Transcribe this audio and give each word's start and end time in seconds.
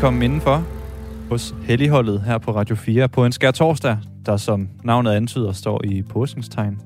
Velkommen 0.00 0.22
indenfor 0.22 0.64
hos 1.30 1.54
Helligholdet 1.62 2.22
her 2.22 2.38
på 2.38 2.50
Radio 2.50 2.76
4 2.76 3.08
på 3.08 3.24
en 3.24 3.32
skær 3.32 3.50
torsdag, 3.50 3.98
der 4.26 4.36
som 4.36 4.68
navnet 4.84 5.10
antyder 5.10 5.52
står 5.52 5.84
i 5.84 6.02
påskenstegn. 6.02 6.78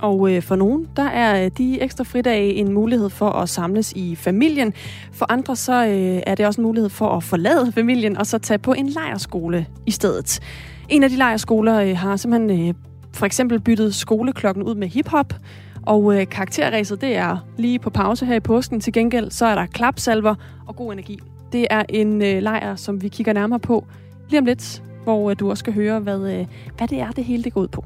Og 0.00 0.32
øh, 0.32 0.42
for 0.42 0.56
nogen, 0.56 0.88
der 0.96 1.02
er 1.02 1.44
øh, 1.44 1.50
de 1.58 1.80
ekstra 1.80 2.04
fridage 2.04 2.54
en 2.54 2.72
mulighed 2.72 3.10
for 3.10 3.30
at 3.30 3.48
samles 3.48 3.92
i 3.92 4.14
familien. 4.14 4.72
For 5.12 5.32
andre, 5.32 5.56
så 5.56 5.86
øh, 5.86 6.22
er 6.26 6.34
det 6.34 6.46
også 6.46 6.60
en 6.60 6.66
mulighed 6.66 6.90
for 6.90 7.08
at 7.08 7.22
forlade 7.22 7.72
familien 7.72 8.16
og 8.16 8.26
så 8.26 8.38
tage 8.38 8.58
på 8.58 8.72
en 8.72 8.88
lejerskole 8.88 9.66
i 9.86 9.90
stedet. 9.90 10.40
En 10.88 11.02
af 11.02 11.10
de 11.10 11.16
lejerskoler 11.16 11.80
øh, 11.80 11.96
har 11.96 12.16
simpelthen 12.16 12.68
øh, 12.68 12.74
for 13.12 13.26
eksempel 13.26 13.60
byttet 13.60 13.94
skoleklokken 13.94 14.62
ud 14.62 14.74
med 14.74 14.88
hiphop. 14.88 15.34
Og 15.82 16.20
øh, 16.20 16.26
karakterræset, 16.28 17.00
det 17.00 17.16
er 17.16 17.36
lige 17.58 17.78
på 17.78 17.90
pause 17.90 18.26
her 18.26 18.34
i 18.34 18.40
påsken. 18.40 18.80
Til 18.80 18.92
gengæld, 18.92 19.30
så 19.30 19.46
er 19.46 19.54
der 19.54 19.66
klapsalver 19.66 20.34
og 20.66 20.76
god 20.76 20.92
energi. 20.92 21.18
Det 21.52 21.66
er 21.70 21.82
en 21.88 22.22
øh, 22.22 22.42
lejr, 22.42 22.76
som 22.76 23.02
vi 23.02 23.08
kigger 23.08 23.32
nærmere 23.32 23.60
på 23.60 23.86
lige 24.30 24.40
om 24.40 24.46
lidt, 24.46 24.82
hvor 25.04 25.30
øh, 25.30 25.36
du 25.40 25.50
også 25.50 25.60
skal 25.60 25.72
høre, 25.72 26.00
hvad, 26.00 26.32
øh, 26.32 26.46
hvad 26.76 26.88
det 26.88 27.00
er, 27.00 27.10
det 27.10 27.24
hele 27.24 27.44
det 27.44 27.52
går 27.52 27.60
ud 27.60 27.68
på. 27.68 27.84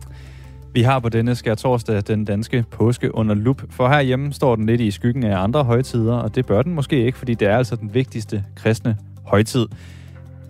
Vi 0.73 0.83
har 0.83 0.99
på 0.99 1.09
denne 1.09 1.35
skær 1.35 1.55
torsdag 1.55 2.03
den 2.07 2.25
danske 2.25 2.65
påske 2.71 3.15
under 3.15 3.35
lup, 3.35 3.63
for 3.71 3.89
herhjemme 3.89 4.33
står 4.33 4.57
den 4.57 4.67
lidt 4.67 4.81
i 4.81 4.91
skyggen 4.91 5.25
af 5.25 5.43
andre 5.43 5.65
højtider, 5.65 6.15
og 6.15 6.35
det 6.35 6.47
bør 6.47 6.63
den 6.63 6.75
måske 6.75 7.05
ikke, 7.05 7.19
fordi 7.19 7.35
det 7.35 7.49
er 7.49 7.57
altså 7.57 7.77
den 7.77 7.95
vigtigste 7.95 8.45
kristne 8.57 8.97
højtid. 9.25 9.67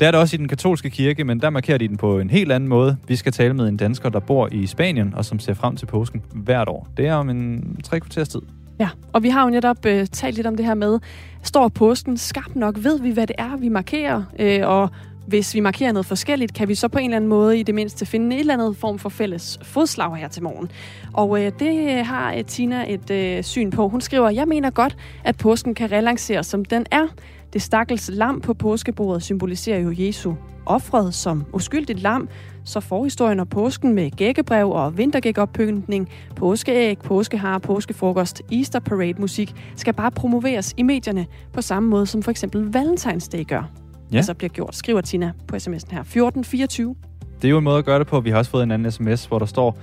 Det 0.01 0.07
er 0.07 0.11
det 0.11 0.21
også 0.21 0.37
i 0.37 0.39
den 0.39 0.49
katolske 0.49 0.91
kirke, 0.91 1.25
men 1.25 1.41
der 1.41 1.51
markerer 1.51 1.79
de 1.79 1.89
den 1.89 1.97
på 1.97 2.19
en 2.19 2.31
helt 2.31 2.53
anden 2.53 2.69
måde. 2.69 2.97
Vi 3.09 3.17
skal 3.17 3.33
tale 3.33 3.55
med 3.55 3.69
en 3.69 3.77
dansker, 3.77 4.09
der 4.09 4.21
bor 4.21 4.49
i 4.53 4.67
Spanien, 4.67 5.15
og 5.15 5.25
som 5.25 5.39
ser 5.39 5.55
frem 5.55 5.77
til 5.77 5.87
påsken 5.87 6.23
hvert 6.33 6.69
år. 6.69 6.89
Det 6.97 7.07
er 7.07 7.15
om 7.15 7.31
en 7.31 7.77
tre 7.85 8.01
kvarters 8.01 8.29
tid. 8.29 8.41
Ja, 8.81 8.89
og 9.13 9.23
vi 9.23 9.29
har 9.29 9.45
jo 9.45 9.51
netop 9.51 9.87
øh, 9.87 10.07
talt 10.07 10.37
lidt 10.37 10.47
om 10.47 10.57
det 10.57 10.67
her 10.67 10.75
med, 10.75 10.99
står 11.43 11.69
påsken 11.69 12.17
skarpt 12.17 12.57
nok? 12.57 12.75
Ved 12.79 13.01
vi, 13.01 13.11
hvad 13.11 13.27
det 13.27 13.37
er, 13.39 13.57
vi 13.57 13.69
markerer? 13.69 14.23
Øh, 14.39 14.61
og 14.65 14.91
hvis 15.27 15.55
vi 15.55 15.61
markerer 15.61 15.93
noget 15.93 16.07
forskelligt, 16.07 16.55
kan 16.55 16.69
vi 16.69 16.75
så 16.75 16.89
på 16.89 16.99
en 16.99 17.05
eller 17.05 17.17
anden 17.17 17.29
måde 17.29 17.59
i 17.59 17.63
det 17.63 17.75
mindste 17.75 18.07
finde 18.07 18.35
en 18.35 18.41
eller 18.41 18.55
anden 18.55 18.75
form 18.75 18.99
for 18.99 19.09
fælles 19.09 19.59
fodslag 19.63 20.17
her 20.17 20.29
til 20.29 20.43
morgen. 20.43 20.71
Og 21.13 21.45
øh, 21.45 21.53
det 21.59 21.99
øh, 21.99 22.07
har 22.07 22.35
øh, 22.35 22.45
Tina 22.45 22.85
et 22.89 23.11
øh, 23.11 23.43
syn 23.45 23.71
på. 23.71 23.89
Hun 23.89 24.01
skriver, 24.01 24.31
jeg 24.31 24.49
mener 24.49 24.71
godt, 24.71 24.97
at 25.25 25.37
påsken 25.37 25.75
kan 25.75 25.93
relanceres, 25.93 26.47
som 26.47 26.65
den 26.65 26.87
er. 26.91 27.07
Det 27.53 27.63
stakkels 27.63 28.11
lam 28.13 28.41
på 28.41 28.55
påskebordet 28.55 29.23
symboliserer 29.23 29.79
jo 29.79 29.93
Jesu 29.99 30.35
offret 30.67 31.15
som 31.15 31.45
uskyldigt 31.53 32.03
lam, 32.03 32.29
så 32.65 32.81
forhistorien 32.81 33.41
og 33.41 33.49
påsken 33.49 33.95
med 33.95 34.11
gækkebrev 34.11 34.71
og 34.71 34.99
vintergækoppyntning, 34.99 36.09
påskeæg, 36.37 36.99
påskehar, 36.99 37.59
påskefrokost, 37.59 38.43
Easter 38.53 38.81
parade 38.81 39.15
musik 39.21 39.55
skal 39.77 39.95
bare 39.95 40.11
promoveres 40.11 40.75
i 40.77 40.83
medierne 40.83 41.27
på 41.53 41.63
samme 41.63 41.89
måde 41.89 42.07
som 42.07 42.23
for 42.23 42.31
eksempel 42.31 42.77
Valentine's 42.77 43.29
Day 43.33 43.47
gør. 43.49 43.71
Ja. 44.13 44.17
Altså 44.17 44.35
bliver 44.35 44.51
gjort, 44.51 44.75
skriver 44.75 45.01
Tina 45.01 45.33
på 45.49 45.57
sms'en 45.57 45.91
her. 45.91 46.01
1424. 46.01 46.95
Det 47.43 47.49
er 47.49 47.51
jo 47.51 47.59
en 47.59 47.65
måde 47.65 47.79
at 47.79 47.85
gøre 47.85 47.99
det 47.99 48.07
på. 48.07 48.21
Vi 48.21 48.31
har 48.31 48.39
også 48.39 48.51
fået 48.51 48.63
en 48.63 48.71
anden 48.71 48.93
sms, 48.93 49.27
hvor 49.27 49.39
der 49.39 49.47
står, 49.47 49.79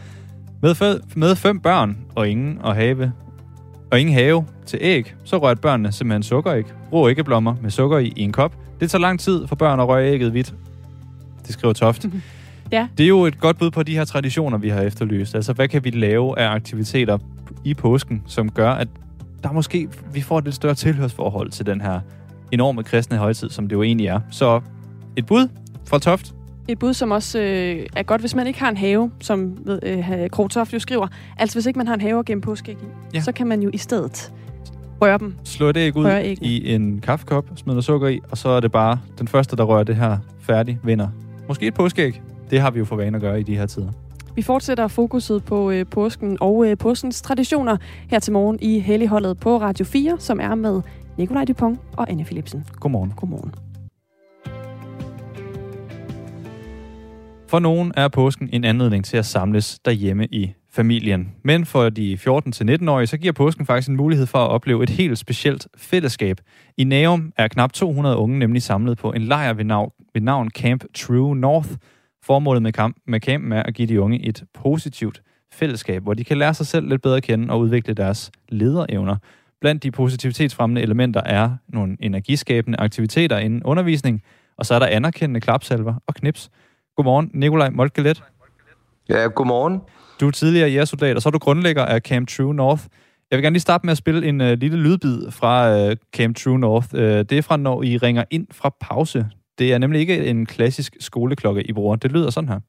med, 0.61 0.99
med 1.15 1.35
fem 1.35 1.59
børn 1.59 1.97
og 2.15 2.29
ingen 2.29 2.59
og 2.61 2.75
have 2.75 3.11
og 3.93 3.99
ingen 3.99 4.15
have 4.15 4.45
til 4.65 4.79
æg, 4.81 5.15
så 5.23 5.37
rørte 5.37 5.61
børnene 5.61 5.91
simpelthen 5.91 6.23
sukkeræg, 6.23 6.65
rå 6.93 7.09
æggeblommer 7.09 7.55
med 7.61 7.71
sukker 7.71 7.97
i, 7.97 8.13
i 8.15 8.21
en 8.21 8.31
kop. 8.31 8.55
Det 8.79 8.91
tager 8.91 9.01
lang 9.01 9.19
tid 9.19 9.47
for 9.47 9.55
børn 9.55 9.79
at 9.79 9.87
røre 9.87 10.11
ægget 10.11 10.31
hvidt. 10.31 10.53
Det 11.47 11.53
skriver 11.53 11.73
Toft. 11.73 12.05
Ja. 12.71 12.87
Det 12.97 13.03
er 13.03 13.07
jo 13.07 13.25
et 13.25 13.39
godt 13.39 13.57
bud 13.57 13.71
på 13.71 13.83
de 13.83 13.95
her 13.95 14.05
traditioner, 14.05 14.57
vi 14.57 14.69
har 14.69 14.81
efterlyst. 14.81 15.35
Altså, 15.35 15.53
hvad 15.53 15.67
kan 15.67 15.83
vi 15.83 15.89
lave 15.89 16.39
af 16.39 16.49
aktiviteter 16.49 17.17
i 17.63 17.73
påsken, 17.73 18.23
som 18.25 18.51
gør, 18.51 18.71
at 18.71 18.87
der 19.43 19.51
måske 19.51 19.89
vi 20.13 20.21
får 20.21 20.37
et 20.37 20.43
lidt 20.43 20.55
større 20.55 20.75
tilhørsforhold 20.75 21.49
til 21.49 21.65
den 21.65 21.81
her 21.81 21.99
enorme 22.51 22.83
kristne 22.83 23.17
højtid, 23.17 23.49
som 23.49 23.67
det 23.67 23.75
jo 23.75 23.83
egentlig 23.83 24.07
er. 24.07 24.19
Så 24.31 24.61
et 25.15 25.25
bud 25.25 25.47
fra 25.85 25.99
Toft. 25.99 26.33
Et 26.67 26.79
bud, 26.79 26.93
som 26.93 27.11
også 27.11 27.39
øh, 27.39 27.85
er 27.95 28.03
godt, 28.03 28.21
hvis 28.21 28.35
man 28.35 28.47
ikke 28.47 28.59
har 28.59 28.69
en 28.69 28.77
have, 28.77 29.11
som 29.19 29.57
øh, 29.83 30.29
Krogtoft 30.31 30.73
jo 30.73 30.79
skriver. 30.79 31.07
Altså, 31.37 31.55
hvis 31.55 31.65
ikke 31.65 31.77
man 31.77 31.87
har 31.87 31.93
en 31.93 32.01
have 32.01 32.19
at 32.19 32.25
gemme 32.25 32.41
påskeæg 32.41 32.77
i, 32.81 32.85
ja. 33.13 33.21
så 33.21 33.31
kan 33.31 33.47
man 33.47 33.61
jo 33.61 33.69
i 33.73 33.77
stedet 33.77 34.33
røre 35.01 35.17
dem. 35.17 35.35
Slå 35.43 35.69
et 35.69 35.77
æg 35.77 35.95
ud 35.95 36.07
i 36.41 36.73
en 36.73 36.99
kaffekop, 36.99 37.45
smid 37.55 37.73
noget 37.73 37.85
sukker 37.85 38.07
i, 38.07 38.19
og 38.31 38.37
så 38.37 38.49
er 38.49 38.59
det 38.59 38.71
bare 38.71 38.99
den 39.19 39.27
første, 39.27 39.55
der 39.55 39.63
rører 39.63 39.83
det 39.83 39.95
her 39.95 40.17
færdig, 40.39 40.79
vinder. 40.83 41.07
Måske 41.47 41.67
et 41.67 41.73
påskeæg. 41.73 42.21
Det 42.49 42.61
har 42.61 42.71
vi 42.71 42.79
jo 42.79 42.85
for 42.85 42.95
vane 42.95 43.15
at 43.15 43.21
gøre 43.21 43.39
i 43.39 43.43
de 43.43 43.57
her 43.57 43.65
tider. 43.65 43.91
Vi 44.35 44.41
fortsætter 44.41 44.87
fokuset 44.87 45.43
på 45.43 45.71
øh, 45.71 45.85
påsken 45.91 46.37
og 46.41 46.65
øh, 46.67 46.77
påskens 46.77 47.21
traditioner 47.21 47.77
her 48.09 48.19
til 48.19 48.33
morgen 48.33 48.59
i 48.61 48.79
Helligholdet 48.79 49.39
på 49.39 49.57
Radio 49.57 49.85
4, 49.85 50.15
som 50.19 50.39
er 50.39 50.55
med 50.55 50.81
Nikolaj 51.17 51.45
Dupont 51.45 51.79
og 51.97 52.11
Anne 52.11 52.23
Philipsen. 52.23 52.65
Godmorgen. 52.79 53.13
Godmorgen. 53.15 53.62
For 57.53 57.59
nogen 57.59 57.91
er 57.97 58.07
påsken 58.07 58.49
en 58.53 58.63
anledning 58.63 59.05
til 59.05 59.17
at 59.17 59.25
samles 59.25 59.79
derhjemme 59.85 60.27
i 60.31 60.53
familien. 60.71 61.31
Men 61.43 61.65
for 61.65 61.89
de 61.89 62.13
14-19-årige, 62.13 63.07
så 63.07 63.17
giver 63.17 63.33
påsken 63.33 63.65
faktisk 63.65 63.89
en 63.89 63.95
mulighed 63.95 64.25
for 64.25 64.39
at 64.39 64.49
opleve 64.49 64.83
et 64.83 64.89
helt 64.89 65.17
specielt 65.17 65.67
fællesskab. 65.77 66.37
I 66.77 66.83
Naum 66.83 67.33
er 67.37 67.47
knap 67.47 67.73
200 67.73 68.17
unge 68.17 68.39
nemlig 68.39 68.63
samlet 68.63 68.97
på 68.97 69.11
en 69.11 69.21
lejr 69.21 69.53
ved 69.53 69.63
navn, 69.63 69.91
ved 70.13 70.21
navn 70.21 70.49
Camp 70.49 70.83
True 70.95 71.35
North. 71.35 71.69
Formålet 72.23 72.61
med, 72.61 72.71
kamp, 72.71 72.97
med 73.07 73.19
campen 73.19 73.51
er 73.51 73.63
at 73.63 73.73
give 73.73 73.87
de 73.87 74.01
unge 74.01 74.25
et 74.25 74.43
positivt 74.53 75.21
fællesskab, 75.51 76.03
hvor 76.03 76.13
de 76.13 76.23
kan 76.23 76.37
lære 76.37 76.53
sig 76.53 76.67
selv 76.67 76.89
lidt 76.89 77.01
bedre 77.01 77.17
at 77.17 77.23
kende 77.23 77.53
og 77.53 77.59
udvikle 77.59 77.93
deres 77.93 78.31
lederevner. 78.49 79.15
Blandt 79.61 79.83
de 79.83 79.91
positivitetsfremmende 79.91 80.81
elementer 80.81 81.21
er 81.25 81.49
nogle 81.67 81.97
energiskabende 81.99 82.79
aktiviteter 82.79 83.37
inden 83.37 83.63
undervisning, 83.63 84.23
og 84.57 84.65
så 84.65 84.75
er 84.75 84.79
der 84.79 84.85
anerkendende 84.85 85.41
klapsalver 85.41 85.93
og 86.07 86.15
knips. 86.15 86.49
Godmorgen, 86.97 87.31
Nikolaj 87.33 87.69
Moltkelet. 87.69 88.23
Ja, 89.09 89.27
godmorgen. 89.27 89.81
Du 90.19 90.27
er 90.27 90.31
tidligere 90.31 90.69
jægersoldat, 90.69 91.15
og 91.15 91.21
så 91.21 91.29
er 91.29 91.31
du 91.31 91.37
grundlægger 91.37 91.85
af 91.85 92.01
Camp 92.01 92.29
True 92.29 92.55
North. 92.55 92.83
Jeg 93.31 93.37
vil 93.37 93.43
gerne 93.43 93.53
lige 93.53 93.61
starte 93.61 93.85
med 93.85 93.91
at 93.91 93.97
spille 93.97 94.27
en 94.27 94.41
uh, 94.41 94.47
lille 94.47 94.77
lydbid 94.77 95.31
fra 95.31 95.85
uh, 95.87 95.91
Camp 96.15 96.37
True 96.37 96.59
North. 96.59 96.87
Uh, 96.93 96.99
det 97.01 97.31
er 97.31 97.41
fra, 97.41 97.57
når 97.57 97.83
I 97.83 97.97
ringer 97.97 98.23
ind 98.31 98.47
fra 98.51 98.75
pause. 98.81 99.25
Det 99.59 99.73
er 99.73 99.77
nemlig 99.77 100.01
ikke 100.01 100.25
en 100.25 100.45
klassisk 100.45 100.97
skoleklokke, 100.99 101.63
I 101.63 101.73
bruger. 101.73 101.95
Det 101.95 102.11
lyder 102.11 102.29
sådan 102.29 102.49
her. 102.49 102.59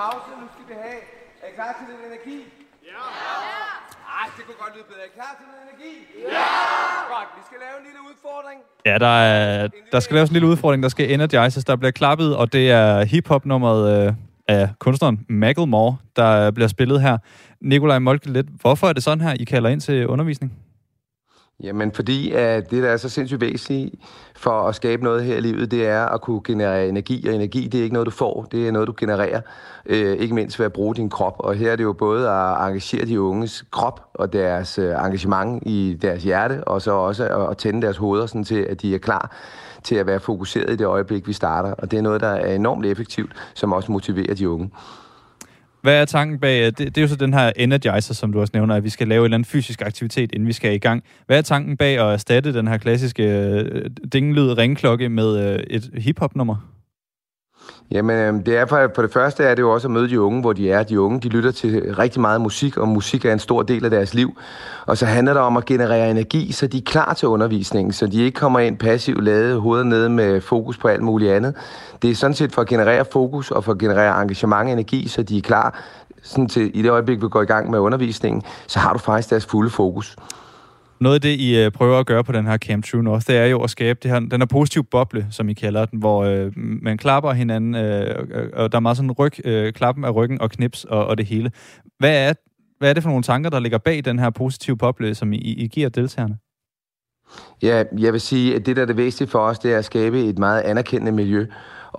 Pause. 0.00 0.30
Nu 0.42 0.46
skal 0.54 0.64
vi 0.70 0.76
have. 0.86 1.00
Er 1.42 1.46
I 1.50 1.54
klar 1.58 1.70
til 1.78 1.84
lidt 1.90 2.02
energi? 2.10 2.38
Ja! 2.90 3.02
Ej, 4.18 4.26
det 4.36 4.42
kunne 4.46 4.60
godt 4.64 4.72
lyde 4.76 4.86
bedre. 4.90 5.00
Er 5.04 5.08
I 5.12 5.14
klar 5.18 5.32
til 5.38 5.44
lidt 5.52 5.62
energi? 5.66 5.92
Ja! 6.34 6.46
Godt, 7.14 7.30
vi 7.38 7.42
skal 7.48 7.58
lave 7.64 7.76
en 7.80 7.84
lille 7.88 8.00
udfordring. 8.10 8.58
Ja, 8.88 8.94
der, 9.04 9.14
er, 9.32 9.68
der 9.92 10.00
skal 10.00 10.14
laves 10.14 10.28
en 10.30 10.36
lille 10.36 10.48
udfordring, 10.52 10.82
der 10.82 10.88
skal 10.88 11.04
energizes. 11.16 11.64
Der 11.64 11.76
bliver 11.76 11.90
klappet, 12.00 12.36
og 12.36 12.52
det 12.52 12.64
er 12.70 13.04
hiphop-nummeret 13.04 14.06
øh, 14.06 14.12
af 14.48 14.68
kunstneren 14.78 15.16
Macklemore, 15.28 15.96
der 16.16 16.50
bliver 16.50 16.68
spillet 16.68 17.00
her. 17.00 17.18
Nikolaj 17.60 17.98
Molkelet, 17.98 18.46
hvorfor 18.60 18.86
er 18.88 18.92
det 18.92 19.02
sådan 19.02 19.20
her, 19.20 19.32
I 19.40 19.44
kalder 19.44 19.68
ind 19.70 19.80
til 19.80 20.06
undervisning? 20.06 20.52
Jamen, 21.62 21.92
fordi 21.92 22.32
at 22.32 22.70
det, 22.70 22.82
der 22.82 22.88
er 22.88 22.96
så 22.96 23.08
sindssygt 23.08 23.40
væsentligt 23.40 23.94
for 24.36 24.68
at 24.68 24.74
skabe 24.74 25.04
noget 25.04 25.24
her 25.24 25.36
i 25.36 25.40
livet, 25.40 25.70
det 25.70 25.86
er 25.86 26.06
at 26.06 26.20
kunne 26.20 26.40
generere 26.44 26.88
energi, 26.88 27.28
og 27.28 27.34
energi, 27.34 27.68
det 27.68 27.78
er 27.78 27.82
ikke 27.82 27.92
noget, 27.92 28.06
du 28.06 28.10
får, 28.10 28.46
det 28.52 28.68
er 28.68 28.72
noget, 28.72 28.88
du 28.88 28.94
genererer, 28.96 29.40
øh, 29.86 30.16
ikke 30.16 30.34
mindst 30.34 30.58
ved 30.58 30.66
at 30.66 30.72
bruge 30.72 30.94
din 30.94 31.10
krop. 31.10 31.36
Og 31.38 31.54
her 31.54 31.72
er 31.72 31.76
det 31.76 31.84
jo 31.84 31.92
både 31.92 32.30
at 32.30 32.66
engagere 32.66 33.06
de 33.06 33.20
unges 33.20 33.64
krop 33.70 34.10
og 34.14 34.32
deres 34.32 34.78
øh, 34.78 34.90
engagement 34.90 35.62
i 35.66 35.98
deres 36.02 36.22
hjerte, 36.22 36.64
og 36.64 36.82
så 36.82 36.92
også 36.92 37.24
at, 37.24 37.50
at 37.50 37.58
tænde 37.58 37.82
deres 37.82 37.96
hoveder, 37.96 38.26
sådan 38.26 38.44
til 38.44 38.60
at 38.60 38.82
de 38.82 38.94
er 38.94 38.98
klar 38.98 39.36
til 39.82 39.94
at 39.94 40.06
være 40.06 40.20
fokuseret 40.20 40.70
i 40.70 40.76
det 40.76 40.86
øjeblik, 40.86 41.28
vi 41.28 41.32
starter. 41.32 41.72
Og 41.72 41.90
det 41.90 41.96
er 41.96 42.02
noget, 42.02 42.20
der 42.20 42.28
er 42.28 42.54
enormt 42.54 42.86
effektivt, 42.86 43.32
som 43.54 43.72
også 43.72 43.92
motiverer 43.92 44.34
de 44.34 44.50
unge. 44.50 44.70
Hvad 45.86 46.00
er 46.00 46.04
tanken 46.04 46.38
bag, 46.38 46.60
øh, 46.60 46.66
det, 46.66 46.78
det 46.78 46.98
er 46.98 47.02
jo 47.02 47.08
så 47.08 47.16
den 47.16 47.34
her 47.34 47.52
energizer, 47.56 48.14
som 48.14 48.32
du 48.32 48.40
også 48.40 48.50
nævner, 48.54 48.74
at 48.74 48.84
vi 48.84 48.88
skal 48.88 49.08
lave 49.08 49.20
en 49.20 49.24
eller 49.24 49.36
anden 49.36 49.44
fysisk 49.44 49.82
aktivitet, 49.82 50.32
inden 50.32 50.48
vi 50.48 50.52
skal 50.52 50.74
i 50.74 50.78
gang. 50.78 51.04
Hvad 51.26 51.38
er 51.38 51.42
tanken 51.42 51.76
bag 51.76 51.98
at 51.98 52.12
erstatte 52.12 52.54
den 52.54 52.68
her 52.68 52.78
klassiske 52.78 53.22
øh, 53.22 53.90
dinglyd 54.12 54.58
ringklokke 54.58 55.08
med 55.08 55.54
øh, 55.54 55.60
et 55.70 55.90
hiphop-nummer? 55.98 56.75
Jamen, 57.90 58.16
øhm, 58.16 58.44
det 58.44 58.56
er 58.56 58.66
for, 58.66 58.90
for 58.94 59.02
det 59.02 59.12
første 59.12 59.44
er 59.44 59.54
det 59.54 59.62
jo 59.62 59.72
også 59.72 59.88
at 59.88 59.92
møde 59.92 60.08
de 60.08 60.20
unge, 60.20 60.40
hvor 60.40 60.52
de 60.52 60.70
er. 60.70 60.82
De 60.82 61.00
unge, 61.00 61.20
de 61.20 61.28
lytter 61.28 61.50
til 61.50 61.94
rigtig 61.98 62.20
meget 62.20 62.40
musik, 62.40 62.76
og 62.76 62.88
musik 62.88 63.24
er 63.24 63.32
en 63.32 63.38
stor 63.38 63.62
del 63.62 63.84
af 63.84 63.90
deres 63.90 64.14
liv. 64.14 64.38
Og 64.86 64.98
så 64.98 65.06
handler 65.06 65.32
det 65.32 65.42
om 65.42 65.56
at 65.56 65.64
generere 65.64 66.10
energi, 66.10 66.52
så 66.52 66.66
de 66.66 66.78
er 66.78 66.82
klar 66.82 67.14
til 67.14 67.28
undervisningen, 67.28 67.92
så 67.92 68.06
de 68.06 68.22
ikke 68.22 68.36
kommer 68.36 68.58
ind 68.58 68.78
passivt 68.78 69.24
lavet 69.24 69.60
hovedet 69.60 69.86
nede 69.86 70.08
med 70.08 70.40
fokus 70.40 70.78
på 70.78 70.88
alt 70.88 71.02
muligt 71.02 71.32
andet. 71.32 71.54
Det 72.02 72.10
er 72.10 72.14
sådan 72.14 72.34
set 72.34 72.52
for 72.52 72.62
at 72.62 72.68
generere 72.68 73.04
fokus 73.12 73.50
og 73.50 73.64
for 73.64 73.72
at 73.72 73.78
generere 73.78 74.22
engagement 74.22 74.66
og 74.66 74.72
energi, 74.72 75.08
så 75.08 75.22
de 75.22 75.38
er 75.38 75.42
klar 75.42 75.82
sådan 76.22 76.48
til, 76.48 76.78
i 76.78 76.82
det 76.82 76.90
øjeblik, 76.90 77.22
vi 77.22 77.28
går 77.28 77.42
i 77.42 77.46
gang 77.46 77.70
med 77.70 77.78
undervisningen, 77.78 78.42
så 78.66 78.78
har 78.78 78.92
du 78.92 78.98
faktisk 78.98 79.30
deres 79.30 79.46
fulde 79.46 79.70
fokus. 79.70 80.16
Noget 81.00 81.14
af 81.14 81.20
det, 81.20 81.28
I 81.28 81.64
øh, 81.64 81.70
prøver 81.70 81.98
at 81.98 82.06
gøre 82.06 82.24
på 82.24 82.32
den 82.32 82.46
her 82.46 82.58
Camp 82.58 82.84
True 82.84 83.02
North, 83.02 83.26
det 83.26 83.36
er 83.36 83.44
jo 83.44 83.62
at 83.62 83.70
skabe 83.70 83.98
det 84.02 84.10
her, 84.10 84.18
den 84.18 84.40
her 84.40 84.46
positive 84.46 84.84
boble, 84.84 85.26
som 85.30 85.48
I 85.48 85.52
kalder 85.52 85.84
den, 85.84 85.98
hvor 85.98 86.24
øh, 86.24 86.52
man 86.56 86.98
klapper 86.98 87.32
hinanden, 87.32 87.74
øh, 87.74 88.50
og 88.52 88.72
der 88.72 88.78
er 88.78 88.80
meget 88.80 88.96
sådan 88.96 89.12
ryg, 89.12 89.46
øh, 89.46 89.72
klappen 89.72 90.04
af 90.04 90.14
ryggen 90.14 90.40
og 90.40 90.50
knips 90.50 90.84
og, 90.84 91.06
og 91.06 91.18
det 91.18 91.26
hele. 91.26 91.50
Hvad 91.98 92.28
er, 92.28 92.32
hvad 92.78 92.90
er 92.90 92.94
det 92.94 93.02
for 93.02 93.10
nogle 93.10 93.22
tanker, 93.22 93.50
der 93.50 93.60
ligger 93.60 93.78
bag 93.78 94.04
den 94.04 94.18
her 94.18 94.30
positive 94.30 94.76
boble, 94.76 95.14
som 95.14 95.32
I, 95.32 95.36
I 95.36 95.66
giver 95.66 95.88
deltagerne? 95.88 96.38
Ja, 97.62 97.84
jeg 97.98 98.12
vil 98.12 98.20
sige, 98.20 98.54
at 98.54 98.66
det, 98.66 98.76
der 98.76 98.82
er 98.82 98.86
det 98.86 98.96
væsentlige 98.96 99.30
for 99.30 99.38
os, 99.38 99.58
det 99.58 99.74
er 99.74 99.78
at 99.78 99.84
skabe 99.84 100.20
et 100.20 100.38
meget 100.38 100.62
anerkendende 100.62 101.12
miljø. 101.12 101.46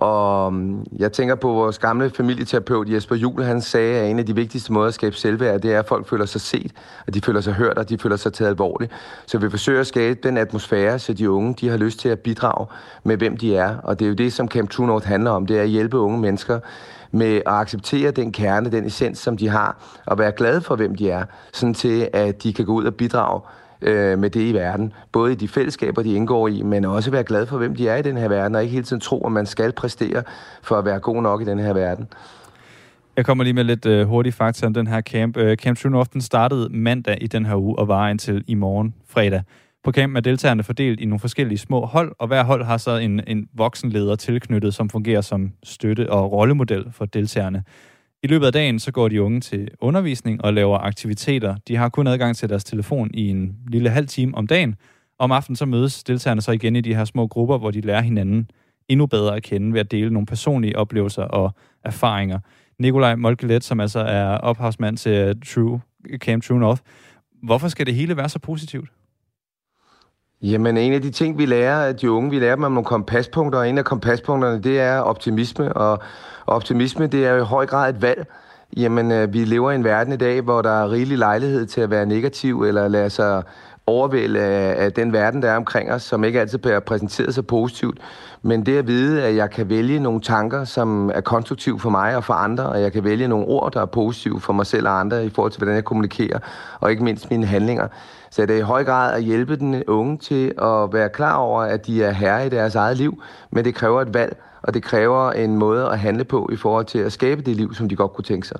Og 0.00 0.46
um, 0.46 0.86
jeg 0.98 1.12
tænker 1.12 1.34
på 1.34 1.52
vores 1.52 1.78
gamle 1.78 2.10
familieterapeut 2.10 2.88
Jesper 2.88 3.16
Juhl, 3.16 3.44
han 3.44 3.60
sagde, 3.60 4.00
at 4.00 4.10
en 4.10 4.18
af 4.18 4.26
de 4.26 4.34
vigtigste 4.34 4.72
måder 4.72 4.88
at 4.88 4.94
skabe 4.94 5.16
selvværd, 5.16 5.60
det 5.60 5.74
er, 5.74 5.78
at 5.78 5.86
folk 5.86 6.08
føler 6.08 6.26
sig 6.26 6.40
set, 6.40 6.72
at 7.06 7.14
de 7.14 7.20
føler 7.20 7.40
sig 7.40 7.52
hørt, 7.52 7.78
og 7.78 7.88
de 7.88 7.98
føler 7.98 8.16
sig 8.16 8.32
taget 8.32 8.48
alvorligt. 8.48 8.92
Så 9.26 9.38
vi 9.38 9.50
forsøger 9.50 9.80
at 9.80 9.86
skabe 9.86 10.20
den 10.22 10.36
atmosfære, 10.36 10.98
så 10.98 11.12
de 11.12 11.30
unge 11.30 11.54
de 11.60 11.68
har 11.68 11.76
lyst 11.76 11.98
til 11.98 12.08
at 12.08 12.18
bidrage 12.18 12.66
med, 13.04 13.16
hvem 13.16 13.36
de 13.36 13.56
er. 13.56 13.76
Og 13.76 13.98
det 13.98 14.04
er 14.04 14.08
jo 14.08 14.14
det, 14.14 14.32
som 14.32 14.48
Camp 14.48 14.70
True 14.70 14.86
North 14.86 15.06
handler 15.06 15.30
om, 15.30 15.46
det 15.46 15.58
er 15.58 15.62
at 15.62 15.68
hjælpe 15.68 15.98
unge 15.98 16.18
mennesker 16.18 16.60
med 17.10 17.36
at 17.36 17.42
acceptere 17.46 18.10
den 18.10 18.32
kerne, 18.32 18.70
den 18.70 18.84
essens, 18.84 19.18
som 19.18 19.36
de 19.36 19.48
har, 19.48 20.00
og 20.06 20.18
være 20.18 20.32
glade 20.32 20.60
for, 20.60 20.76
hvem 20.76 20.94
de 20.94 21.10
er, 21.10 21.24
sådan 21.52 21.74
til, 21.74 22.08
at 22.12 22.42
de 22.42 22.52
kan 22.52 22.64
gå 22.64 22.72
ud 22.72 22.84
og 22.84 22.94
bidrage 22.94 23.40
øh, 23.82 24.18
med 24.18 24.30
det 24.30 24.40
i 24.40 24.54
verden. 24.54 24.92
Både 25.12 25.32
i 25.32 25.34
de 25.34 25.48
fællesskaber, 25.48 26.02
de 26.02 26.14
indgår 26.14 26.48
i, 26.48 26.62
men 26.62 26.84
også 26.84 27.10
være 27.10 27.24
glad 27.24 27.46
for, 27.46 27.58
hvem 27.58 27.76
de 27.76 27.88
er 27.88 27.96
i 27.96 28.02
den 28.02 28.16
her 28.16 28.28
verden, 28.28 28.54
og 28.54 28.62
ikke 28.62 28.72
hele 28.72 28.84
tiden 28.84 29.00
tro, 29.00 29.26
at 29.26 29.32
man 29.32 29.46
skal 29.46 29.72
præstere 29.72 30.22
for 30.62 30.76
at 30.76 30.84
være 30.84 30.98
god 31.00 31.22
nok 31.22 31.42
i 31.42 31.44
den 31.44 31.58
her 31.58 31.72
verden. 31.72 32.08
Jeg 33.16 33.26
kommer 33.26 33.44
lige 33.44 33.54
med 33.54 33.64
lidt 33.64 33.86
øh, 33.86 34.08
hurtige 34.08 34.32
fakta 34.32 34.66
om 34.66 34.74
den 34.74 34.86
her 34.86 35.00
camp. 35.00 35.36
Øh, 35.36 35.56
camp 35.56 35.78
True 35.78 35.92
North 35.92 36.12
den 36.12 36.20
startede 36.20 36.68
mandag 36.70 37.18
i 37.20 37.26
den 37.26 37.46
her 37.46 37.56
uge 37.56 37.78
og 37.78 37.88
var 37.88 38.08
indtil 38.08 38.44
i 38.46 38.54
morgen 38.54 38.94
fredag. 39.08 39.42
På 39.84 39.92
camp 39.92 40.16
er 40.16 40.20
deltagerne 40.20 40.62
fordelt 40.62 41.00
i 41.00 41.04
nogle 41.04 41.20
forskellige 41.20 41.58
små 41.58 41.86
hold, 41.86 42.12
og 42.18 42.26
hver 42.26 42.44
hold 42.44 42.64
har 42.64 42.76
så 42.76 42.96
en, 42.96 43.20
en 43.26 43.48
voksenleder 43.54 44.16
tilknyttet, 44.16 44.74
som 44.74 44.90
fungerer 44.90 45.20
som 45.20 45.52
støtte- 45.62 46.10
og 46.10 46.32
rollemodel 46.32 46.84
for 46.92 47.04
deltagerne. 47.04 47.64
I 48.22 48.26
løbet 48.26 48.46
af 48.46 48.52
dagen 48.52 48.78
så 48.78 48.92
går 48.92 49.08
de 49.08 49.22
unge 49.22 49.40
til 49.40 49.68
undervisning 49.80 50.44
og 50.44 50.54
laver 50.54 50.78
aktiviteter. 50.78 51.56
De 51.68 51.76
har 51.76 51.88
kun 51.88 52.06
adgang 52.06 52.36
til 52.36 52.48
deres 52.48 52.64
telefon 52.64 53.10
i 53.14 53.28
en 53.28 53.56
lille 53.68 53.90
halv 53.90 54.06
time 54.06 54.34
om 54.36 54.46
dagen. 54.46 54.74
Om 55.18 55.32
aftenen 55.32 55.56
så 55.56 55.66
mødes 55.66 56.04
deltagerne 56.04 56.40
så 56.40 56.52
igen 56.52 56.76
i 56.76 56.80
de 56.80 56.94
her 56.94 57.04
små 57.04 57.26
grupper, 57.26 57.58
hvor 57.58 57.70
de 57.70 57.80
lærer 57.80 58.02
hinanden 58.02 58.50
endnu 58.88 59.06
bedre 59.06 59.36
at 59.36 59.42
kende 59.42 59.72
ved 59.72 59.80
at 59.80 59.90
dele 59.90 60.10
nogle 60.10 60.26
personlige 60.26 60.78
oplevelser 60.78 61.22
og 61.22 61.54
erfaringer. 61.84 62.38
Nikolaj 62.78 63.14
Molkelet, 63.14 63.64
som 63.64 63.80
altså 63.80 64.00
er 64.00 64.26
ophavsmand 64.26 64.96
til 64.96 65.40
True, 65.40 65.80
Camp 66.16 66.42
True 66.42 66.60
North. 66.60 66.82
Hvorfor 67.42 67.68
skal 67.68 67.86
det 67.86 67.94
hele 67.94 68.16
være 68.16 68.28
så 68.28 68.38
positivt? 68.38 68.88
Jamen, 70.42 70.76
en 70.76 70.92
af 70.92 71.02
de 71.02 71.10
ting, 71.10 71.38
vi 71.38 71.46
lærer 71.46 71.86
af 71.86 71.96
de 71.96 72.10
unge, 72.10 72.30
vi 72.30 72.38
lærer 72.38 72.54
dem 72.54 72.64
om 72.64 72.72
nogle 72.72 72.84
kompaspunkter, 72.84 73.58
og 73.58 73.68
en 73.68 73.78
af 73.78 73.84
kompaspunkterne, 73.84 74.62
det 74.62 74.80
er 74.80 74.98
optimisme, 74.98 75.72
og 75.72 75.98
optimisme, 76.46 77.06
det 77.06 77.26
er 77.26 77.30
jo 77.30 77.42
i 77.42 77.46
høj 77.46 77.66
grad 77.66 77.94
et 77.94 78.02
valg. 78.02 78.26
Jamen, 78.76 79.12
øh, 79.12 79.32
vi 79.32 79.44
lever 79.44 79.70
i 79.70 79.74
en 79.74 79.84
verden 79.84 80.12
i 80.12 80.16
dag, 80.16 80.40
hvor 80.40 80.62
der 80.62 80.70
er 80.70 80.90
rigelig 80.90 81.18
lejlighed 81.18 81.66
til 81.66 81.80
at 81.80 81.90
være 81.90 82.06
negativ, 82.06 82.62
eller 82.62 82.88
lade 82.88 83.10
sig 83.10 83.42
overvælde 83.88 84.40
af, 84.40 84.84
af 84.84 84.92
den 84.92 85.12
verden, 85.12 85.42
der 85.42 85.50
er 85.50 85.56
omkring 85.56 85.92
os, 85.92 86.02
som 86.02 86.24
ikke 86.24 86.40
altid 86.40 86.58
bliver 86.58 86.80
præsenteret 86.80 87.34
så 87.34 87.42
positivt. 87.42 87.98
Men 88.42 88.66
det 88.66 88.78
at 88.78 88.86
vide, 88.86 89.24
at 89.24 89.36
jeg 89.36 89.50
kan 89.50 89.68
vælge 89.68 90.00
nogle 90.00 90.20
tanker, 90.20 90.64
som 90.64 91.10
er 91.14 91.20
konstruktive 91.20 91.80
for 91.80 91.90
mig 91.90 92.16
og 92.16 92.24
for 92.24 92.34
andre, 92.34 92.68
og 92.68 92.80
jeg 92.80 92.92
kan 92.92 93.04
vælge 93.04 93.28
nogle 93.28 93.46
ord, 93.46 93.72
der 93.72 93.80
er 93.80 93.86
positive 93.86 94.40
for 94.40 94.52
mig 94.52 94.66
selv 94.66 94.88
og 94.88 95.00
andre 95.00 95.26
i 95.26 95.30
forhold 95.30 95.52
til, 95.52 95.58
hvordan 95.58 95.74
jeg 95.74 95.84
kommunikerer, 95.84 96.38
og 96.80 96.90
ikke 96.90 97.04
mindst 97.04 97.30
mine 97.30 97.46
handlinger. 97.46 97.88
Så 98.30 98.46
det 98.46 98.50
er 98.50 98.58
i 98.58 98.62
høj 98.62 98.84
grad 98.84 99.14
at 99.14 99.22
hjælpe 99.22 99.56
den 99.56 99.84
unge 99.84 100.18
til 100.18 100.52
at 100.62 100.92
være 100.92 101.08
klar 101.08 101.36
over, 101.36 101.62
at 101.62 101.86
de 101.86 102.04
er 102.04 102.10
herre 102.10 102.46
i 102.46 102.48
deres 102.48 102.74
eget 102.74 102.96
liv, 102.96 103.22
men 103.50 103.64
det 103.64 103.74
kræver 103.74 104.02
et 104.02 104.14
valg, 104.14 104.36
og 104.62 104.74
det 104.74 104.82
kræver 104.82 105.32
en 105.32 105.56
måde 105.56 105.86
at 105.86 105.98
handle 105.98 106.24
på 106.24 106.48
i 106.52 106.56
forhold 106.56 106.84
til 106.84 106.98
at 106.98 107.12
skabe 107.12 107.42
det 107.42 107.56
liv, 107.56 107.74
som 107.74 107.88
de 107.88 107.96
godt 107.96 108.12
kunne 108.12 108.24
tænke 108.24 108.46
sig. 108.46 108.58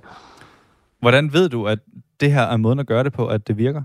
Hvordan 1.00 1.32
ved 1.32 1.48
du, 1.48 1.66
at 1.66 1.78
det 2.20 2.32
her 2.32 2.42
er 2.42 2.56
måden 2.56 2.78
at 2.78 2.86
gøre 2.86 3.04
det 3.04 3.12
på, 3.12 3.26
at 3.26 3.48
det 3.48 3.58
virker? 3.58 3.82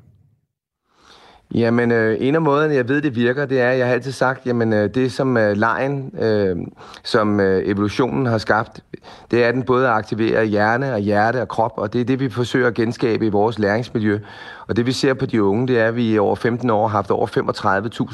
Jamen, 1.54 1.92
øh, 1.92 2.18
en 2.20 2.36
af 2.36 2.42
måderne, 2.42 2.74
jeg 2.74 2.90
ved, 2.90 3.02
det 3.02 3.16
virker, 3.16 3.46
det 3.46 3.62
er, 3.62 3.72
jeg 3.72 3.88
har 3.88 3.94
altid 3.94 4.12
sagt, 4.12 4.46
jamen, 4.46 4.74
øh, 4.74 4.90
det 4.96 5.12
som 5.12 5.38
øh, 5.38 5.58
lejen, 5.58 6.12
øh, 6.20 6.58
som 7.04 7.40
øh, 7.40 7.64
evolutionen 7.66 8.26
har 8.26 8.38
skabt, 8.38 8.84
det 9.32 9.44
er 9.44 9.52
den 9.52 9.64
både 9.64 9.88
aktiverer 9.88 10.44
hjerne 10.44 10.94
og 10.94 11.00
hjerte 11.00 11.42
og 11.42 11.48
krop, 11.48 11.74
og 11.78 11.94
det 11.94 12.02
er 12.02 12.06
det, 12.06 12.20
vi 12.20 12.30
forsøger 12.30 12.68
at 12.68 12.74
genskabe 12.74 13.26
i 13.26 13.30
vores 13.30 13.60
læringsmiljø. 13.60 14.20
Og 14.68 14.76
det 14.78 14.86
vi 14.86 14.92
ser 14.92 15.14
på 15.14 15.26
de 15.26 15.44
unge, 15.44 15.68
det 15.68 15.80
er, 15.80 15.88
at 15.88 15.96
vi 15.96 16.14
i 16.14 16.18
over 16.18 16.36
15 16.36 16.70
år 16.70 16.88
har 16.88 16.98
haft 16.98 17.12
over 17.12 17.28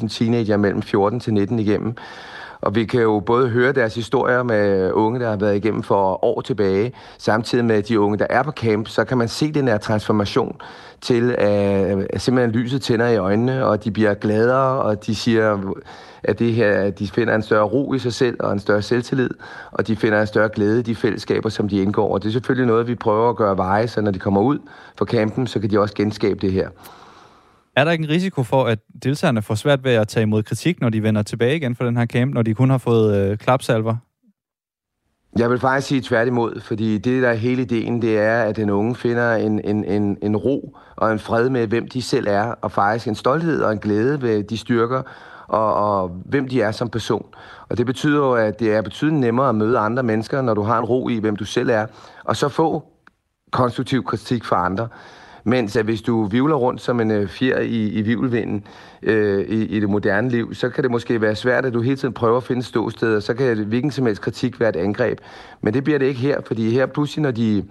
35.000 0.01 0.07
teenager 0.07 0.57
mellem 0.57 0.81
14 0.81 1.19
til 1.19 1.33
19 1.33 1.59
igennem. 1.59 1.95
Og 2.61 2.75
vi 2.75 2.85
kan 2.85 3.01
jo 3.01 3.19
både 3.19 3.49
høre 3.49 3.71
deres 3.71 3.95
historier 3.95 4.43
med 4.43 4.91
unge, 4.91 5.19
der 5.19 5.29
har 5.29 5.37
været 5.37 5.55
igennem 5.55 5.83
for 5.83 6.25
år 6.25 6.41
tilbage, 6.41 6.93
samtidig 7.17 7.65
med 7.65 7.83
de 7.83 7.99
unge, 7.99 8.17
der 8.17 8.27
er 8.29 8.43
på 8.43 8.51
camp, 8.51 8.87
så 8.87 9.03
kan 9.03 9.17
man 9.17 9.27
se 9.27 9.51
den 9.51 9.67
her 9.67 9.77
transformation 9.77 10.55
til, 11.01 11.35
at 11.39 12.21
simpelthen 12.21 12.51
lyset 12.51 12.81
tænder 12.81 13.07
i 13.07 13.17
øjnene, 13.17 13.65
og 13.65 13.83
de 13.83 13.91
bliver 13.91 14.13
gladere, 14.13 14.81
og 14.81 15.05
de 15.05 15.15
siger, 15.15 15.73
at 16.23 16.39
det 16.39 16.53
her, 16.53 16.71
at 16.71 16.99
de 16.99 17.07
finder 17.07 17.35
en 17.35 17.41
større 17.41 17.63
ro 17.63 17.93
i 17.93 17.99
sig 17.99 18.13
selv 18.13 18.37
og 18.39 18.53
en 18.53 18.59
større 18.59 18.81
selvtillid, 18.81 19.29
og 19.71 19.87
de 19.87 19.95
finder 19.95 20.21
en 20.21 20.27
større 20.27 20.49
glæde 20.49 20.79
i 20.79 20.83
de 20.83 20.95
fællesskaber, 20.95 21.49
som 21.49 21.69
de 21.69 21.81
indgår. 21.81 22.13
Og 22.13 22.23
det 22.23 22.27
er 22.27 22.33
selvfølgelig 22.33 22.67
noget, 22.67 22.87
vi 22.87 22.95
prøver 22.95 23.29
at 23.29 23.35
gøre 23.35 23.57
veje, 23.57 23.87
så 23.87 24.01
når 24.01 24.11
de 24.11 24.19
kommer 24.19 24.41
ud 24.41 24.59
fra 24.97 25.05
campen, 25.05 25.47
så 25.47 25.59
kan 25.59 25.69
de 25.69 25.79
også 25.79 25.95
genskabe 25.95 26.39
det 26.39 26.51
her. 26.51 26.69
Er 27.79 27.83
der 27.83 27.91
ikke 27.91 28.03
en 28.03 28.09
risiko 28.09 28.43
for, 28.43 28.63
at 28.63 28.79
deltagerne 29.03 29.41
får 29.41 29.55
svært 29.55 29.83
ved 29.83 29.91
at 29.91 30.07
tage 30.07 30.21
imod 30.21 30.43
kritik, 30.43 30.81
når 30.81 30.89
de 30.89 31.03
vender 31.03 31.21
tilbage 31.21 31.55
igen 31.55 31.75
fra 31.75 31.85
den 31.85 31.97
her 31.97 32.05
camp, 32.05 32.33
når 32.33 32.41
de 32.41 32.53
kun 32.53 32.69
har 32.69 32.77
fået 32.77 33.15
øh, 33.17 33.37
klapsalver? 33.37 33.95
Jeg 35.37 35.49
vil 35.49 35.59
faktisk 35.59 35.87
sige 35.87 36.01
tværtimod, 36.01 36.61
fordi 36.61 36.97
det, 36.97 37.23
der 37.23 37.29
er 37.29 37.33
hele 37.33 37.61
ideen, 37.61 38.01
det 38.01 38.17
er, 38.17 38.43
at 38.43 38.55
den 38.55 38.69
unge 38.69 38.95
finder 38.95 39.35
en, 39.35 39.65
en, 39.65 39.85
en, 39.85 40.17
en 40.21 40.37
ro 40.37 40.77
og 40.95 41.11
en 41.11 41.19
fred 41.19 41.49
med, 41.49 41.67
hvem 41.67 41.87
de 41.87 42.01
selv 42.01 42.27
er, 42.29 42.43
og 42.43 42.71
faktisk 42.71 43.07
en 43.07 43.15
stolthed 43.15 43.61
og 43.61 43.71
en 43.71 43.79
glæde 43.79 44.21
ved 44.21 44.43
de 44.43 44.57
styrker, 44.57 45.01
og, 45.47 45.73
og 45.73 46.09
hvem 46.25 46.47
de 46.47 46.61
er 46.61 46.71
som 46.71 46.89
person. 46.89 47.25
Og 47.69 47.77
det 47.77 47.85
betyder 47.85 48.17
jo, 48.17 48.33
at 48.33 48.59
det 48.59 48.73
er 48.73 48.81
betydeligt 48.81 49.19
nemmere 49.19 49.49
at 49.49 49.55
møde 49.55 49.77
andre 49.77 50.03
mennesker, 50.03 50.41
når 50.41 50.53
du 50.53 50.61
har 50.61 50.77
en 50.79 50.85
ro 50.85 51.09
i, 51.09 51.19
hvem 51.19 51.35
du 51.35 51.45
selv 51.45 51.69
er, 51.69 51.85
og 52.23 52.35
så 52.35 52.49
få 52.49 52.83
konstruktiv 53.51 54.03
kritik 54.03 54.45
fra 54.45 54.65
andre. 54.65 54.87
Mens 55.43 55.75
at 55.75 55.85
hvis 55.85 56.01
du 56.01 56.23
vivler 56.23 56.55
rundt 56.55 56.81
som 56.81 56.99
en 56.99 57.11
øh, 57.11 57.27
fjer 57.27 57.59
i, 57.59 57.89
i 57.89 58.01
vivlvinden 58.01 58.63
øh, 59.01 59.39
i, 59.39 59.65
i 59.65 59.79
det 59.79 59.89
moderne 59.89 60.29
liv, 60.29 60.53
så 60.53 60.69
kan 60.69 60.83
det 60.83 60.91
måske 60.91 61.21
være 61.21 61.35
svært, 61.35 61.65
at 61.65 61.73
du 61.73 61.81
hele 61.81 61.95
tiden 61.95 62.13
prøver 62.13 62.37
at 62.37 62.43
finde 62.43 62.63
ståsteder, 62.63 63.19
så 63.19 63.33
kan 63.33 63.57
det, 63.57 63.65
hvilken 63.65 63.91
som 63.91 64.05
helst 64.05 64.21
kritik 64.21 64.59
være 64.59 64.69
et 64.69 64.75
angreb. 64.75 65.19
Men 65.61 65.73
det 65.73 65.83
bliver 65.83 65.99
det 65.99 66.05
ikke 66.05 66.19
her, 66.19 66.41
fordi 66.41 66.71
her 66.71 66.85
pludselig, 66.85 67.23
når 67.23 67.31
de 67.31 67.65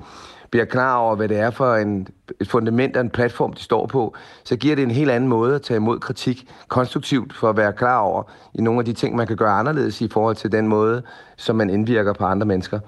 bliver 0.50 0.64
klar 0.64 0.96
over, 0.96 1.16
hvad 1.16 1.28
det 1.28 1.38
er 1.38 1.50
for 1.50 1.74
en, 1.74 2.08
et 2.40 2.48
fundament 2.48 2.96
og 2.96 3.00
en 3.00 3.10
platform, 3.10 3.52
de 3.52 3.62
står 3.62 3.86
på, 3.86 4.14
så 4.44 4.56
giver 4.56 4.76
det 4.76 4.82
en 4.82 4.90
helt 4.90 5.10
anden 5.10 5.28
måde 5.28 5.54
at 5.54 5.62
tage 5.62 5.76
imod 5.76 5.98
kritik 5.98 6.50
konstruktivt 6.68 7.34
for 7.34 7.50
at 7.50 7.56
være 7.56 7.72
klar 7.72 7.98
over 7.98 8.22
i 8.54 8.62
nogle 8.62 8.78
af 8.78 8.84
de 8.84 8.92
ting, 8.92 9.16
man 9.16 9.26
kan 9.26 9.36
gøre 9.36 9.52
anderledes 9.52 10.00
i 10.00 10.08
forhold 10.08 10.36
til 10.36 10.52
den 10.52 10.68
måde, 10.68 11.02
som 11.36 11.56
man 11.56 11.70
indvirker 11.70 12.12
på 12.12 12.24
andre 12.24 12.46
mennesker. 12.46 12.80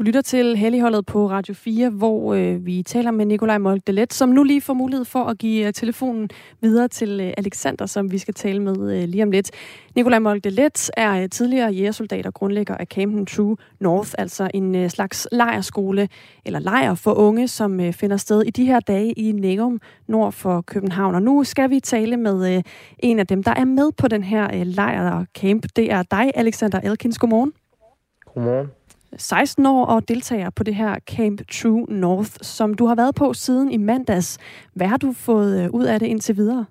Du 0.00 0.04
lytter 0.04 0.20
til 0.20 0.56
Helligholdet 0.56 1.06
på 1.06 1.30
Radio 1.30 1.54
4, 1.54 1.90
hvor 1.90 2.34
øh, 2.34 2.66
vi 2.66 2.82
taler 2.82 3.10
med 3.10 3.26
Nikolaj 3.26 3.58
Moldelet, 3.58 4.12
som 4.12 4.28
nu 4.28 4.42
lige 4.42 4.60
får 4.60 4.74
mulighed 4.74 5.04
for 5.04 5.24
at 5.24 5.38
give 5.38 5.66
øh, 5.66 5.72
telefonen 5.72 6.30
videre 6.60 6.88
til 6.88 7.20
øh, 7.20 7.32
Alexander, 7.38 7.86
som 7.86 8.12
vi 8.12 8.18
skal 8.18 8.34
tale 8.34 8.62
med 8.62 9.02
øh, 9.02 9.08
lige 9.08 9.22
om 9.22 9.30
lidt. 9.30 9.50
Nikolaj 9.96 10.18
Moldelet 10.18 10.90
er 10.96 11.22
øh, 11.22 11.28
tidligere 11.28 11.70
jægersoldat 11.72 12.26
og 12.26 12.34
grundlægger 12.34 12.74
af 12.76 12.86
Campen 12.86 13.26
True 13.26 13.56
North, 13.80 14.10
altså 14.18 14.50
en 14.54 14.74
øh, 14.74 14.90
slags 14.90 15.28
lejerskole 15.32 16.08
eller 16.44 16.58
lejr 16.58 16.94
for 16.94 17.14
unge, 17.14 17.48
som 17.48 17.80
øh, 17.80 17.92
finder 17.92 18.16
sted 18.16 18.42
i 18.42 18.50
de 18.50 18.64
her 18.64 18.80
dage 18.80 19.12
i 19.12 19.32
Nærum 19.32 19.80
nord 20.06 20.32
for 20.32 20.60
København. 20.60 21.14
Og 21.14 21.22
nu 21.22 21.44
skal 21.44 21.70
vi 21.70 21.80
tale 21.80 22.16
med 22.16 22.56
øh, 22.56 22.62
en 22.98 23.18
af 23.18 23.26
dem, 23.26 23.42
der 23.42 23.54
er 23.56 23.64
med 23.64 23.92
på 23.92 24.08
den 24.08 24.24
her 24.24 24.44
øh, 24.54 24.66
lejr 24.66 25.10
og 25.10 25.26
camp. 25.38 25.66
Det 25.76 25.92
er 25.92 26.02
dig, 26.02 26.30
Alexander 26.34 26.80
Elkins. 26.80 27.18
Godmorgen. 27.18 27.52
Godmorgen. 28.34 28.79
16 29.16 29.66
år 29.66 29.86
og 29.86 30.08
deltager 30.08 30.50
på 30.50 30.62
det 30.62 30.74
her 30.74 30.96
Camp 31.10 31.40
True 31.52 31.86
North, 31.88 32.30
som 32.42 32.74
du 32.74 32.86
har 32.86 32.94
været 32.94 33.14
på 33.14 33.32
siden 33.32 33.70
i 33.70 33.76
mandags. 33.76 34.38
Hvad 34.74 34.86
har 34.86 34.96
du 34.96 35.12
fået 35.12 35.64
øh, 35.64 35.70
ud 35.70 35.84
af 35.84 36.00
det 36.00 36.06
indtil 36.06 36.36
videre? 36.36 36.66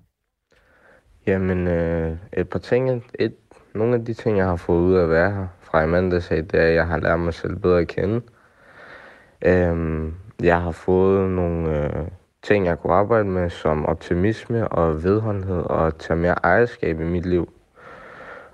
Jamen, 1.26 1.66
øh, 1.66 2.16
et 2.32 2.48
par 2.48 2.58
ting. 2.58 3.04
Et, 3.18 3.34
nogle 3.74 3.94
af 3.94 4.04
de 4.04 4.14
ting, 4.14 4.38
jeg 4.38 4.46
har 4.46 4.56
fået 4.56 4.80
ud 4.80 4.94
af 4.94 5.02
at 5.02 5.10
være 5.10 5.30
her 5.30 5.46
fra 5.60 5.82
i 5.82 5.86
mandags, 5.86 6.28
det 6.28 6.54
er, 6.54 6.66
at 6.66 6.74
jeg 6.74 6.86
har 6.86 7.00
lært 7.00 7.20
mig 7.20 7.34
selv 7.34 7.56
bedre 7.56 7.80
at 7.80 7.88
kende. 7.88 8.20
Øhm, 9.42 10.14
jeg 10.42 10.62
har 10.62 10.72
fået 10.72 11.30
nogle 11.30 11.84
øh, 11.84 12.06
ting, 12.42 12.66
jeg 12.66 12.78
kunne 12.78 12.94
arbejde 12.94 13.28
med, 13.28 13.50
som 13.50 13.86
optimisme 13.86 14.68
og 14.68 15.04
vedholdenhed 15.04 15.62
og 15.62 15.98
tage 15.98 16.16
mere 16.16 16.34
ejerskab 16.44 17.00
i 17.00 17.04
mit 17.04 17.26
liv. 17.26 17.52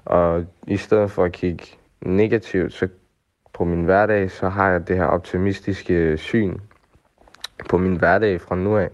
Og 0.05 0.45
i 0.67 0.77
stedet 0.77 1.11
for 1.11 1.25
at 1.25 1.33
kigge 1.33 1.65
negativt, 2.01 2.73
så 2.73 2.89
på 3.57 3.65
min 3.65 3.85
hverdag, 3.85 4.31
så 4.31 4.49
har 4.49 4.71
jeg 4.71 4.89
det 4.89 4.97
her 4.97 5.05
optimistiske 5.05 6.19
syn 6.19 6.59
på 7.69 7.79
min 7.79 7.97
hverdag 7.97 8.41
fra 8.41 8.57
nu 8.57 8.77
af. 8.77 8.91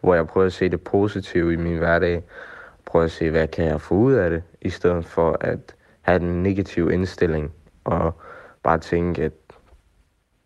hvor 0.00 0.14
jeg 0.14 0.26
prøver 0.26 0.46
at 0.46 0.52
se 0.52 0.68
det 0.68 0.80
positive 0.80 1.52
i 1.52 1.56
min 1.56 1.78
hverdag. 1.78 2.22
Prøver 2.86 3.04
at 3.04 3.10
se, 3.10 3.30
hvad 3.30 3.48
kan 3.48 3.64
jeg 3.64 3.80
få 3.80 3.94
ud 3.94 4.12
af 4.12 4.30
det, 4.30 4.42
i 4.62 4.70
stedet 4.70 5.04
for 5.04 5.36
at 5.40 5.74
have 6.02 6.20
en 6.20 6.42
negativ 6.42 6.90
indstilling 6.90 7.52
og 7.84 8.12
bare 8.62 8.78
tænke, 8.78 9.22
at 9.22 9.32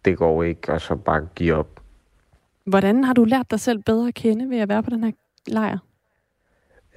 det 0.04 0.18
går 0.18 0.42
ikke, 0.42 0.72
og 0.72 0.80
så 0.80 0.96
bare 0.96 1.28
give 1.34 1.54
op. 1.54 1.80
Hvordan 2.64 3.04
har 3.04 3.14
du 3.14 3.24
lært 3.24 3.50
dig 3.50 3.60
selv 3.60 3.82
bedre 3.82 4.08
at 4.08 4.14
kende 4.14 4.50
ved 4.50 4.58
at 4.58 4.68
være 4.68 4.82
på 4.82 4.90
den 4.90 5.04
her 5.04 5.12
lejr? 5.46 5.78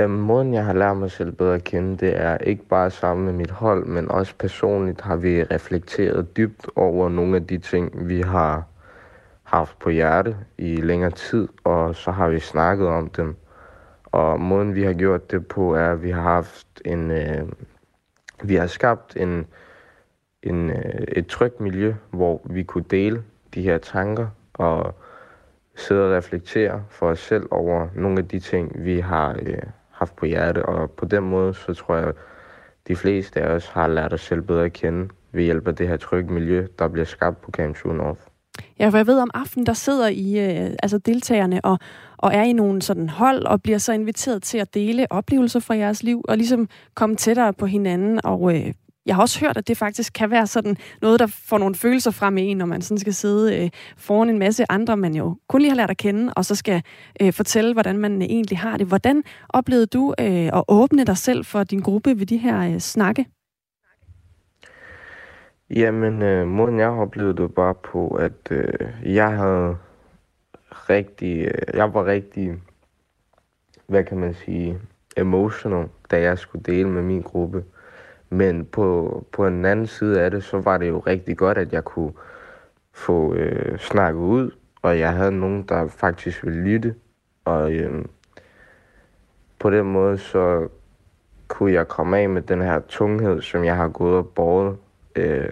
Jamen, 0.01 0.21
måden 0.21 0.53
jeg 0.53 0.65
har 0.65 0.73
lært 0.73 0.97
mig 0.97 1.11
selv 1.11 1.31
bedre 1.31 1.55
at 1.55 1.63
kende, 1.63 1.97
det 1.97 2.17
er 2.21 2.37
ikke 2.37 2.65
bare 2.65 2.91
sammen 2.91 3.25
med 3.25 3.33
mit 3.33 3.51
hold, 3.51 3.85
men 3.85 4.11
også 4.11 4.35
personligt 4.39 5.01
har 5.01 5.15
vi 5.15 5.43
reflekteret 5.43 6.37
dybt 6.37 6.69
over 6.75 7.09
nogle 7.09 7.35
af 7.35 7.47
de 7.47 7.57
ting, 7.57 8.07
vi 8.07 8.21
har 8.21 8.63
haft 9.43 9.79
på 9.79 9.89
hjerte 9.89 10.37
i 10.57 10.75
længere 10.75 11.11
tid, 11.11 11.47
og 11.63 11.95
så 11.95 12.11
har 12.11 12.29
vi 12.29 12.39
snakket 12.39 12.87
om 12.87 13.09
dem. 13.09 13.35
Og 14.05 14.39
måden 14.39 14.75
vi 14.75 14.83
har 14.83 14.93
gjort 14.93 15.31
det 15.31 15.47
på 15.47 15.75
er, 15.75 15.91
at 15.91 16.03
vi 16.03 16.11
har 16.11 16.21
haft 16.21 16.67
en, 16.85 17.11
øh, 17.11 17.47
vi 18.43 18.55
har 18.55 18.67
skabt 18.67 19.17
en, 19.17 19.47
en, 20.43 20.69
øh, 20.69 21.03
et 21.07 21.27
trygt 21.27 21.59
miljø, 21.59 21.93
hvor 22.11 22.41
vi 22.45 22.63
kunne 22.63 22.85
dele 22.89 23.23
de 23.53 23.61
her 23.61 23.77
tanker 23.77 24.27
og 24.53 24.95
sidde 25.75 26.05
og 26.05 26.11
reflektere 26.11 26.83
for 26.89 27.09
os 27.09 27.19
selv 27.19 27.47
over 27.51 27.87
nogle 27.95 28.19
af 28.19 28.27
de 28.27 28.39
ting, 28.39 28.85
vi 28.85 28.99
har 28.99 29.35
øh, 29.41 29.57
haft 30.01 30.15
på 30.15 30.25
hjerte. 30.25 30.65
Og 30.65 30.91
på 30.91 31.05
den 31.05 31.23
måde, 31.23 31.53
så 31.53 31.73
tror 31.73 31.95
jeg, 31.95 32.13
de 32.87 32.95
fleste 32.95 33.41
af 33.41 33.55
os 33.55 33.67
har 33.67 33.87
lært 33.87 34.13
os 34.13 34.21
selv 34.21 34.41
bedre 34.41 34.65
at 34.65 34.73
kende 34.73 35.09
ved 35.31 35.43
hjælp 35.43 35.67
af 35.67 35.75
det 35.75 35.87
her 35.87 35.97
trygge 35.97 36.33
miljø, 36.33 36.67
der 36.79 36.87
bliver 36.87 37.05
skabt 37.05 37.41
på 37.41 37.51
Camp 37.51 37.77
True 37.77 37.95
North. 37.95 38.21
Ja, 38.79 38.89
for 38.89 38.97
jeg 38.97 39.07
ved 39.07 39.19
om 39.19 39.31
aftenen, 39.33 39.65
der 39.65 39.73
sidder 39.73 40.07
I, 40.07 40.39
øh, 40.39 40.75
altså 40.83 40.97
deltagerne, 40.97 41.61
og, 41.63 41.79
og 42.17 42.33
er 42.33 42.43
i 42.43 42.53
nogle 42.53 42.81
sådan 42.81 43.09
hold, 43.09 43.43
og 43.43 43.61
bliver 43.61 43.77
så 43.77 43.93
inviteret 43.93 44.43
til 44.43 44.57
at 44.57 44.73
dele 44.73 45.11
oplevelser 45.11 45.59
fra 45.59 45.75
jeres 45.75 46.03
liv, 46.03 46.21
og 46.27 46.37
ligesom 46.37 46.69
komme 46.95 47.15
tættere 47.15 47.53
på 47.53 47.65
hinanden, 47.65 48.19
og 48.23 48.55
øh, 48.55 48.73
jeg 49.05 49.15
har 49.15 49.21
også 49.21 49.39
hørt, 49.39 49.57
at 49.57 49.67
det 49.67 49.77
faktisk 49.77 50.13
kan 50.13 50.31
være 50.31 50.47
sådan 50.47 50.77
noget, 51.01 51.19
der 51.19 51.27
får 51.27 51.57
nogle 51.57 51.75
følelser 51.75 52.11
frem 52.11 52.37
i 52.37 52.41
en, 52.41 52.57
når 52.57 52.65
man 52.65 52.81
sådan 52.81 52.97
skal 52.97 53.13
sidde 53.13 53.63
øh, 53.63 53.69
foran 53.97 54.29
en 54.29 54.39
masse 54.39 54.65
andre, 54.69 54.97
man 54.97 55.13
jo 55.13 55.37
kun 55.49 55.61
lige 55.61 55.69
har 55.69 55.75
lært 55.75 55.89
at 55.89 55.97
kende, 55.97 56.33
og 56.35 56.45
så 56.45 56.55
skal 56.55 56.83
øh, 57.21 57.33
fortælle, 57.33 57.73
hvordan 57.73 57.97
man 57.97 58.21
øh, 58.21 58.27
egentlig 58.27 58.57
har 58.57 58.77
det. 58.77 58.87
Hvordan 58.87 59.23
oplevede 59.49 59.85
du 59.85 60.13
øh, 60.19 60.47
at 60.47 60.63
åbne 60.67 61.05
dig 61.05 61.17
selv 61.17 61.45
for 61.45 61.63
din 61.63 61.79
gruppe 61.79 62.19
ved 62.19 62.25
de 62.25 62.37
her 62.37 62.73
øh, 62.73 62.79
snakke? 62.79 63.25
Jamen, 65.69 66.21
øh, 66.21 66.47
måden 66.47 66.79
jeg 66.79 66.89
oplevede 66.89 67.41
det 67.41 67.55
bare 67.55 67.75
på, 67.75 68.07
at 68.07 68.51
øh, 68.51 68.65
jeg 69.03 69.31
havde 69.31 69.77
rigtig, 70.71 71.41
øh, 71.45 71.77
jeg 71.77 71.93
var 71.93 72.05
rigtig, 72.05 72.53
hvad 73.87 74.03
kan 74.03 74.17
man 74.17 74.33
sige, 74.33 74.79
emotional, 75.17 75.87
da 76.11 76.21
jeg 76.21 76.37
skulle 76.37 76.63
dele 76.63 76.89
med 76.89 77.01
min 77.01 77.21
gruppe. 77.21 77.63
Men 78.33 78.65
på, 78.65 79.25
på 79.31 79.47
en 79.47 79.65
anden 79.65 79.87
side 79.87 80.21
af 80.21 80.31
det, 80.31 80.43
så 80.43 80.59
var 80.59 80.77
det 80.77 80.87
jo 80.87 80.99
rigtig 80.99 81.37
godt, 81.37 81.57
at 81.57 81.73
jeg 81.73 81.83
kunne 81.83 82.13
få 82.93 83.33
øh, 83.33 83.79
snakket 83.79 84.19
ud, 84.19 84.51
og 84.81 84.99
jeg 84.99 85.13
havde 85.13 85.31
nogen, 85.31 85.63
der 85.63 85.87
faktisk 85.87 86.45
ville 86.45 86.61
lytte. 86.61 86.95
Og 87.45 87.73
øh, 87.73 88.05
på 89.59 89.69
den 89.69 89.85
måde, 89.85 90.17
så 90.17 90.67
kunne 91.47 91.73
jeg 91.73 91.87
komme 91.87 92.17
af 92.17 92.29
med 92.29 92.41
den 92.41 92.61
her 92.61 92.79
tunghed, 92.79 93.41
som 93.41 93.63
jeg 93.63 93.75
har 93.75 93.87
gået 93.87 94.17
og 94.17 94.27
båret. 94.27 94.77
Øh, 95.15 95.51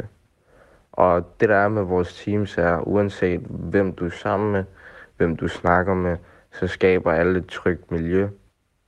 og 0.91 1.39
det 1.39 1.49
der 1.49 1.55
er 1.55 1.67
med 1.67 1.83
vores 1.83 2.23
teams 2.23 2.57
er, 2.57 2.87
uanset 2.87 3.39
hvem 3.49 3.93
du 3.93 4.05
er 4.05 4.09
sammen 4.09 4.51
med, 4.51 4.63
hvem 5.17 5.35
du 5.35 5.47
snakker 5.47 5.93
med, 5.93 6.17
så 6.51 6.67
skaber 6.67 7.11
alle 7.11 7.39
et 7.39 7.47
trygt 7.47 7.91
miljø. 7.91 8.29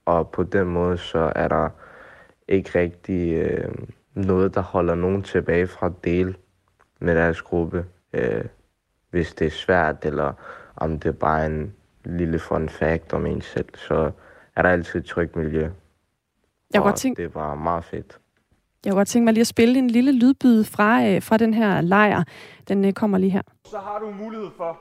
Og 0.05 0.29
på 0.29 0.43
den 0.43 0.67
måde, 0.67 0.98
så 0.98 1.31
er 1.36 1.48
der 1.48 1.69
ikke 2.48 2.79
rigtig 2.79 3.33
øh, 3.33 3.71
noget, 4.13 4.55
der 4.55 4.62
holder 4.62 4.95
nogen 4.95 5.24
tilbage 5.24 5.67
fra 5.67 5.86
at 5.86 6.03
dele 6.03 6.36
med 7.00 7.15
deres 7.15 7.41
gruppe, 7.41 7.86
øh, 8.13 8.45
hvis 9.10 9.33
det 9.33 9.48
er 9.48 9.51
svært, 9.51 10.05
eller 10.05 10.33
om 10.75 11.00
det 11.00 11.10
er 11.10 11.13
bare 11.13 11.45
en 11.45 11.74
lille 12.05 12.39
fun 12.39 12.69
fact 12.69 13.13
om 13.13 13.25
en 13.25 13.41
selv, 13.41 13.75
så 13.75 14.12
er 14.55 14.62
der 14.62 14.69
altid 14.69 15.00
et 15.00 15.05
trygt 15.05 15.36
miljø. 15.36 15.69
Jeg 16.74 16.81
godt 16.81 16.95
tænke, 16.95 17.24
det 17.24 17.36
var 17.36 17.55
meget 17.55 17.83
fedt. 17.83 18.19
jeg 18.86 18.91
kunne 18.91 19.00
godt 19.00 19.07
tænke 19.07 19.25
mig 19.25 19.33
lige 19.33 19.41
at 19.41 19.48
spille 19.48 19.79
en 19.79 19.89
lille 19.89 20.12
lydbyd 20.12 20.63
fra, 20.63 21.05
øh, 21.05 21.21
fra 21.21 21.38
den 21.38 21.53
her 21.53 21.81
lejr. 21.81 22.24
Den 22.67 22.86
øh, 22.86 22.93
kommer 22.93 23.17
lige 23.17 23.31
her. 23.31 23.41
så 23.65 23.77
har 23.79 24.00
du 24.00 24.12
mulighed 24.12 24.50
for 24.57 24.79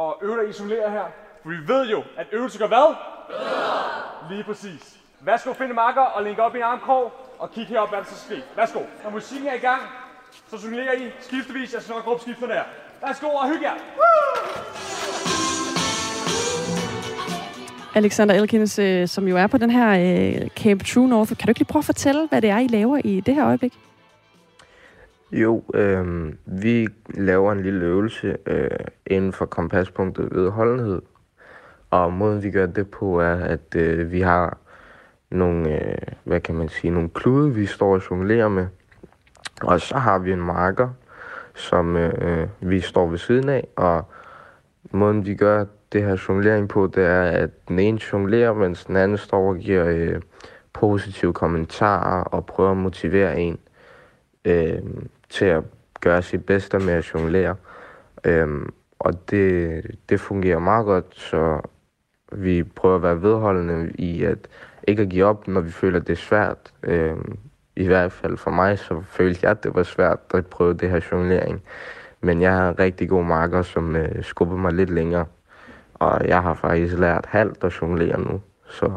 at 0.00 0.14
øve 0.22 0.40
dig 0.42 0.50
isolere 0.50 0.90
her. 0.90 1.04
For 1.42 1.48
vi 1.48 1.56
ved 1.68 1.90
jo, 1.90 2.02
at 2.16 2.26
øvelse 2.32 2.58
gør 2.58 2.66
hvad? 2.66 2.94
Bedre! 3.28 4.30
Lige 4.30 4.44
præcis. 4.44 5.01
Værsgo, 5.24 5.52
finde 5.52 5.74
marker 5.74 6.00
og 6.00 6.24
linke 6.24 6.42
op 6.42 6.54
i 6.54 6.58
en 6.58 6.64
armkrog 6.64 7.12
og 7.38 7.50
kig 7.50 7.66
herop, 7.66 7.88
hvad 7.88 7.98
der 7.98 8.04
så 8.04 8.24
sker. 8.24 8.36
Værsgo. 8.56 8.80
Når 9.04 9.10
musikken 9.10 9.48
er 9.48 9.54
i 9.54 9.58
gang, 9.58 9.82
så 10.48 10.56
jonglerer 10.64 10.92
I 10.92 11.10
skiftevis. 11.20 11.74
Jeg 11.74 11.82
skal 11.82 11.94
nok 11.94 12.06
råbe 12.06 12.20
skifterne 12.20 12.52
der. 12.52 12.62
Værsgo 13.06 13.26
og 13.26 13.48
hygge 13.48 13.62
jer. 13.62 13.74
Alexander 17.94 18.34
Elkins, 18.34 18.78
øh, 18.78 19.08
som 19.08 19.28
jo 19.28 19.36
er 19.36 19.46
på 19.46 19.58
den 19.58 19.70
her 19.70 19.88
øh, 19.90 20.48
Camp 20.48 20.84
True 20.84 21.08
North. 21.08 21.28
Kan 21.28 21.46
du 21.46 21.50
ikke 21.50 21.60
lige 21.60 21.68
prøve 21.68 21.80
at 21.80 21.84
fortælle, 21.84 22.28
hvad 22.28 22.42
det 22.42 22.50
er, 22.50 22.58
I 22.58 22.66
laver 22.66 23.00
i 23.04 23.20
det 23.20 23.34
her 23.34 23.46
øjeblik? 23.46 23.78
Jo, 25.32 25.62
øh, 25.74 26.32
vi 26.46 26.88
laver 27.14 27.52
en 27.52 27.62
lille 27.62 27.84
øvelse 27.84 28.36
øh, 28.46 28.70
inden 29.06 29.32
for 29.32 29.46
kompaspunktet 29.46 30.28
ved 30.32 30.50
holdenhed. 30.50 31.02
Og 31.90 32.12
måden 32.12 32.42
vi 32.42 32.50
gør 32.50 32.66
det 32.66 32.90
på 32.90 33.20
er, 33.20 33.36
at 33.36 33.74
øh, 33.76 34.12
vi 34.12 34.20
har 34.20 34.58
nogle, 35.32 35.80
øh, 35.80 35.98
hvad 36.24 36.40
kan 36.40 36.54
man 36.54 36.68
sige, 36.68 36.90
nogle 36.90 37.08
klude, 37.08 37.54
vi 37.54 37.66
står 37.66 37.94
og 37.94 38.02
jonglerer 38.10 38.48
med. 38.48 38.66
Og 39.62 39.80
så 39.80 39.98
har 39.98 40.18
vi 40.18 40.32
en 40.32 40.40
marker, 40.40 40.88
som 41.54 41.96
øh, 41.96 42.48
vi 42.60 42.80
står 42.80 43.06
ved 43.06 43.18
siden 43.18 43.48
af, 43.48 43.68
og 43.76 44.04
måden 44.90 45.26
vi 45.26 45.34
gør 45.34 45.64
det 45.92 46.02
her 46.02 46.24
jonglering 46.28 46.68
på, 46.68 46.86
det 46.86 47.04
er, 47.04 47.22
at 47.22 47.68
den 47.68 47.78
ene 47.78 47.98
jonglerer, 48.12 48.54
mens 48.54 48.84
den 48.84 48.96
anden 48.96 49.18
står 49.18 49.48
og 49.48 49.56
giver 49.56 49.86
øh, 49.86 50.20
positive 50.72 51.32
kommentarer 51.32 52.24
og 52.24 52.46
prøver 52.46 52.70
at 52.70 52.76
motivere 52.76 53.40
en 53.40 53.58
øh, 54.44 54.82
til 55.28 55.44
at 55.44 55.64
gøre 56.00 56.22
sit 56.22 56.46
bedste 56.46 56.78
med 56.78 56.94
at 56.94 57.14
jonglere. 57.14 57.56
Øh, 58.24 58.48
og 58.98 59.30
det, 59.30 59.82
det 60.08 60.20
fungerer 60.20 60.58
meget 60.58 60.86
godt, 60.86 61.06
så 61.10 61.60
vi 62.32 62.62
prøver 62.62 62.96
at 62.96 63.02
være 63.02 63.22
vedholdende 63.22 63.92
i 63.94 64.24
at 64.24 64.38
ikke 64.88 65.02
at 65.02 65.08
give 65.08 65.24
op, 65.24 65.48
når 65.48 65.60
vi 65.60 65.70
føler, 65.70 66.00
at 66.00 66.06
det 66.06 66.12
er 66.12 66.16
svært. 66.16 66.72
Øh, 66.82 67.16
I 67.76 67.86
hvert 67.86 68.12
fald 68.12 68.36
for 68.36 68.50
mig, 68.50 68.78
så 68.78 69.02
følte 69.08 69.40
jeg, 69.42 69.50
at 69.50 69.64
det 69.64 69.74
var 69.74 69.82
svært 69.82 70.18
at 70.34 70.46
prøve 70.46 70.74
det 70.74 70.90
her 70.90 71.00
jonglering. 71.12 71.62
Men 72.20 72.40
jeg 72.40 72.52
har 72.52 72.78
rigtig 72.78 73.08
god 73.08 73.24
marker, 73.24 73.62
som 73.62 73.96
øh, 73.96 74.24
skubber 74.24 74.56
mig 74.56 74.72
lidt 74.72 74.90
længere. 74.90 75.26
Og 75.94 76.28
jeg 76.28 76.42
har 76.42 76.54
faktisk 76.54 76.98
lært 76.98 77.26
halvt 77.26 77.64
at 77.64 77.72
jonglere 77.82 78.20
nu. 78.20 78.40
Så 78.70 78.92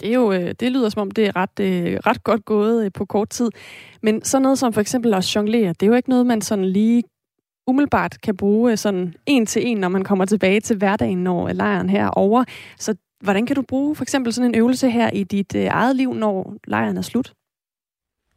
Det, 0.00 0.10
er 0.10 0.14
jo, 0.14 0.32
øh, 0.32 0.54
det 0.60 0.72
lyder 0.72 0.88
som 0.88 1.02
om, 1.02 1.10
det 1.10 1.26
er 1.26 1.36
ret, 1.36 1.60
øh, 1.60 1.98
ret 2.06 2.24
godt 2.24 2.44
gået 2.44 2.84
øh, 2.84 2.90
på 2.92 3.04
kort 3.04 3.28
tid. 3.28 3.50
Men 4.02 4.24
sådan 4.24 4.42
noget 4.42 4.58
som 4.58 4.72
for 4.72 4.80
eksempel 4.80 5.14
at 5.14 5.36
jonglere, 5.36 5.68
det 5.68 5.82
er 5.82 5.86
jo 5.86 5.94
ikke 5.94 6.08
noget, 6.08 6.26
man 6.26 6.40
sådan 6.40 6.64
lige 6.64 7.02
umiddelbart 7.66 8.20
kan 8.22 8.36
bruge 8.36 8.76
sådan 8.76 9.14
en 9.26 9.46
til 9.46 9.66
en, 9.66 9.78
når 9.78 9.88
man 9.88 10.04
kommer 10.04 10.24
tilbage 10.24 10.60
til 10.60 10.76
hverdagen, 10.76 11.24
når 11.24 11.48
lejren 11.48 11.90
her 11.90 12.08
over. 12.08 12.44
Så 12.78 12.94
hvordan 13.26 13.46
kan 13.46 13.56
du 13.56 13.62
bruge 13.62 13.96
for 13.96 14.04
eksempel 14.04 14.32
sådan 14.32 14.50
en 14.50 14.60
øvelse 14.60 14.90
her 14.90 15.10
i 15.10 15.24
dit 15.24 15.56
øh, 15.56 15.64
eget 15.64 15.96
liv, 15.96 16.14
når 16.14 16.56
lejren 16.66 16.96
er 16.96 17.02
slut? 17.02 17.32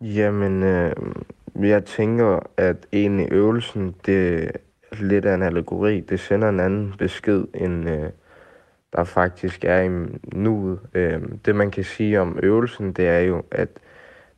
Jamen, 0.02 0.64
øh, 0.64 0.96
jeg 1.62 1.86
tænker, 1.86 2.40
at 2.58 2.88
en 2.92 3.20
i 3.20 3.28
øvelsen, 3.32 3.96
det 4.06 4.44
er 4.44 4.52
lidt 5.00 5.26
af 5.26 5.36
en 5.36 5.44
allegori. 5.44 6.00
Det 6.00 6.20
sender 6.20 6.50
en 6.50 6.60
anden 6.60 6.94
besked, 6.98 7.44
end 7.56 7.90
øh, 7.90 8.10
der 8.94 9.04
faktisk 9.04 9.66
er 9.66 9.82
i 9.82 9.90
nuet. 10.34 10.80
Øh, 10.94 11.22
det, 11.46 11.56
man 11.56 11.72
kan 11.72 11.84
sige 11.84 12.22
om 12.22 12.40
øvelsen, 12.44 12.94
det 12.94 13.08
er 13.08 13.20
jo, 13.20 13.44
at 13.52 13.70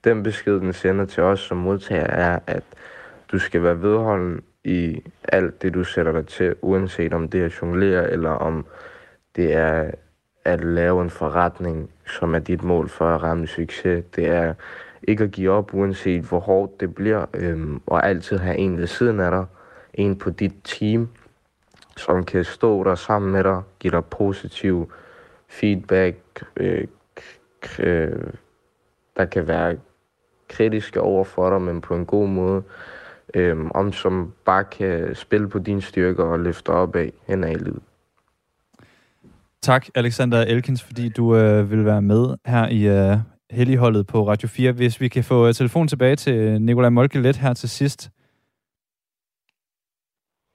den 0.04 0.24
besked, 0.24 0.54
den 0.54 0.74
sender 0.74 1.06
til 1.06 1.24
os 1.24 1.40
som 1.40 1.58
modtager, 1.58 2.08
er, 2.08 2.40
at 2.48 2.64
du 3.32 3.40
skal 3.40 3.64
være 3.64 3.82
vedholden 3.82 4.42
i 4.64 5.04
alt 5.24 5.62
det, 5.62 5.74
du 5.74 5.84
sætter 5.84 6.12
dig 6.12 6.28
til, 6.28 6.56
uanset 6.62 7.14
om 7.14 7.28
det 7.30 7.44
er 7.44 7.58
jonglere, 7.62 8.12
eller 8.12 8.30
om 8.30 8.66
det 9.36 9.54
er 9.54 9.92
at 10.46 10.64
lave 10.64 11.02
en 11.02 11.10
forretning, 11.10 11.90
som 12.06 12.36
er 12.36 12.40
dit 12.40 12.64
mål 12.64 12.90
for 12.90 13.06
at 13.06 13.24
ramme 13.24 13.48
succes. 13.48 14.04
Det 14.16 14.28
er 14.28 14.54
ikke 15.04 15.24
at 15.24 15.32
give 15.32 15.52
op, 15.52 15.74
uanset 15.74 16.22
hvor 16.22 16.40
hårdt 16.40 16.80
det 16.80 16.96
bliver, 16.96 17.26
øhm, 17.34 17.82
og 17.86 18.08
altid 18.08 18.38
have 18.38 18.58
en 18.58 18.78
ved 18.78 18.88
siden 18.88 19.20
af 19.20 19.32
dig, 19.32 19.46
en 19.94 20.16
på 20.16 20.30
dit 20.30 20.54
team, 20.64 21.10
som 21.98 22.24
kan 22.24 22.44
stå 22.44 22.84
der 22.84 22.96
sammen 22.96 23.32
med 23.32 23.44
dig, 23.44 23.62
give 23.80 23.92
dig 23.92 24.06
positiv 24.06 24.92
feedback, 25.48 26.18
øh, 26.58 26.88
øh, 27.80 28.24
der 29.18 29.26
kan 29.26 29.48
være 29.48 29.78
kritiske 30.50 31.02
over 31.02 31.24
for 31.24 31.50
dig, 31.50 31.62
men 31.62 31.82
på 31.82 31.96
en 31.96 32.06
god 32.06 32.28
måde, 32.28 32.64
øhm, 33.34 33.72
om 33.74 33.94
som 33.94 34.34
bare 34.46 34.64
kan 34.64 35.16
spille 35.16 35.50
på 35.50 35.60
dine 35.60 35.82
styrker 35.82 36.24
og 36.24 36.40
løfte 36.40 36.70
op 36.70 36.96
af 36.96 37.14
hen 37.28 37.44
ad 37.44 37.52
i 37.52 37.56
livet. 37.56 37.82
Tak, 39.64 39.88
Alexander 39.96 40.42
Elkins, 40.42 40.84
fordi 40.84 41.10
du 41.10 41.36
øh, 41.36 41.72
vil 41.72 41.86
være 41.86 42.02
med 42.02 42.36
her 42.46 42.68
i 42.68 42.88
øh, 43.12 43.18
Helligholdet 43.52 44.08
på 44.08 44.28
Radio 44.28 44.48
4. 44.48 44.72
Hvis 44.72 45.02
vi 45.02 45.08
kan 45.08 45.24
få 45.24 45.48
øh, 45.48 45.54
telefon 45.54 45.88
tilbage 45.88 46.16
til 46.16 46.62
Nikolaj 46.62 46.90
Molkelet 46.90 47.36
her 47.38 47.54
til 47.54 47.70
sidst. 47.70 48.10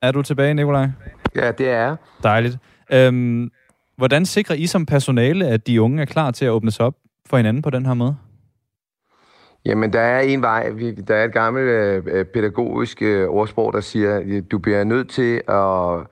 Er 0.02 0.12
du 0.12 0.22
tilbage, 0.22 0.54
Nikolaj? 0.54 0.86
Ja, 1.36 1.52
det 1.52 1.68
er 1.68 1.96
Dejligt. 2.22 2.58
Øhm, 2.92 3.50
hvordan 3.96 4.26
sikrer 4.26 4.54
I 4.56 4.66
som 4.66 4.86
personale, 4.86 5.46
at 5.48 5.66
de 5.66 5.82
unge 5.82 6.02
er 6.02 6.06
klar 6.06 6.30
til 6.30 6.44
at 6.44 6.50
åbne 6.50 6.70
sig 6.70 6.86
op 6.86 6.94
for 7.26 7.36
hinanden 7.36 7.62
på 7.62 7.70
den 7.70 7.86
her 7.86 7.94
måde? 7.94 8.16
Jamen, 9.64 9.92
der 9.92 10.00
er 10.00 10.20
en 10.20 10.42
vej. 10.42 10.70
Vi- 10.70 10.94
Der 10.94 11.14
er 11.16 11.24
et 11.24 11.32
gammelt 11.32 11.68
øh, 11.68 12.24
pædagogisk 12.24 13.02
øh, 13.02 13.28
ordsprog, 13.28 13.72
der 13.72 13.80
siger, 13.80 14.16
at 14.16 14.50
du 14.50 14.58
bliver 14.58 14.84
nødt 14.84 15.10
til 15.10 15.42
at 15.48 16.06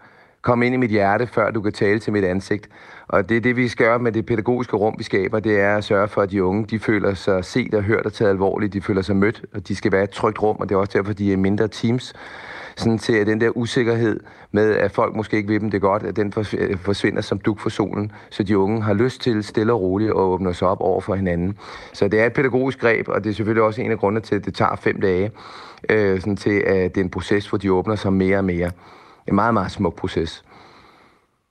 komme 0.44 0.66
ind 0.66 0.74
i 0.74 0.78
mit 0.78 0.90
hjerte, 0.90 1.26
før 1.26 1.50
du 1.50 1.60
kan 1.60 1.72
tale 1.72 1.98
til 1.98 2.12
mit 2.12 2.24
ansigt. 2.24 2.68
Og 3.08 3.28
det 3.28 3.36
er 3.36 3.40
det, 3.40 3.56
vi 3.56 3.68
skal 3.68 3.86
gøre 3.86 3.98
med 3.98 4.12
det 4.12 4.26
pædagogiske 4.26 4.76
rum, 4.76 4.94
vi 4.98 5.04
skaber. 5.04 5.40
Det 5.40 5.60
er 5.60 5.76
at 5.76 5.84
sørge 5.84 6.08
for, 6.08 6.22
at 6.22 6.30
de 6.30 6.44
unge 6.44 6.66
de 6.66 6.78
føler 6.78 7.14
sig 7.14 7.44
set 7.44 7.74
og 7.74 7.82
hørt 7.82 8.06
og 8.06 8.12
taget 8.12 8.30
alvorligt. 8.30 8.72
De 8.72 8.80
føler 8.80 9.02
sig 9.02 9.16
mødt, 9.16 9.44
og 9.54 9.68
de 9.68 9.76
skal 9.76 9.92
være 9.92 10.04
et 10.04 10.10
trygt 10.10 10.42
rum, 10.42 10.56
og 10.56 10.68
det 10.68 10.74
er 10.74 10.78
også 10.78 10.98
derfor, 10.98 11.12
de 11.12 11.32
er 11.32 11.36
mindre 11.36 11.68
teams. 11.68 12.14
Sådan 12.76 12.98
til, 12.98 13.12
at 13.12 13.26
den 13.26 13.40
der 13.40 13.56
usikkerhed 13.56 14.20
med, 14.52 14.74
at 14.76 14.92
folk 14.92 15.16
måske 15.16 15.36
ikke 15.36 15.48
vil 15.48 15.60
dem 15.60 15.70
det 15.70 15.80
godt, 15.80 16.02
at 16.02 16.16
den 16.16 16.32
øh, 16.58 16.78
forsvinder 16.78 17.20
som 17.22 17.38
duk 17.38 17.60
for 17.60 17.70
solen, 17.70 18.12
så 18.30 18.42
de 18.42 18.58
unge 18.58 18.82
har 18.82 18.94
lyst 18.94 19.22
til 19.22 19.44
stille 19.44 19.72
og 19.72 19.80
roligt 19.80 20.10
at 20.10 20.16
åbne 20.16 20.54
sig 20.54 20.68
op 20.68 20.80
over 20.80 21.00
for 21.00 21.14
hinanden. 21.14 21.58
Så 21.92 22.08
det 22.08 22.20
er 22.20 22.26
et 22.26 22.32
pædagogisk 22.32 22.80
greb, 22.80 23.08
og 23.08 23.24
det 23.24 23.30
er 23.30 23.34
selvfølgelig 23.34 23.62
også 23.62 23.82
en 23.82 23.90
af 23.90 23.98
grundene 23.98 24.20
til, 24.20 24.34
at 24.34 24.44
det 24.44 24.54
tager 24.54 24.76
fem 24.76 25.00
dage, 25.00 25.30
øh, 25.90 26.20
sådan 26.20 26.36
til, 26.36 26.62
at 26.66 26.94
det 26.94 27.00
er 27.00 27.04
en 27.04 27.10
proces, 27.10 27.48
hvor 27.48 27.58
de 27.58 27.72
åbner 27.72 27.96
sig 27.96 28.12
mere 28.12 28.38
og 28.38 28.44
mere. 28.44 28.70
En 29.28 29.34
meget, 29.34 29.54
meget 29.54 29.72
smuk 29.72 29.96
proces. 29.96 30.44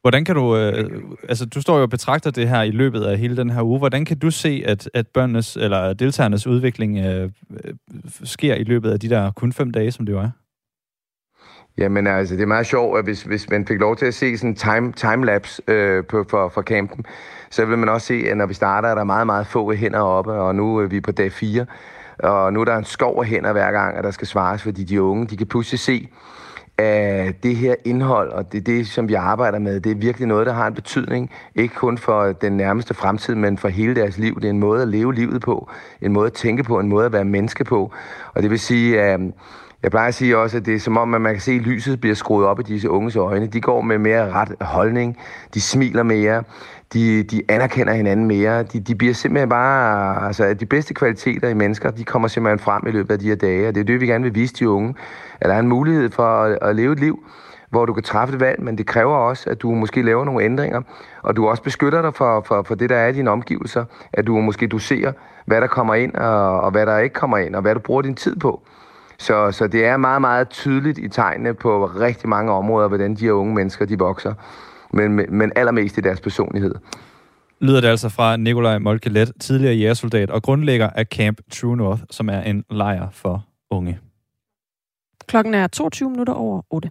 Hvordan 0.02 0.26
kan 0.26 0.36
du, 0.36 0.58
øh, 0.58 1.02
altså 1.30 1.46
du 1.46 1.62
står 1.62 1.78
jo 1.78 1.82
og 1.82 1.90
betragter 1.90 2.32
det 2.32 2.50
her 2.50 2.62
i 2.62 2.72
løbet 2.72 3.02
af 3.02 3.18
hele 3.18 3.38
den 3.38 3.50
her 3.50 3.62
uge. 3.62 3.80
Hvordan 3.80 4.06
kan 4.06 4.20
du 4.20 4.32
se, 4.32 4.64
at, 4.66 4.90
at 4.94 5.08
børnenes, 5.08 5.56
eller 5.56 5.94
deltagernes 5.94 6.48
udvikling 6.48 6.98
øh, 6.98 7.30
øh, 7.66 7.74
sker 8.24 8.56
i 8.56 8.64
løbet 8.64 8.92
af 8.92 9.00
de 9.00 9.10
der 9.10 9.32
kun 9.32 9.54
fem 9.54 9.72
dage, 9.72 9.92
som 9.92 10.06
det 10.06 10.14
jo 10.14 10.20
er? 10.20 10.30
Jamen 11.78 12.08
altså, 12.08 12.36
det 12.36 12.42
er 12.42 12.48
meget 12.48 12.66
sjovt, 12.66 13.00
at 13.00 13.04
hvis, 13.04 13.24
hvis 13.24 13.50
man 13.50 13.68
fik 13.68 13.80
lov 13.80 13.96
til 13.96 14.06
at 14.06 14.14
se 14.14 14.38
sådan 14.38 14.50
en 14.50 14.56
time, 14.56 14.92
timelapse 14.92 15.62
øh, 15.68 16.06
på, 16.06 16.26
for, 16.30 16.50
for 16.50 16.62
campen, 16.62 17.06
så 17.50 17.66
vil 17.66 17.78
man 17.78 17.90
også 17.90 18.08
se, 18.08 18.14
at 18.14 18.38
når 18.38 18.46
vi 18.46 18.54
starter, 18.54 18.90
er 18.90 18.96
der 18.96 19.04
meget, 19.04 19.26
meget 19.26 19.48
få 19.48 19.74
hænder 19.74 20.00
oppe, 20.00 20.32
og 20.32 20.56
nu 20.56 20.78
er 20.78 20.88
vi 20.88 21.02
på 21.02 21.12
dag 21.12 21.32
4, 21.32 21.66
og 22.20 22.54
nu 22.54 22.62
er 22.62 22.66
der 22.66 22.78
en 22.78 22.84
skov 22.84 23.20
af 23.20 23.26
hænder 23.26 23.52
hver 23.52 23.72
gang, 23.72 23.98
at 23.98 24.04
der 24.04 24.12
skal 24.12 24.28
svares, 24.28 24.64
fordi 24.64 24.84
de 24.84 25.02
unge, 25.02 25.28
de 25.28 25.38
kan 25.38 25.48
pludselig 25.48 25.80
se, 25.80 26.10
af 26.78 27.34
det 27.44 27.56
her 27.56 27.76
indhold, 27.86 28.32
og 28.32 28.52
det 28.54 28.66
det, 28.66 28.88
som 28.88 29.08
vi 29.08 29.14
arbejder 29.14 29.60
med, 29.60 29.80
det 29.80 29.92
er 29.92 29.96
virkelig 29.96 30.28
noget, 30.28 30.48
der 30.48 30.54
har 30.54 30.68
en 30.68 30.74
betydning, 30.74 31.32
ikke 31.56 31.76
kun 31.76 31.98
for 31.98 32.32
den 32.32 32.58
nærmeste 32.58 32.94
fremtid, 32.94 33.36
men 33.36 33.58
for 33.58 33.68
hele 33.68 33.96
deres 33.96 34.18
liv. 34.18 34.36
Det 34.36 34.46
er 34.46 34.50
en 34.50 34.60
måde 34.60 34.82
at 34.82 34.88
leve 34.88 35.14
livet 35.14 35.42
på, 35.42 35.70
en 36.02 36.14
måde 36.14 36.26
at 36.26 36.34
tænke 36.34 36.64
på, 36.64 36.80
en 36.80 36.88
måde 36.90 37.06
at 37.06 37.14
være 37.14 37.26
menneske 37.26 37.64
på. 37.64 37.92
Og 38.34 38.44
det 38.44 38.50
vil 38.50 38.60
sige, 38.60 39.02
at 39.02 39.20
jeg 39.84 39.92
plejer 39.92 40.08
at 40.08 40.14
sige 40.14 40.38
også, 40.38 40.58
at 40.58 40.66
det 40.66 40.76
er 40.76 40.80
som 40.80 40.98
om, 40.98 41.14
at 41.14 41.22
man 41.22 41.34
kan 41.34 41.42
se, 41.42 41.52
at 41.52 41.62
lyset 41.62 42.02
bliver 42.02 42.16
skruet 42.16 42.46
op 42.46 42.60
i 42.60 42.64
disse 42.64 42.90
unges 42.90 43.16
øjne. 43.16 43.48
De 43.48 43.62
går 43.62 43.82
med 43.82 43.98
mere 43.98 44.32
ret 44.32 44.56
holdning, 44.62 45.18
de 45.54 45.62
smiler 45.62 46.04
mere, 46.04 46.44
de, 46.94 47.24
de 47.24 47.42
anerkender 47.50 47.94
hinanden 47.94 48.26
mere. 48.26 48.64
De, 48.64 48.80
de 48.80 48.96
bliver 48.96 49.14
simpelthen 49.14 49.50
bare, 49.50 50.28
altså 50.28 50.54
de 50.54 50.66
bedste 50.66 50.94
kvaliteter 50.94 51.50
i 51.50 51.54
mennesker, 51.54 51.92
de 51.92 52.04
kommer 52.04 52.28
simpelthen 52.28 52.60
frem 52.60 52.84
i 52.88 52.92
løbet 52.92 53.12
af 53.12 53.20
de 53.20 53.28
her 53.28 53.36
dage. 53.36 53.68
Og 53.68 53.76
det 53.76 53.82
er 53.82 53.86
det, 53.86 54.02
vi 54.02 54.08
gerne 54.08 54.24
vil 54.24 54.36
vise 54.36 54.54
de 54.54 54.70
unge, 54.70 54.96
at 55.42 55.50
der 55.50 55.56
er 55.56 55.60
en 55.60 55.68
mulighed 55.68 56.10
for 56.10 56.44
at, 56.44 56.58
at 56.62 56.76
leve 56.76 56.94
et 56.94 57.00
liv, 57.00 57.26
hvor 57.70 57.86
du 57.86 57.94
kan 57.94 58.04
træffe 58.04 58.34
et 58.34 58.40
valg, 58.40 58.64
men 58.64 58.78
det 58.78 58.86
kræver 58.86 59.16
også, 59.16 59.50
at 59.50 59.62
du 59.62 59.72
måske 59.72 60.02
laver 60.02 60.26
nogle 60.26 60.44
ændringer, 60.44 60.82
og 61.22 61.36
du 61.36 61.48
også 61.48 61.64
beskytter 61.64 62.02
dig 62.02 62.14
for, 62.14 62.42
for, 62.42 62.64
for 62.64 62.76
det, 62.76 62.90
der 62.90 62.96
er 62.96 63.08
i 63.08 63.14
dine 63.14 63.32
omgivelser, 63.32 63.86
at 64.14 64.28
du 64.28 64.42
måske 64.42 64.68
doserer, 64.68 65.12
hvad 65.46 65.62
der 65.62 65.68
kommer 65.68 65.94
ind, 65.94 66.14
og, 66.14 66.62
og 66.62 66.72
hvad 66.72 66.86
der 66.86 66.98
ikke 66.98 67.14
kommer 67.14 67.38
ind, 67.38 67.56
og 67.56 67.62
hvad 67.62 67.74
du 67.74 67.80
bruger 67.80 68.02
din 68.02 68.16
tid 68.16 68.36
på. 68.36 68.62
Så, 69.18 69.52
så 69.52 69.68
det 69.68 69.86
er 69.86 69.98
meget, 69.98 70.22
meget 70.22 70.50
tydeligt 70.50 70.98
i 70.98 71.08
tegnene 71.08 71.54
på 71.54 71.86
rigtig 71.86 72.30
mange 72.30 72.52
områder, 72.52 72.88
hvordan 72.88 73.16
de 73.16 73.26
her 73.26 73.32
unge 73.32 73.56
mennesker, 73.56 73.86
de 73.86 74.00
vokser. 74.00 74.34
Men, 74.94 75.14
men- 75.14 75.38
men 75.38 75.52
allermest 75.56 75.98
i 75.98 76.02
deres 76.02 76.22
personlighed. 76.22 76.76
Lyder 77.62 77.82
det 77.82 77.88
altså 77.88 78.10
fra 78.10 78.38
Nikolaj 78.38 78.78
Molkelet, 78.80 79.32
tidligere 79.40 79.74
jægersoldat 79.76 80.30
og 80.30 80.44
grundlægger 80.44 80.90
af 80.90 81.06
Camp 81.06 81.42
True 81.52 81.78
North, 81.78 82.02
som 82.12 82.30
er 82.30 82.42
en 82.42 82.64
lejr 82.72 83.10
for 83.12 83.46
unge. 83.72 84.00
Klokken 85.28 85.54
er 85.54 85.68
22 85.68 86.10
minutter 86.10 86.34
over 86.34 86.62
8. 86.70 86.90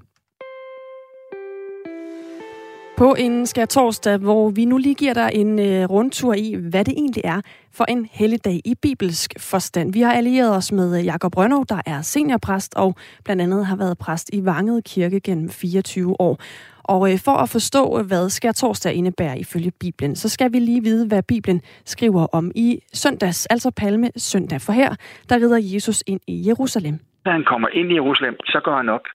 På 2.96 3.14
en 3.18 3.46
skær 3.46 3.64
torsdag, 3.66 4.16
hvor 4.18 4.50
vi 4.50 4.64
nu 4.64 4.78
lige 4.78 4.94
giver 4.94 5.14
dig 5.14 5.30
en 5.34 5.58
øh, 5.58 5.84
rundtur 5.90 6.34
i, 6.34 6.54
hvad 6.70 6.84
det 6.84 6.94
egentlig 6.96 7.22
er 7.24 7.40
for 7.72 7.84
en 7.84 8.08
helligdag 8.12 8.60
i 8.64 8.74
bibelsk 8.82 9.34
forstand. 9.38 9.92
Vi 9.92 10.00
har 10.00 10.12
allieret 10.12 10.56
os 10.56 10.72
med 10.72 10.98
øh, 10.98 11.04
Jakob 11.04 11.36
Rønnow, 11.36 11.62
der 11.68 11.80
er 11.86 12.02
seniorpræst 12.02 12.74
og 12.74 12.94
blandt 13.24 13.42
andet 13.42 13.66
har 13.66 13.76
været 13.76 13.98
præst 13.98 14.30
i 14.32 14.44
Vanget 14.44 14.84
Kirke 14.84 15.20
gennem 15.20 15.48
24 15.50 16.20
år. 16.20 16.38
Og 16.84 17.00
øh, 17.10 17.18
for 17.26 17.36
at 17.44 17.48
forstå, 17.56 17.98
øh, 17.98 18.06
hvad 18.06 18.28
skær 18.28 18.52
torsdag 18.52 18.94
indebærer 18.94 19.34
ifølge 19.34 19.72
Bibelen, 19.80 20.16
så 20.16 20.28
skal 20.28 20.52
vi 20.52 20.58
lige 20.58 20.82
vide, 20.82 21.08
hvad 21.08 21.22
Bibelen 21.22 21.60
skriver 21.84 22.26
om 22.38 22.50
i 22.54 22.78
søndags, 22.92 23.46
altså 23.46 23.70
Palme 23.80 24.08
søndag. 24.16 24.60
For 24.60 24.72
her, 24.72 24.90
der 25.28 25.36
rider 25.36 25.60
Jesus 25.74 26.04
ind 26.06 26.20
i 26.28 26.48
Jerusalem. 26.48 26.98
Da 27.24 27.30
han 27.30 27.44
kommer 27.44 27.68
ind 27.68 27.90
i 27.92 27.94
Jerusalem, 27.94 28.36
så 28.44 28.60
går 28.64 28.76
han 28.76 28.88
op 28.88 29.06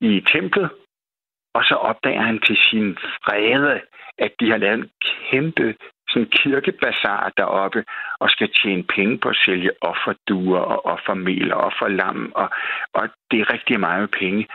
i 0.00 0.20
templet, 0.32 0.70
og 1.54 1.62
så 1.64 1.74
opdager 1.74 2.22
han 2.22 2.40
til 2.46 2.56
sin 2.70 2.96
frede, 3.24 3.80
at 4.18 4.32
de 4.40 4.50
har 4.50 4.56
lavet 4.56 4.78
en 4.78 4.90
kæmpe 5.30 5.74
sådan 6.10 6.28
kirkebazar 6.28 7.32
deroppe, 7.36 7.84
og 8.20 8.30
skal 8.30 8.48
tjene 8.62 8.82
penge 8.82 9.18
på 9.18 9.28
at 9.28 9.40
sælge 9.44 9.70
offerduer 9.80 10.60
og 10.60 10.86
offermel 10.86 11.52
og 11.52 11.60
offerlam, 11.60 12.32
og, 12.34 12.48
og 12.94 13.08
det 13.30 13.40
er 13.40 13.52
rigtig 13.52 13.80
meget 13.80 14.10
penge. 14.10 14.46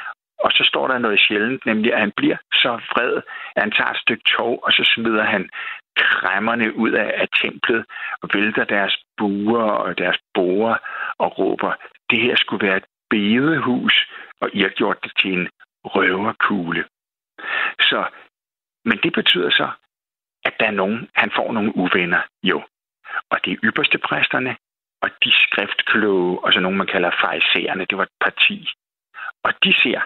Og 0.46 0.52
så 0.52 0.64
står 0.64 0.88
der 0.88 0.98
noget 0.98 1.20
sjældent, 1.20 1.66
nemlig 1.66 1.94
at 1.94 2.00
han 2.00 2.12
bliver 2.18 2.38
så 2.54 2.72
vred, 2.92 3.14
at 3.56 3.62
han 3.64 3.72
tager 3.72 3.92
et 3.92 3.98
stykke 3.98 4.24
tog, 4.38 4.64
og 4.66 4.72
så 4.72 4.92
smider 4.96 5.24
han 5.24 5.50
kræmmerne 5.96 6.76
ud 6.76 6.92
af, 6.92 7.14
af 7.22 7.28
templet 7.42 7.86
og 8.22 8.30
vælter 8.34 8.64
deres 8.64 8.98
buer 9.18 9.72
og 9.72 9.98
deres 9.98 10.18
borer 10.34 10.78
og 11.18 11.40
råber, 11.40 11.74
det 12.10 12.20
her 12.22 12.36
skulle 12.36 12.68
være 12.68 12.78
et 12.78 12.86
bedehus, 13.10 14.08
og 14.42 14.50
I 14.54 14.62
har 14.62 14.70
gjort 14.70 15.04
det 15.04 15.12
til 15.20 15.34
en 15.34 15.50
røverkugle. 15.86 16.86
Så, 17.80 18.06
men 18.86 18.98
det 19.04 19.14
betyder 19.14 19.50
så, 19.50 19.70
at 20.46 20.54
der 20.60 20.66
er 20.66 20.72
nogen, 20.82 21.10
han 21.16 21.32
får 21.36 21.52
nogle 21.52 21.76
uvenner, 21.76 22.22
jo. 22.44 22.64
Og 23.30 23.46
det 23.46 23.54
er 23.54 23.58
ypperste 23.64 23.98
præsterne, 23.98 24.58
og 25.02 25.10
de 25.24 25.32
skriftkloge, 25.32 26.40
og 26.44 26.54
så 26.54 26.60
nogen, 26.60 26.78
man 26.78 26.88
kalder 26.88 27.12
fejserne, 27.22 27.86
det 27.86 27.98
var 27.98 28.04
et 28.04 28.18
parti. 28.22 28.70
Og 29.44 29.54
de 29.64 29.74
ser, 29.84 30.02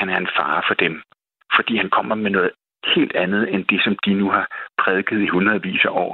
han 0.00 0.08
er 0.08 0.18
en 0.18 0.34
fare 0.38 0.62
for 0.68 0.74
dem, 0.74 1.02
fordi 1.56 1.76
han 1.76 1.90
kommer 1.90 2.14
med 2.14 2.30
noget 2.30 2.50
helt 2.94 3.14
andet, 3.16 3.54
end 3.54 3.64
det, 3.64 3.80
som 3.84 3.96
de 4.04 4.14
nu 4.14 4.30
har 4.30 4.46
prædiket 4.78 5.20
i 5.20 5.28
hundredvis 5.28 5.84
af 5.84 5.90
år. 5.90 6.12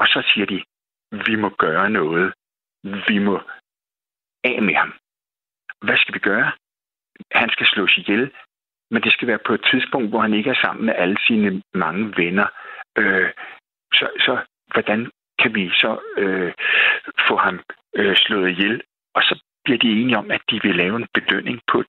Og 0.00 0.06
så 0.06 0.22
siger 0.30 0.46
de, 0.46 0.64
vi 1.26 1.34
må 1.36 1.48
gøre 1.48 1.90
noget. 1.90 2.34
Vi 3.08 3.18
må 3.18 3.40
af 4.44 4.62
med 4.62 4.74
ham. 4.74 4.92
Hvad 5.82 5.96
skal 5.98 6.14
vi 6.14 6.18
gøre? 6.18 6.52
Han 7.32 7.50
skal 7.50 7.66
slås 7.66 7.98
ihjel, 7.98 8.32
men 8.90 9.02
det 9.02 9.12
skal 9.12 9.28
være 9.28 9.46
på 9.46 9.54
et 9.54 9.66
tidspunkt, 9.70 10.08
hvor 10.08 10.20
han 10.20 10.34
ikke 10.34 10.50
er 10.50 10.60
sammen 10.64 10.86
med 10.86 10.94
alle 10.96 11.16
sine 11.26 11.62
mange 11.74 12.16
venner. 12.16 12.46
Øh, 12.98 13.30
så, 13.92 14.06
så 14.18 14.44
hvordan 14.72 15.10
kan 15.38 15.54
vi 15.54 15.70
så 15.70 15.98
øh, 16.16 16.52
få 17.28 17.36
ham 17.36 17.60
øh, 17.96 18.16
slået 18.16 18.50
ihjel? 18.50 18.82
Og 19.14 19.22
så 19.22 19.42
bliver 19.64 19.78
de 19.78 20.00
enige 20.00 20.18
om, 20.18 20.30
at 20.30 20.42
de 20.50 20.60
vil 20.62 20.76
lave 20.76 20.96
en 20.96 21.08
bedømning 21.14 21.60
på 21.72 21.84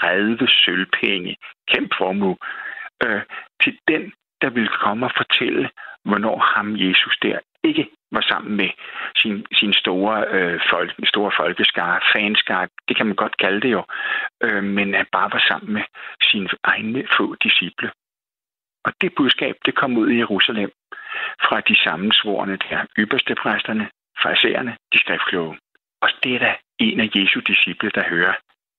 30 0.00 0.48
sølvpenge, 0.48 1.36
kæmpe 1.68 1.94
formue, 1.98 2.36
øh, 3.04 3.22
til 3.62 3.78
den, 3.88 4.12
der 4.42 4.50
vil 4.50 4.68
komme 4.68 5.06
og 5.06 5.12
fortælle, 5.16 5.70
hvornår 6.04 6.38
ham 6.38 6.76
Jesus 6.76 7.18
der 7.22 7.38
ikke 7.64 7.88
var 8.12 8.20
sammen 8.20 8.56
med 8.56 8.70
sin, 9.16 9.46
sin 9.52 9.72
store, 9.72 10.24
øh, 10.28 10.60
folk, 10.70 10.94
store 11.04 11.32
folkeskare, 11.36 12.00
fanskare, 12.14 12.68
det 12.88 12.96
kan 12.96 13.06
man 13.06 13.16
godt 13.16 13.36
kalde 13.36 13.60
det 13.60 13.72
jo, 13.72 13.84
øh, 14.42 14.64
men 14.64 14.94
at 14.94 15.06
bare 15.12 15.30
var 15.32 15.44
sammen 15.48 15.72
med 15.72 15.82
sine 16.22 16.48
egne 16.64 17.06
få 17.16 17.34
disciple. 17.34 17.90
Og 18.84 18.92
det 19.00 19.14
budskab, 19.16 19.54
det 19.66 19.74
kom 19.74 19.96
ud 19.96 20.10
i 20.10 20.18
Jerusalem 20.18 20.70
fra 21.46 21.60
de 21.60 21.76
sammensvorene 21.84 22.56
der, 22.56 22.84
ypperste 22.98 23.34
præsterne, 23.34 23.90
farisæerne, 24.22 24.76
de 24.92 24.98
skriftkloge. 24.98 25.58
Og 26.02 26.08
det 26.22 26.34
er 26.34 26.38
da 26.38 26.54
en 26.78 27.00
af 27.00 27.10
Jesu 27.14 27.40
disciple, 27.40 27.90
der 27.90 28.04
hører. 28.08 28.34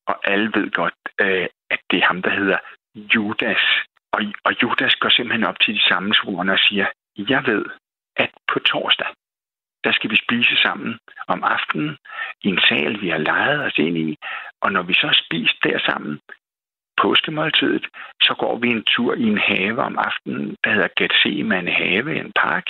Og 0.09 0.15
alle 0.31 0.51
ved 0.55 0.71
godt, 0.71 0.99
øh, 1.21 1.47
at 1.73 1.81
det 1.89 1.97
er 1.99 2.07
ham, 2.07 2.21
der 2.21 2.29
hedder 2.39 2.57
Judas. 2.95 3.63
Og, 4.11 4.21
og 4.43 4.51
Judas 4.61 4.95
går 4.95 5.09
simpelthen 5.09 5.43
op 5.43 5.59
til 5.59 5.73
de 5.75 5.81
samme 5.81 5.89
sammensvorene 5.89 6.51
og 6.51 6.59
siger, 6.59 6.87
jeg 7.17 7.41
ved, 7.45 7.65
at 8.15 8.31
på 8.51 8.59
torsdag, 8.59 9.07
der 9.83 9.91
skal 9.91 10.09
vi 10.09 10.17
spise 10.25 10.55
sammen 10.55 10.99
om 11.27 11.43
aftenen 11.43 11.97
i 12.43 12.47
en 12.47 12.59
sal, 12.69 13.01
vi 13.01 13.09
har 13.09 13.17
lejet 13.17 13.59
os 13.65 13.77
ind 13.77 13.97
i. 13.97 14.17
Og 14.61 14.71
når 14.71 14.83
vi 14.83 14.93
så 14.93 15.07
har 15.07 15.19
spist 15.25 15.57
der 15.63 15.79
sammen, 15.79 16.19
påskemåltidet, 17.01 17.85
så 18.21 18.33
går 18.39 18.55
vi 18.57 18.67
en 18.67 18.83
tur 18.83 19.13
i 19.13 19.23
en 19.23 19.37
have 19.37 19.79
om 19.79 19.97
aftenen, 19.97 20.55
der 20.63 20.71
hedder 20.71 20.95
Gethsemane 20.97 21.71
have, 21.71 22.19
en 22.19 22.31
park. 22.35 22.65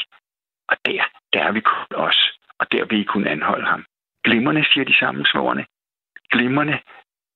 Og 0.70 0.78
der, 0.86 1.04
der 1.34 1.44
er 1.44 1.52
vi 1.52 1.60
kun 1.60 1.96
os, 1.96 2.20
og 2.60 2.72
der 2.72 2.86
vil 2.86 3.00
I 3.00 3.04
kunne 3.04 3.30
anholde 3.30 3.68
ham. 3.68 3.86
Glimmerne, 4.24 4.64
siger 4.64 4.86
de 4.86 5.00
samme 5.00 5.26
svorene. 5.26 5.66
Glimmerne. 6.32 6.80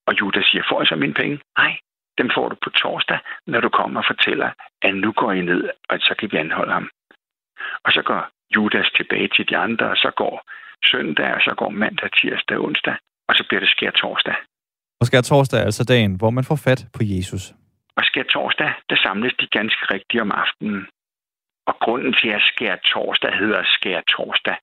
Og 0.08 0.14
Judas 0.20 0.46
siger, 0.46 0.64
får 0.70 0.82
jeg 0.82 0.88
så 0.88 0.96
mine 0.96 1.14
penge? 1.14 1.40
Nej, 1.58 1.74
dem 2.18 2.30
får 2.36 2.50
du 2.50 2.56
på 2.64 2.70
torsdag, 2.70 3.20
når 3.48 3.60
du 3.62 3.70
kommer 3.70 4.00
og 4.00 4.06
fortæller, 4.08 4.50
at 4.82 4.96
nu 4.96 5.12
går 5.12 5.32
I 5.32 5.42
ned, 5.42 5.70
og 5.90 6.00
så 6.00 6.16
kan 6.20 6.32
vi 6.32 6.38
anholde 6.38 6.74
ham. 6.74 6.90
Og 7.86 7.92
så 7.92 8.02
går 8.02 8.22
Judas 8.56 8.90
tilbage 8.98 9.30
til 9.36 9.50
de 9.50 9.58
andre, 9.58 9.86
og 9.90 9.98
så 9.98 10.12
går 10.16 10.36
søndag, 10.92 11.34
og 11.34 11.42
så 11.42 11.54
går 11.58 11.70
mandag, 11.70 12.10
tirsdag, 12.12 12.58
onsdag, 12.60 12.96
og 13.28 13.36
så 13.36 13.44
bliver 13.48 13.60
det 13.60 13.70
skær 13.70 13.92
torsdag. 13.92 14.36
Og 15.02 15.06
skær 15.08 15.22
torsdag 15.22 15.60
er 15.60 15.66
altså 15.66 15.84
dagen, 15.84 16.16
hvor 16.16 16.30
man 16.30 16.44
får 16.44 16.56
fat 16.56 16.82
på 16.96 17.02
Jesus. 17.04 17.44
Og 17.98 18.04
skær 18.04 18.24
torsdag, 18.24 18.74
der 18.90 18.96
samles 18.96 19.34
de 19.40 19.48
ganske 19.48 19.84
rigtigt 19.94 20.22
om 20.22 20.32
aftenen. 20.32 20.88
Og 21.68 21.76
grunden 21.80 22.14
til, 22.14 22.30
at 22.30 22.42
skær 22.42 22.76
torsdag 22.76 23.34
hedder 23.42 23.64
skær 23.66 24.02
torsdag, 24.02 24.58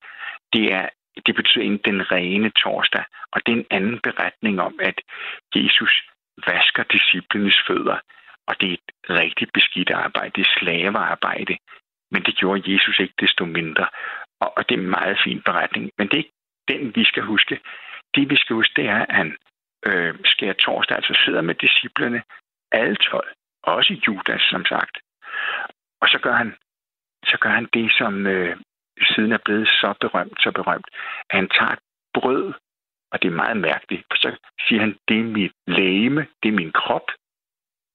det 0.53 0.73
er 0.73 0.89
det 1.27 1.35
betyder 1.35 1.65
en 1.65 1.81
den 1.85 2.13
rene 2.13 2.51
torsdag. 2.51 3.05
Og 3.33 3.47
det 3.47 3.53
er 3.53 3.57
en 3.57 3.67
anden 3.71 4.01
beretning 4.01 4.61
om, 4.61 4.75
at 4.83 5.01
Jesus 5.55 6.03
vasker 6.47 6.83
disciplenes 6.83 7.59
fødder. 7.67 7.99
Og 8.47 8.61
det 8.61 8.69
er 8.69 8.73
et 8.73 8.91
rigtig 9.11 9.49
beskidt 9.55 9.91
arbejde. 9.91 10.33
Det 10.37 10.43
er 10.47 10.59
slavearbejde. 10.59 11.57
Men 12.11 12.23
det 12.23 12.37
gjorde 12.37 12.73
Jesus 12.73 12.99
ikke 12.99 13.15
desto 13.21 13.45
mindre. 13.45 13.87
Og, 14.41 14.53
og 14.57 14.69
det 14.69 14.75
er 14.75 14.79
en 14.79 14.91
meget 14.91 15.19
fin 15.25 15.43
beretning. 15.43 15.91
Men 15.99 16.09
det 16.09 16.15
er 16.15 16.25
ikke 16.25 16.39
den, 16.69 16.97
vi 16.97 17.05
skal 17.05 17.23
huske. 17.23 17.61
Det, 18.15 18.31
vi 18.31 18.37
skal 18.37 18.55
huske, 18.55 18.73
det 18.77 18.89
er, 18.89 19.07
at 19.07 19.15
han 19.15 19.37
øh, 19.87 20.15
skærer 20.25 20.53
torsdag, 20.53 20.97
altså 20.97 21.23
sidder 21.25 21.41
med 21.41 21.55
disciplene, 21.55 22.23
alle 22.73 22.97
12, 22.97 23.33
også 23.63 24.01
Judas, 24.07 24.43
som 24.43 24.65
sagt. 24.65 24.99
Og 26.01 26.09
så 26.09 26.19
gør 26.23 26.33
han, 26.33 26.55
så 27.25 27.37
gør 27.41 27.51
han 27.51 27.69
det, 27.75 27.93
som 27.99 28.27
øh, 28.27 28.57
siden 29.05 29.33
er 29.33 29.39
blevet 29.45 29.69
så 29.69 29.95
berømt, 30.01 30.43
så 30.43 30.51
berømt, 30.53 30.89
at 31.31 31.37
han 31.37 31.49
tager 31.49 31.73
et 31.73 31.79
brød, 32.15 32.53
og 33.13 33.23
det 33.23 33.29
er 33.29 33.41
meget 33.43 33.57
mærkeligt, 33.57 34.05
for 34.11 34.17
så 34.17 34.37
siger 34.69 34.81
han, 34.81 34.99
det 35.09 35.19
er 35.21 35.25
mit 35.25 35.53
læme, 35.67 36.27
det 36.43 36.49
er 36.49 36.53
min 36.53 36.73
krop. 36.73 37.11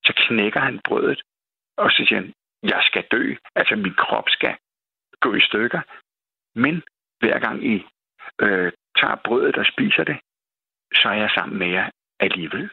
Så 0.06 0.14
knækker 0.16 0.60
han 0.60 0.80
brødet, 0.84 1.22
og 1.78 1.92
så 1.92 2.06
siger 2.08 2.20
han, 2.22 2.34
jeg 2.64 2.82
skal 2.84 3.04
dø, 3.12 3.36
altså 3.56 3.76
min 3.76 3.94
krop 3.94 4.30
skal 4.30 4.58
gå 5.20 5.34
i 5.34 5.42
stykker. 5.42 5.82
Men 6.56 6.84
hver 7.20 7.40
gang 7.40 7.66
I 7.66 7.86
øh, 8.42 8.72
tager 9.00 9.16
brødet 9.26 9.58
og 9.58 9.66
spiser 9.66 10.04
det, 10.04 10.18
så 10.96 11.10
er 11.10 11.14
jeg 11.14 11.32
sammen 11.36 11.60
med 11.60 11.68
jer 11.68 11.90
alligevel. 12.20 12.70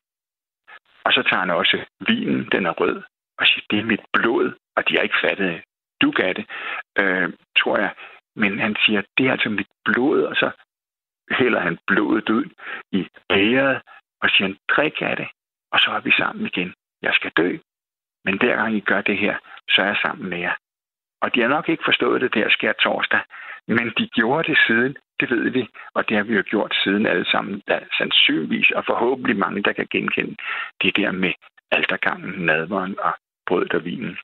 Og 1.04 1.12
så 1.12 1.22
tager 1.22 1.40
han 1.40 1.50
også 1.50 1.84
vinen, 2.08 2.48
den 2.52 2.66
er 2.66 2.70
rød, 2.70 3.02
og 3.38 3.46
siger, 3.46 3.64
det 3.70 3.78
er 3.78 3.84
mit 3.84 4.04
blod, 4.12 4.52
og 4.76 4.88
de 4.88 4.94
har 4.94 5.02
ikke 5.02 5.22
fattet 5.22 5.62
du 6.02 6.10
gav 6.10 6.32
det, 6.34 6.46
øh, 6.98 7.32
tror 7.58 7.76
jeg. 7.78 7.92
Men 8.36 8.58
han 8.58 8.76
siger, 8.86 9.02
det 9.18 9.26
er 9.26 9.32
altså 9.32 9.48
mit 9.48 9.68
blod, 9.84 10.22
og 10.22 10.36
så 10.36 10.50
hælder 11.30 11.60
han 11.60 11.78
blodet 11.86 12.30
ud 12.30 12.44
i 12.92 13.08
bæret, 13.28 13.82
og 14.22 14.30
siger, 14.30 14.54
drik 14.68 15.02
af 15.02 15.16
det, 15.16 15.28
og 15.72 15.80
så 15.80 15.90
er 15.90 16.00
vi 16.00 16.10
sammen 16.10 16.46
igen. 16.46 16.74
Jeg 17.02 17.14
skal 17.14 17.32
dø, 17.36 17.58
men 18.24 18.38
hver 18.38 18.56
gang 18.56 18.76
I 18.76 18.80
gør 18.80 19.00
det 19.00 19.18
her, 19.18 19.36
så 19.68 19.82
er 19.82 19.86
jeg 19.86 19.98
sammen 20.02 20.30
med 20.30 20.38
jer. 20.38 20.54
Og 21.22 21.34
de 21.34 21.40
har 21.40 21.48
nok 21.48 21.68
ikke 21.68 21.84
forstået 21.84 22.20
det 22.20 22.34
der 22.34 22.50
skær 22.50 22.72
torsdag, 22.72 23.20
men 23.68 23.92
de 23.98 24.08
gjorde 24.08 24.48
det 24.48 24.58
siden, 24.66 24.96
det 25.20 25.30
ved 25.30 25.50
vi, 25.50 25.68
og 25.94 26.08
det 26.08 26.16
har 26.16 26.24
vi 26.24 26.34
jo 26.34 26.42
gjort 26.46 26.74
siden 26.84 27.06
alle 27.06 27.30
sammen, 27.30 27.62
der 27.68 27.80
sandsynligvis, 27.98 28.70
og 28.70 28.84
forhåbentlig 28.86 29.36
mange, 29.36 29.62
der 29.62 29.72
kan 29.72 29.86
genkende 29.90 30.36
det 30.82 30.96
der 30.96 31.12
med 31.12 31.32
altergangen, 31.70 32.46
nadveren 32.46 32.98
og 32.98 33.14
brødet 33.46 33.74
og 33.74 33.84
vinen. 33.84 34.18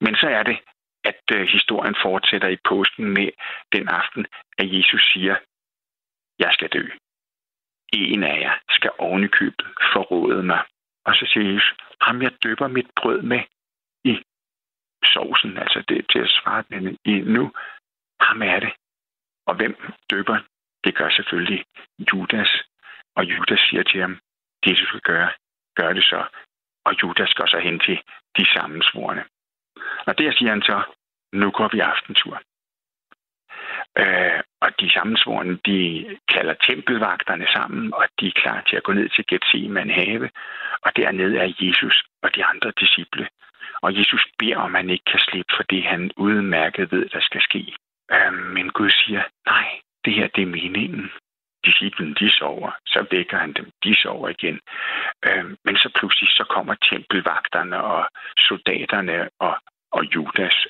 Men 0.00 0.14
så 0.14 0.28
er 0.28 0.42
det, 0.42 0.58
at 1.04 1.22
øh, 1.34 1.46
historien 1.46 1.96
fortsætter 2.02 2.48
i 2.48 2.64
påsken 2.68 3.04
med 3.04 3.28
den 3.72 3.88
aften, 3.88 4.26
at 4.58 4.66
Jesus 4.76 5.12
siger, 5.12 5.36
jeg 6.38 6.50
skal 6.52 6.68
dø. 6.68 6.84
En 7.92 8.22
af 8.22 8.40
jer 8.40 8.54
skal 8.70 8.90
ovenikøbet 8.98 9.66
forråde 9.92 10.42
mig. 10.42 10.62
Og 11.04 11.14
så 11.14 11.26
siger 11.26 11.52
Jesus, 11.52 11.74
ham 12.00 12.22
jeg 12.22 12.32
døber 12.42 12.68
mit 12.68 12.90
brød 12.96 13.22
med 13.22 13.42
i 14.04 14.22
sovsen, 15.04 15.58
altså 15.58 15.84
det 15.88 16.06
til 16.12 16.18
at 16.18 16.28
svare 16.28 16.64
den 16.70 16.98
i 17.04 17.14
nu, 17.20 17.52
ham 18.20 18.42
er 18.42 18.60
det. 18.60 18.72
Og 19.46 19.54
hvem 19.54 19.76
døber? 20.10 20.38
Det 20.84 20.94
gør 20.94 21.10
selvfølgelig 21.10 21.64
Judas. 22.12 22.62
Og 23.16 23.24
Judas 23.24 23.60
siger 23.60 23.82
til 23.82 24.00
ham, 24.00 24.20
det 24.64 24.78
du 24.78 24.86
skal 24.86 25.00
gøre, 25.00 25.32
gør 25.76 25.92
det 25.92 26.04
så. 26.04 26.26
Og 26.84 27.02
Judas 27.02 27.34
går 27.34 27.46
så 27.46 27.58
hen 27.58 27.78
til 27.80 28.02
de 28.36 28.46
sammensvorene. 28.54 29.24
Og 30.06 30.18
der 30.18 30.32
siger 30.32 30.50
han 30.50 30.62
så, 30.62 30.82
nu 31.32 31.50
går 31.50 31.68
vi 31.72 31.80
aftentur. 31.80 32.42
Øh, 33.98 34.40
og 34.60 34.70
de 34.80 34.92
sammensvorene, 34.92 35.58
de 35.66 36.06
kalder 36.28 36.54
tempelvagterne 36.54 37.46
sammen, 37.52 37.94
og 37.94 38.04
de 38.20 38.26
er 38.26 38.40
klar 38.42 38.60
til 38.68 38.76
at 38.76 38.82
gå 38.82 38.92
ned 38.92 39.08
til 39.08 39.24
Gethsemane 39.28 39.92
have. 39.92 40.30
Og 40.82 40.96
dernede 40.96 41.38
er 41.38 41.52
Jesus 41.60 42.04
og 42.22 42.34
de 42.34 42.44
andre 42.44 42.72
disciple. 42.80 43.28
Og 43.82 43.98
Jesus 43.98 44.26
beder 44.38 44.56
om, 44.56 44.74
at 44.74 44.82
han 44.82 44.90
ikke 44.90 45.04
kan 45.04 45.20
slippe 45.20 45.52
for 45.56 45.62
det, 45.62 45.82
han 45.82 46.10
udmærket 46.16 46.92
ved, 46.92 47.08
der 47.08 47.20
skal 47.20 47.42
ske. 47.42 47.74
Øh, 48.12 48.32
men 48.32 48.70
Gud 48.70 48.90
siger, 48.90 49.22
nej, 49.46 49.66
det 50.04 50.14
her 50.14 50.28
det 50.28 50.42
er 50.42 50.46
meningen. 50.46 51.10
Disciplen, 51.64 52.14
de 52.20 52.30
sover. 52.30 52.70
Så 52.86 53.06
vækker 53.10 53.38
han 53.38 53.52
dem, 53.52 53.70
de 53.84 53.94
sover 54.02 54.28
igen. 54.28 54.60
Øh, 55.26 55.44
men 55.64 55.76
så 55.76 55.88
pludselig 55.98 56.28
så 56.28 56.44
kommer 56.44 56.74
tempelvagterne 56.74 57.82
og 57.82 58.08
soldaterne 58.38 59.28
og, 59.40 59.58
og 59.92 60.04
Judas. 60.14 60.66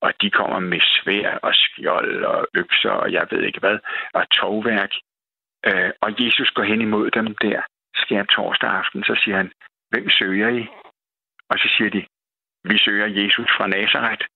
Og 0.00 0.12
de 0.20 0.30
kommer 0.30 0.60
med 0.60 0.80
svær 0.80 1.30
og 1.42 1.54
skjold 1.54 2.24
og 2.24 2.46
økser 2.54 2.90
og 2.90 3.12
jeg 3.12 3.26
ved 3.30 3.42
ikke 3.42 3.60
hvad, 3.60 3.78
og 4.14 4.30
tovværk. 4.30 4.92
Øh, 5.66 5.90
og 6.00 6.24
Jesus 6.24 6.50
går 6.50 6.62
hen 6.62 6.80
imod 6.80 7.10
dem 7.10 7.34
der, 7.34 7.60
skær 7.94 8.22
torsdag 8.22 8.70
aften, 8.70 9.04
så 9.04 9.20
siger 9.24 9.36
han, 9.36 9.52
hvem 9.90 10.10
søger 10.10 10.48
I? 10.48 10.66
Og 11.50 11.58
så 11.58 11.68
siger 11.76 11.90
de, 11.90 12.06
vi 12.64 12.78
søger 12.78 13.06
Jesus 13.06 13.50
fra 13.56 13.66
Nazareth. 13.66 14.26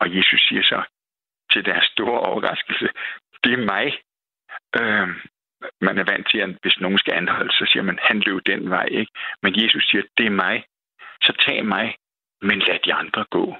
Og 0.00 0.16
Jesus 0.16 0.40
siger 0.48 0.62
så 0.62 0.82
til 1.52 1.64
deres 1.64 1.84
store 1.84 2.20
overraskelse, 2.20 2.88
det 3.44 3.52
er 3.52 3.64
mig. 3.74 3.86
Øh, 4.80 5.08
man 5.80 5.98
er 5.98 6.04
vant 6.04 6.30
til, 6.30 6.38
at 6.38 6.50
hvis 6.62 6.80
nogen 6.80 6.98
skal 6.98 7.14
anholde, 7.14 7.52
så 7.52 7.64
siger 7.72 7.82
man, 7.82 7.98
han 8.02 8.18
løb 8.20 8.40
den 8.46 8.70
vej. 8.70 8.88
ikke. 8.90 9.12
Men 9.42 9.62
Jesus 9.62 9.88
siger, 9.88 10.02
det 10.16 10.26
er 10.26 10.30
mig. 10.30 10.64
Så 11.22 11.32
tag 11.46 11.66
mig, 11.66 11.96
men 12.42 12.58
lad 12.58 12.78
de 12.84 12.94
andre 12.94 13.24
gå. 13.30 13.56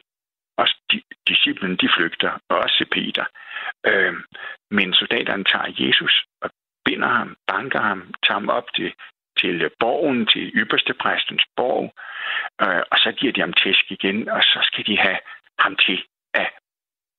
Og 0.60 0.66
disciplen, 1.28 1.76
de 1.76 1.88
flygter, 1.96 2.32
og 2.48 2.58
også 2.58 2.86
Peter. 2.90 3.24
Øh, 3.86 4.14
men 4.70 4.94
soldaterne 4.94 5.44
tager 5.44 5.74
Jesus 5.78 6.24
og 6.42 6.50
binder 6.84 7.08
ham, 7.08 7.36
banker 7.46 7.80
ham, 7.80 8.14
tager 8.22 8.40
ham 8.40 8.48
op 8.48 8.68
til, 8.76 8.94
til 9.40 9.70
borgen, 9.80 10.26
til 10.26 10.52
ypperste 10.60 10.94
præstens 10.94 11.44
borg, 11.56 11.84
øh, 12.62 12.82
og 12.90 12.98
så 12.98 13.12
giver 13.18 13.32
de 13.32 13.40
ham 13.40 13.52
tæsk 13.52 13.84
igen, 13.90 14.28
og 14.28 14.42
så 14.42 14.58
skal 14.62 14.86
de 14.86 14.98
have 14.98 15.18
ham 15.58 15.76
til 15.76 15.98
at 16.34 16.50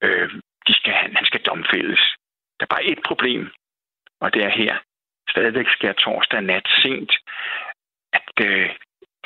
øh, 0.04 0.30
de 0.68 0.74
skal, 0.74 0.94
han 0.94 1.26
skal 1.26 1.42
domfældes. 1.42 2.04
Der 2.58 2.66
er 2.66 2.76
bare 2.76 2.86
et 2.86 3.02
problem, 3.06 3.52
og 4.22 4.34
det 4.34 4.44
er 4.44 4.50
her. 4.50 4.78
Stadigvæk 5.30 5.68
skal 5.70 5.96
torsdag 5.96 6.42
nat 6.42 6.68
sent, 6.82 7.12
at 8.14 8.32
øh, 8.42 8.70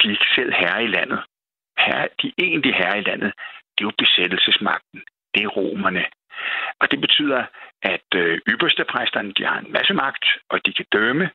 de 0.02 0.12
ikke 0.12 0.28
selv 0.36 0.54
herre 0.54 0.84
i 0.84 0.88
landet. 0.88 1.24
Herre, 1.78 2.08
de 2.22 2.34
egentlig 2.38 2.76
herre 2.76 2.98
i 3.00 3.02
landet, 3.02 3.34
det 3.74 3.84
er 3.84 3.90
jo 3.90 3.92
besættelsesmagten. 3.98 5.02
Det 5.34 5.44
er 5.44 5.48
romerne. 5.48 6.06
Og 6.80 6.92
det 6.92 7.02
betyder, 7.02 7.46
at 7.82 8.08
øh, 8.16 8.40
ypperste 8.48 8.84
præsterne, 8.86 9.34
de 9.34 9.46
har 9.46 9.60
en 9.60 9.72
masse 9.72 9.94
magt, 9.94 10.26
og 10.50 10.66
de 10.66 10.74
kan 10.74 10.86
dømme, 10.92 11.30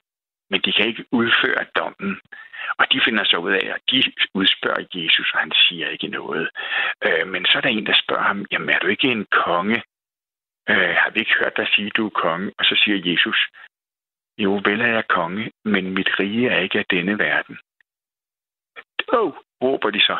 men 0.50 0.60
de 0.60 0.72
kan 0.72 0.86
ikke 0.86 1.04
udføre 1.12 1.66
dommen. 1.76 2.20
Og 2.78 2.92
de 2.92 3.00
finder 3.04 3.24
så 3.24 3.36
ud 3.36 3.52
af, 3.52 3.66
at 3.74 3.80
de 3.90 4.12
udspørger 4.34 4.84
Jesus, 4.94 5.32
og 5.34 5.40
han 5.40 5.52
siger 5.52 5.88
ikke 5.88 6.08
noget. 6.08 6.50
Øh, 7.04 7.26
men 7.28 7.44
så 7.44 7.58
er 7.58 7.62
der 7.62 7.68
en, 7.68 7.86
der 7.86 8.02
spørger 8.02 8.22
ham, 8.22 8.46
jamen 8.50 8.70
er 8.70 8.78
du 8.78 8.86
ikke 8.86 9.08
en 9.08 9.26
konge? 9.44 9.82
Øh, 10.70 10.94
har 11.00 11.10
vi 11.10 11.20
ikke 11.20 11.38
hørt 11.40 11.56
dig 11.56 11.68
sige, 11.74 11.86
at 11.86 11.96
du 11.96 12.06
er 12.06 12.20
konge? 12.24 12.52
Og 12.58 12.64
så 12.64 12.74
siger 12.84 13.10
Jesus, 13.12 13.48
jo 14.38 14.60
vel 14.64 14.80
er 14.80 14.92
jeg 14.92 15.08
konge, 15.08 15.50
men 15.64 15.94
mit 15.94 16.10
rige 16.20 16.48
er 16.48 16.58
ikke 16.58 16.78
af 16.78 16.84
denne 16.90 17.18
verden. 17.18 17.58
Åh, 19.12 19.26
oh, 19.26 19.32
råber 19.62 19.90
de 19.90 20.00
så. 20.00 20.16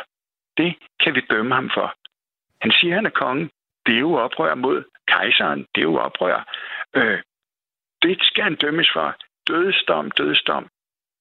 Det 0.57 0.75
kan 1.01 1.15
vi 1.15 1.21
dømme 1.31 1.55
ham 1.55 1.71
for. 1.75 1.95
Han 2.63 2.71
siger, 2.79 2.93
at 2.93 2.99
han 2.99 3.07
er 3.07 3.11
konge. 3.11 3.51
Det 3.87 3.95
er 3.95 3.99
jo 3.99 4.15
oprør 4.15 4.55
mod 4.55 4.85
kejseren. 5.09 5.61
Det 5.75 5.81
er 5.81 5.89
jo 5.93 5.97
oprør. 5.97 6.39
Øh, 6.97 7.19
det 8.03 8.17
skal 8.21 8.45
han 8.45 8.57
dømmes 8.57 8.91
for. 8.95 9.17
Dødsdom, 9.49 10.11
dødsdom. 10.11 10.67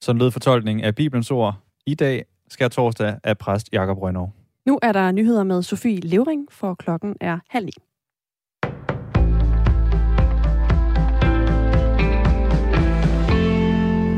Sådan 0.01 0.19
lød 0.21 0.31
fortolkningen 0.31 0.85
af 0.85 0.95
Bibelens 0.95 1.31
ord. 1.31 1.55
I 1.85 1.95
dag 1.95 2.25
skal 2.49 2.69
torsdag 2.69 3.19
af 3.23 3.37
præst 3.37 3.69
Jakob 3.73 3.97
Rønnow. 3.97 4.27
Nu 4.65 4.79
er 4.81 4.91
der 4.91 5.11
nyheder 5.11 5.43
med 5.43 5.61
Sofie 5.61 5.99
Levering, 5.99 6.47
for 6.51 6.75
klokken 6.75 7.15
er 7.21 7.39
halv 7.49 7.65
ni. 7.65 7.71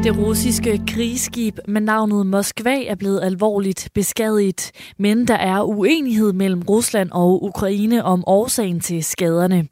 Det 0.04 0.18
russiske 0.18 0.82
krigsskib 0.88 1.60
med 1.68 1.82
navnet 1.82 2.26
Moskva 2.28 2.84
er 2.84 2.96
blevet 2.96 3.20
alvorligt 3.24 3.90
beskadiget, 3.94 4.72
men 4.98 5.28
der 5.28 5.34
er 5.34 5.62
uenighed 5.62 6.34
mellem 6.34 6.62
Rusland 6.62 7.10
og 7.12 7.44
Ukraine 7.44 8.04
om 8.04 8.24
årsagen 8.28 8.80
til 8.80 9.04
skaderne. 9.04 9.68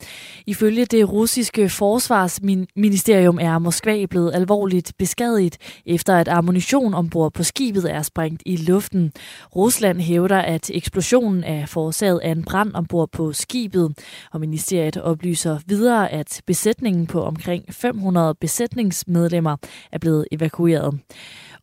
Ifølge 0.47 0.85
det 0.85 1.09
russiske 1.11 1.69
forsvarsministerium 1.69 3.39
er 3.41 3.59
Moskva 3.59 4.05
blevet 4.05 4.31
alvorligt 4.35 4.93
beskadiget, 4.99 5.57
efter 5.85 6.15
at 6.15 6.27
ammunition 6.27 6.93
ombord 6.93 7.33
på 7.33 7.43
skibet 7.43 7.91
er 7.93 8.01
sprængt 8.01 8.43
i 8.45 8.55
luften. 8.55 9.11
Rusland 9.55 9.99
hævder, 9.99 10.37
at 10.37 10.71
eksplosionen 10.73 11.43
er 11.43 11.65
forårsaget 11.65 12.19
af 12.19 12.31
en 12.31 12.43
brand 12.43 12.71
ombord 12.73 13.11
på 13.11 13.33
skibet, 13.33 13.99
og 14.31 14.39
ministeriet 14.39 14.97
oplyser 14.97 15.59
videre, 15.67 16.11
at 16.11 16.41
besætningen 16.47 17.07
på 17.07 17.21
omkring 17.23 17.65
500 17.69 18.35
besætningsmedlemmer 18.41 19.57
er 19.91 19.97
blevet 19.97 20.16
evakueret. 20.32 20.99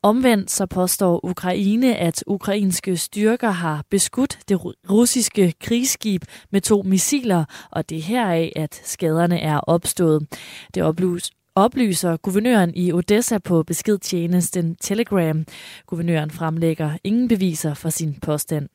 Omvendt 0.03 0.51
så 0.51 0.67
påstår 0.67 1.25
Ukraine, 1.25 1.97
at 1.97 2.25
ukrainske 2.27 2.97
styrker 2.97 3.51
har 3.51 3.85
beskudt 3.91 4.39
det 4.49 4.59
russiske 4.91 5.55
krigsskib 5.61 6.25
med 6.51 6.61
to 6.61 6.83
missiler, 6.83 7.45
og 7.71 7.91
det 7.91 7.99
er 7.99 8.03
heraf, 8.03 8.53
at 8.57 8.81
skaderne 8.85 9.41
er 9.41 9.59
opstået. 9.59 10.27
Det 10.75 10.83
oplyser 10.83 11.31
oplyser 11.57 12.17
guvernøren 12.17 12.73
i 12.75 12.93
Odessa 12.93 13.39
på 13.39 13.63
beskedtjenesten 13.63 14.77
Telegram. 14.77 15.45
Guvernøren 15.87 16.31
fremlægger 16.31 16.99
ingen 17.05 17.29
beviser 17.29 17.75
for 17.75 17.91
sin 17.91 18.15
påstand. 18.23 18.69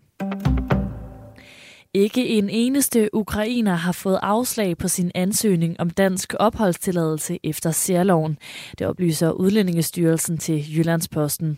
Ikke 1.93 2.27
en 2.27 2.49
eneste 2.49 3.09
ukrainer 3.13 3.75
har 3.75 3.91
fået 3.91 4.19
afslag 4.21 4.77
på 4.77 4.87
sin 4.87 5.11
ansøgning 5.15 5.79
om 5.79 5.89
dansk 5.89 6.33
opholdstilladelse 6.39 7.39
efter 7.43 7.71
særloven. 7.71 8.37
Det 8.79 8.87
oplyser 8.87 9.31
Udlændingestyrelsen 9.31 10.37
til 10.37 10.77
Jyllandsposten. 10.77 11.57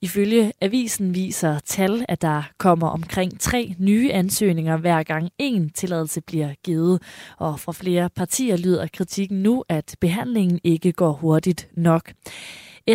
Ifølge 0.00 0.52
avisen 0.60 1.14
viser 1.14 1.58
tal, 1.58 2.04
at 2.08 2.22
der 2.22 2.42
kommer 2.58 2.88
omkring 2.88 3.40
tre 3.40 3.74
nye 3.78 4.12
ansøgninger 4.12 4.76
hver 4.76 5.02
gang 5.02 5.30
en 5.38 5.70
tilladelse 5.70 6.20
bliver 6.20 6.54
givet. 6.64 7.02
Og 7.38 7.60
fra 7.60 7.72
flere 7.72 8.10
partier 8.10 8.56
lyder 8.56 8.86
kritikken 8.92 9.42
nu, 9.42 9.64
at 9.68 9.96
behandlingen 10.00 10.60
ikke 10.64 10.92
går 10.92 11.12
hurtigt 11.12 11.68
nok. 11.76 12.12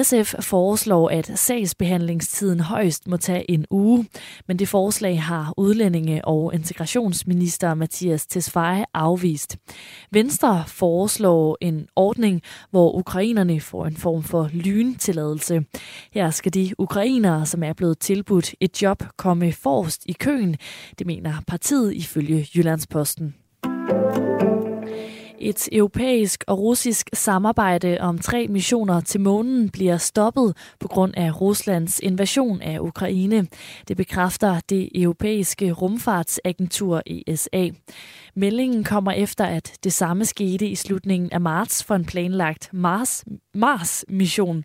SF 0.01 0.33
foreslår, 0.39 1.09
at 1.09 1.31
sagsbehandlingstiden 1.35 2.59
højst 2.59 3.07
må 3.07 3.17
tage 3.17 3.51
en 3.51 3.65
uge, 3.69 4.05
men 4.47 4.59
det 4.59 4.67
forslag 4.67 5.23
har 5.23 5.53
udlændinge- 5.57 6.25
og 6.25 6.53
integrationsminister 6.53 7.73
Mathias 7.73 8.25
Tesfaye 8.25 8.85
afvist. 8.93 9.57
Venstre 10.11 10.63
foreslår 10.67 11.57
en 11.61 11.87
ordning, 11.95 12.41
hvor 12.71 12.95
ukrainerne 12.95 13.59
får 13.59 13.85
en 13.85 13.97
form 13.97 14.23
for 14.23 14.49
lyntilladelse. 14.53 15.65
Her 16.11 16.29
skal 16.29 16.53
de 16.53 16.73
ukrainere, 16.77 17.45
som 17.45 17.63
er 17.63 17.73
blevet 17.73 17.99
tilbudt 17.99 18.55
et 18.59 18.81
job, 18.81 19.03
komme 19.17 19.51
forrest 19.51 20.03
i 20.05 20.13
køen, 20.13 20.55
det 20.99 21.07
mener 21.07 21.33
partiet 21.47 21.93
ifølge 21.93 22.47
Jyllandsposten. 22.55 23.35
Et 25.39 25.69
europæisk 25.71 26.43
og 26.47 26.59
russisk 26.59 27.09
samarbejde 27.13 27.97
om 27.99 28.19
tre 28.19 28.47
missioner 28.47 29.01
til 29.01 29.21
månen 29.21 29.69
bliver 29.69 29.97
stoppet 29.97 30.57
på 30.79 30.87
grund 30.87 31.13
af 31.17 31.41
Ruslands 31.41 31.99
invasion 31.99 32.61
af 32.61 32.79
Ukraine. 32.79 33.47
Det 33.87 33.97
bekræfter 33.97 34.59
det 34.69 34.89
europæiske 34.95 35.71
rumfartsagentur 35.71 37.01
ESA. 37.05 37.69
Meldingen 38.37 38.83
kommer 38.83 39.11
efter, 39.11 39.45
at 39.45 39.73
det 39.83 39.93
samme 39.93 40.25
skete 40.25 40.67
i 40.67 40.75
slutningen 40.75 41.33
af 41.33 41.41
marts 41.41 41.83
for 41.83 41.95
en 41.95 42.05
planlagt 42.05 42.69
Mars, 42.73 43.25
Mars-mission. 43.53 44.63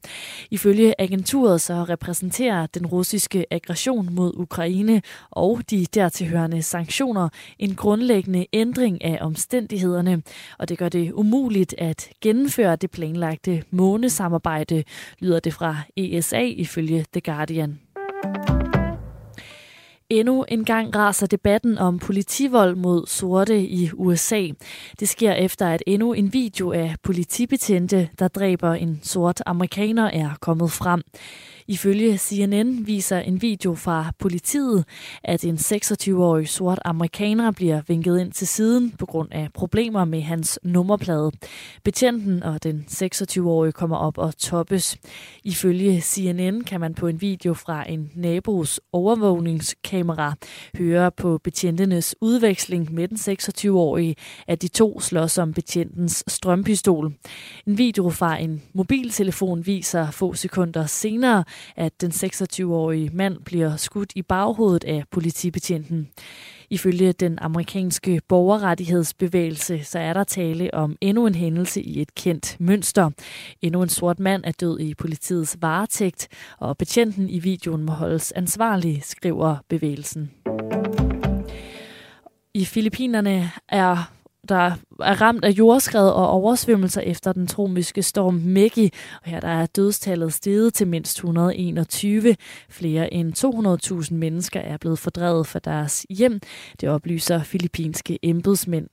Ifølge 0.51 0.95
agenturet 0.99 1.61
så 1.61 1.75
repræsenterer 1.75 2.67
den 2.67 2.87
russiske 2.87 3.47
aggression 3.51 4.15
mod 4.15 4.33
Ukraine 4.37 5.03
og 5.31 5.61
de 5.71 5.87
dertilhørende 5.95 6.63
sanktioner 6.63 7.29
en 7.59 7.75
grundlæggende 7.75 8.47
ændring 8.53 9.05
af 9.05 9.19
omstændighederne, 9.21 10.23
og 10.59 10.69
det 10.69 10.79
gør 10.79 10.89
det 10.89 11.13
umuligt 11.13 11.75
at 11.79 12.09
gennemføre 12.21 12.77
det 12.77 12.91
planlagte 12.91 13.63
månesamarbejde, 13.71 14.85
lyder 15.19 15.41
det 15.41 15.55
fra 15.55 15.77
ESA 15.97 16.41
ifølge 16.41 17.05
The 17.13 17.21
Guardian. 17.21 17.79
Endnu 20.13 20.45
en 20.49 20.65
gang 20.65 20.97
raser 20.97 21.27
debatten 21.27 21.79
om 21.79 21.99
politivold 21.99 22.75
mod 22.77 23.07
sorte 23.07 23.61
i 23.61 23.91
USA. 23.95 24.49
Det 25.01 25.09
sker 25.09 25.33
efter, 25.33 25.69
at 25.69 25.83
endnu 25.87 26.13
en 26.13 26.33
video 26.33 26.73
af 26.73 26.95
politibetjente, 27.03 28.09
der 28.19 28.29
dræber 28.29 28.73
en 28.73 29.01
sort 29.03 29.43
amerikaner, 29.47 30.11
er 30.11 30.31
kommet 30.41 30.73
frem. 30.73 31.03
Ifølge 31.67 32.19
CNN 32.19 32.87
viser 32.87 33.19
en 33.19 33.43
video 33.43 33.75
fra 33.75 34.13
politiet, 34.19 34.85
at 35.25 35.45
en 35.45 35.55
26-årig 35.55 36.49
sort 36.49 36.79
amerikaner 36.85 37.51
bliver 37.51 37.83
vinket 37.89 38.21
ind 38.21 38.33
til 38.33 38.47
siden 38.47 38.91
på 38.91 39.07
grund 39.07 39.29
af 39.33 39.49
problemer 39.55 40.05
med 40.05 40.23
hans 40.23 40.59
nummerplade. 40.63 41.31
Betjenten 41.85 42.43
og 42.43 42.63
den 42.63 42.85
26-årige 42.91 43.73
kommer 43.73 43.97
op 43.97 44.19
og 44.19 44.39
toppes. 44.39 44.97
Ifølge 45.45 46.01
CNN 46.01 46.65
kan 46.65 46.81
man 46.81 46.95
på 46.95 47.07
en 47.07 47.21
video 47.21 47.55
fra 47.55 47.91
en 47.91 48.11
nabos 48.15 48.81
overvågningskamera 48.93 50.35
høre 50.79 51.11
på 51.11 51.39
betjentenes 51.45 52.15
udveksling 52.21 52.95
med 52.95 53.09
den 53.09 53.17
26-årige, 53.17 54.17
at 54.47 54.63
de 54.63 54.69
to 54.69 55.01
slås 55.01 55.39
om 55.39 55.53
betjentens 55.53 56.25
strømpistol. 56.27 57.13
En 57.67 57.79
video 57.79 58.11
fra 58.11 58.39
en 58.39 58.63
mobiltelefon 58.73 59.67
viser 59.67 60.11
få 60.11 60.35
sekunder 60.35 60.87
senere, 60.87 61.45
at 61.77 62.01
den 62.01 62.11
26-årige 62.11 63.11
mand 63.13 63.37
bliver 63.45 63.77
skudt 63.77 64.13
i 64.15 64.23
baghovedet 64.23 64.85
af 64.85 65.05
politibetjenten. 65.11 66.09
Ifølge 66.71 67.13
den 67.13 67.39
amerikanske 67.39 68.21
borgerrettighedsbevægelse, 68.29 69.85
så 69.85 69.99
er 69.99 70.13
der 70.13 70.25
tale 70.25 70.75
om 70.75 70.97
endnu 71.01 71.27
en 71.27 71.35
hændelse 71.35 71.83
i 71.83 72.03
et 72.03 72.15
kendt 72.15 72.57
mønster. 72.61 73.11
Endnu 73.63 73.83
en 73.83 73.89
sort 73.89 74.21
mand 74.21 74.45
er 74.45 74.53
død 74.53 74.81
i 74.81 74.95
politiets 74.95 75.57
varetægt, 75.61 76.29
og 76.59 76.79
betjenten 76.79 77.31
i 77.31 77.39
videoen 77.39 77.83
må 77.83 77.93
holdes 77.93 78.33
ansvarlig, 78.33 79.03
skriver 79.05 79.57
bevægelsen. 79.69 80.31
I 82.55 82.65
Filippinerne 82.65 83.51
er 83.69 84.13
der 84.49 84.73
er 85.01 85.21
ramt 85.21 85.45
af 85.45 85.51
jordskred 85.51 86.09
og 86.09 86.29
oversvømmelser 86.29 87.01
efter 87.01 87.33
den 87.33 87.47
tropiske 87.47 88.03
storm 88.03 88.35
Maggie. 88.35 88.91
Og 89.23 89.31
her 89.31 89.41
der 89.41 89.49
er 89.49 89.67
dødstallet 89.67 90.33
steget 90.33 90.75
til 90.75 90.89
mindst 90.89 91.17
121. 91.17 92.37
Flere 92.69 93.15
end 93.15 93.33
200.000 94.09 94.15
mennesker 94.15 94.61
er 94.61 94.77
blevet 94.77 94.99
fordrevet 94.99 95.47
fra 95.47 95.59
deres 95.59 96.07
hjem. 96.11 96.41
Det 96.81 96.89
oplyser 96.89 97.43
filippinske 97.43 98.19
embedsmænd. 98.23 98.89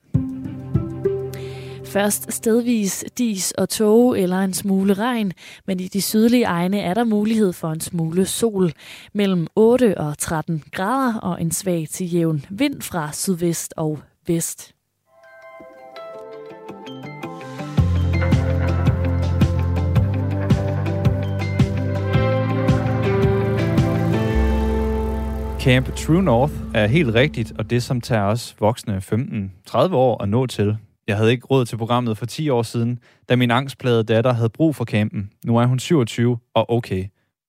Først 1.84 2.32
stedvis 2.32 3.04
dis 3.18 3.52
og 3.52 3.68
tåge 3.68 4.18
eller 4.18 4.38
en 4.38 4.54
smule 4.54 4.94
regn, 4.94 5.32
men 5.66 5.80
i 5.80 5.88
de 5.88 6.02
sydlige 6.02 6.44
egne 6.44 6.80
er 6.80 6.94
der 6.94 7.04
mulighed 7.04 7.52
for 7.52 7.70
en 7.70 7.80
smule 7.80 8.26
sol. 8.26 8.72
Mellem 9.12 9.46
8 9.56 9.98
og 9.98 10.18
13 10.18 10.62
grader 10.72 11.18
og 11.18 11.42
en 11.42 11.50
svag 11.50 11.86
til 11.90 12.12
jævn 12.12 12.44
vind 12.50 12.82
fra 12.82 13.12
sydvest 13.12 13.74
og 13.76 13.98
vest. 14.26 14.74
Camp 25.64 25.94
True 25.96 26.22
North 26.22 26.52
er 26.74 26.86
helt 26.86 27.14
rigtigt, 27.14 27.52
og 27.58 27.70
det 27.70 27.82
som 27.82 28.00
tager 28.00 28.22
os 28.22 28.56
voksne 28.60 28.96
15-30 28.96 29.94
år 29.94 30.22
at 30.22 30.28
nå 30.28 30.46
til. 30.46 30.76
Jeg 31.06 31.16
havde 31.16 31.30
ikke 31.30 31.46
råd 31.46 31.64
til 31.64 31.76
programmet 31.76 32.18
for 32.18 32.26
10 32.26 32.48
år 32.48 32.62
siden, 32.62 32.98
da 33.28 33.36
min 33.36 33.50
angstplade 33.50 34.04
datter 34.04 34.32
havde 34.32 34.48
brug 34.48 34.76
for 34.76 34.84
campen. 34.84 35.30
Nu 35.46 35.56
er 35.56 35.66
hun 35.66 35.78
27 35.78 36.38
og 36.54 36.70
okay. 36.70 37.04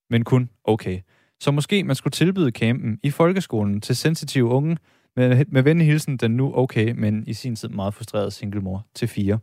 Men 0.10 0.24
kun 0.24 0.50
okay. 0.64 1.00
Så 1.40 1.52
måske 1.52 1.84
man 1.84 1.96
skulle 1.96 2.12
tilbyde 2.12 2.52
campen 2.52 3.00
i 3.04 3.10
folkeskolen 3.10 3.82
til 3.82 3.96
sensitive 3.96 4.46
unge, 4.46 4.78
med, 5.16 5.46
med 5.48 5.64
venlig 5.64 5.88
hilsen 5.88 6.18
den 6.18 6.32
nu 6.32 6.58
okay, 6.58 6.94
men 6.98 7.24
i 7.28 7.34
sin 7.34 7.56
tid 7.56 7.70
meget 7.70 7.94
frustrerede 7.94 8.32
singlemor 8.32 8.86
til 8.96 9.08
fire. 9.08 9.40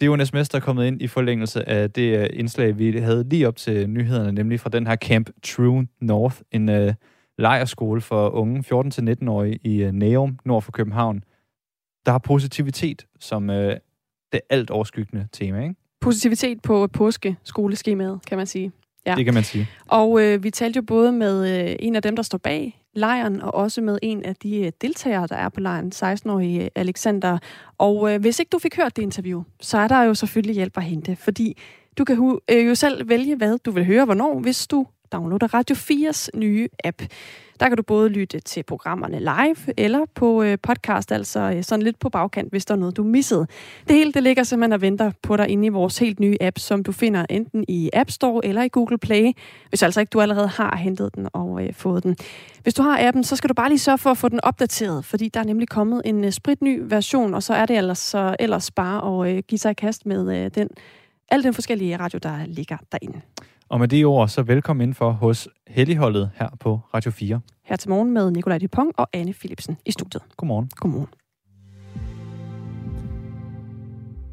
Det 0.00 0.02
er 0.02 0.06
jo 0.06 0.14
en 0.14 0.26
sms, 0.26 0.48
der 0.48 0.58
er 0.58 0.62
kommet 0.62 0.86
ind 0.86 1.02
i 1.02 1.06
forlængelse 1.06 1.68
af 1.68 1.90
det 1.90 2.18
øh, 2.18 2.26
indslag, 2.32 2.78
vi 2.78 2.98
havde 2.98 3.28
lige 3.28 3.48
op 3.48 3.56
til 3.56 3.90
nyhederne, 3.90 4.32
nemlig 4.32 4.60
fra 4.60 4.70
den 4.70 4.86
her 4.86 4.96
Camp 4.96 5.30
True 5.42 5.86
North, 6.00 6.36
en 6.52 6.68
uh, 6.68 6.92
lejerskole 7.38 8.00
for 8.00 8.28
unge 8.28 8.64
14-19-årige 8.74 9.58
i 9.64 9.84
uh, 9.84 9.92
Nærum, 9.92 10.38
nord 10.44 10.62
for 10.62 10.72
København, 10.72 11.24
der 12.06 12.12
har 12.12 12.18
positivitet 12.18 13.06
som 13.20 13.48
uh, 13.48 13.56
det 14.32 14.40
alt 14.50 14.70
overskyggende 14.70 15.28
tema, 15.32 15.62
ikke? 15.62 15.74
Positivitet 16.00 16.62
på 16.62 16.86
påske-skoleskemaet, 16.86 18.20
kan 18.26 18.38
man 18.38 18.46
sige. 18.46 18.72
Ja. 19.06 19.14
Det 19.14 19.24
kan 19.24 19.34
man 19.34 19.44
sige. 19.44 19.68
Og 19.88 20.22
øh, 20.22 20.42
vi 20.42 20.50
talte 20.50 20.76
jo 20.76 20.82
både 20.82 21.12
med 21.12 21.68
øh, 21.70 21.76
en 21.78 21.96
af 21.96 22.02
dem, 22.02 22.16
der 22.16 22.22
står 22.22 22.38
bag 22.38 22.82
lejren, 22.94 23.40
og 23.40 23.54
også 23.54 23.80
med 23.80 23.98
en 24.02 24.24
af 24.24 24.36
de 24.36 24.58
øh, 24.58 24.72
deltagere, 24.80 25.26
der 25.26 25.36
er 25.36 25.48
på 25.48 25.60
lejren, 25.60 25.92
16-årige 25.94 26.70
Alexander. 26.74 27.38
Og 27.78 28.14
øh, 28.14 28.20
hvis 28.20 28.38
ikke 28.38 28.50
du 28.50 28.58
fik 28.58 28.76
hørt 28.76 28.96
det 28.96 29.02
interview, 29.02 29.42
så 29.60 29.78
er 29.78 29.88
der 29.88 30.02
jo 30.02 30.14
selvfølgelig 30.14 30.54
hjælp 30.54 30.76
at 30.76 30.84
hente, 30.84 31.16
fordi 31.16 31.56
Du 31.98 32.04
kan 32.04 32.38
øh, 32.50 32.66
jo 32.66 32.74
selv 32.74 33.08
vælge, 33.08 33.36
hvad 33.36 33.58
du 33.58 33.70
vil 33.70 33.84
høre, 33.84 34.04
hvornår, 34.04 34.40
hvis 34.40 34.66
du 34.66 34.86
downloader 35.16 35.54
Radio 35.54 35.76
4's 35.76 36.28
nye 36.34 36.68
app. 36.84 37.02
Der 37.60 37.68
kan 37.68 37.76
du 37.76 37.82
både 37.82 38.08
lytte 38.08 38.40
til 38.40 38.62
programmerne 38.62 39.18
live 39.18 39.74
eller 39.76 40.06
på 40.14 40.42
øh, 40.42 40.58
podcast, 40.62 41.12
altså 41.12 41.40
øh, 41.40 41.62
sådan 41.62 41.82
lidt 41.82 41.98
på 41.98 42.08
bagkant, 42.08 42.50
hvis 42.50 42.64
der 42.64 42.74
er 42.74 42.78
noget, 42.78 42.96
du 42.96 43.02
missede. 43.02 43.46
Det 43.88 43.96
hele 43.96 44.12
det 44.12 44.22
ligger 44.22 44.42
simpelthen 44.42 44.72
og 44.72 44.80
venter 44.80 45.12
på 45.22 45.36
dig 45.36 45.48
inde 45.48 45.66
i 45.66 45.68
vores 45.68 45.98
helt 45.98 46.20
nye 46.20 46.36
app, 46.40 46.58
som 46.58 46.82
du 46.82 46.92
finder 46.92 47.26
enten 47.30 47.64
i 47.68 47.90
App 47.92 48.10
Store 48.10 48.46
eller 48.46 48.62
i 48.62 48.68
Google 48.68 48.98
Play, 48.98 49.32
hvis 49.68 49.82
altså 49.82 50.00
ikke 50.00 50.10
du 50.10 50.20
allerede 50.20 50.48
har 50.48 50.76
hentet 50.76 51.14
den 51.14 51.28
og 51.32 51.64
øh, 51.64 51.74
fået 51.74 52.02
den. 52.02 52.16
Hvis 52.62 52.74
du 52.74 52.82
har 52.82 53.06
appen, 53.08 53.24
så 53.24 53.36
skal 53.36 53.48
du 53.48 53.54
bare 53.54 53.68
lige 53.68 53.78
sørge 53.78 53.98
for 53.98 54.10
at 54.10 54.18
få 54.18 54.28
den 54.28 54.40
opdateret, 54.42 55.04
fordi 55.04 55.28
der 55.28 55.40
er 55.40 55.44
nemlig 55.44 55.68
kommet 55.68 56.02
en 56.04 56.24
øh, 56.24 56.32
spritny 56.32 56.80
version, 56.82 57.34
og 57.34 57.42
så 57.42 57.54
er 57.54 57.66
det 57.66 57.76
ellers, 57.76 57.98
så 57.98 58.36
ellers 58.38 58.70
bare 58.70 59.26
at 59.26 59.36
øh, 59.36 59.42
give 59.48 59.58
sig 59.58 59.70
i 59.70 59.74
kast 59.74 60.06
med 60.06 60.36
øh, 60.36 60.50
den, 60.54 60.68
al 61.28 61.42
den 61.42 61.54
forskellige 61.54 61.96
radio, 61.96 62.18
der 62.22 62.46
ligger 62.46 62.76
derinde. 62.92 63.20
Og 63.68 63.80
med 63.80 63.88
de 63.88 64.04
ord, 64.04 64.28
så 64.28 64.42
velkommen 64.42 64.82
indenfor 64.82 65.10
hos 65.10 65.48
Helligholdet 65.68 66.30
her 66.34 66.48
på 66.60 66.80
Radio 66.94 67.10
4. 67.10 67.40
Her 67.64 67.76
til 67.76 67.90
morgen 67.90 68.10
med 68.10 68.30
Nikolaj 68.30 68.58
Dupont 68.58 68.94
og 68.96 69.08
Anne 69.12 69.32
Philipsen 69.32 69.76
i 69.86 69.90
studiet. 69.90 70.22
Godmorgen. 70.36 70.70
Godmorgen. 70.76 71.08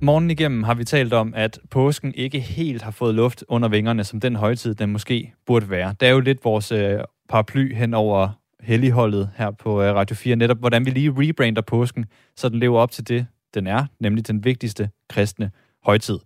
Morgen 0.01 0.31
igennem 0.31 0.63
har 0.63 0.73
vi 0.73 0.83
talt 0.83 1.13
om, 1.13 1.33
at 1.35 1.59
påsken 1.69 2.13
ikke 2.15 2.39
helt 2.39 2.81
har 2.81 2.91
fået 2.91 3.15
luft 3.15 3.43
under 3.47 3.69
vingerne, 3.69 4.03
som 4.03 4.19
den 4.19 4.35
højtid, 4.35 4.75
den 4.75 4.91
måske 4.91 5.33
burde 5.45 5.69
være. 5.69 5.95
Det 5.99 6.07
er 6.07 6.11
jo 6.11 6.19
lidt 6.19 6.45
vores 6.45 6.71
øh, 6.71 6.99
paraply 7.29 7.75
hen 7.75 7.93
over 7.93 8.29
helligholdet 8.59 9.29
her 9.35 9.51
på 9.51 9.81
øh, 9.81 9.95
Radio 9.95 10.15
4, 10.15 10.35
netop 10.35 10.57
hvordan 10.57 10.85
vi 10.85 10.91
lige 10.91 11.13
rebrander 11.17 11.61
påsken, 11.61 12.05
så 12.35 12.49
den 12.49 12.59
lever 12.59 12.79
op 12.79 12.91
til 12.91 13.07
det, 13.07 13.25
den 13.53 13.67
er, 13.67 13.85
nemlig 13.99 14.27
den 14.27 14.43
vigtigste 14.43 14.89
kristne 15.09 15.51
højtid. 15.85 16.19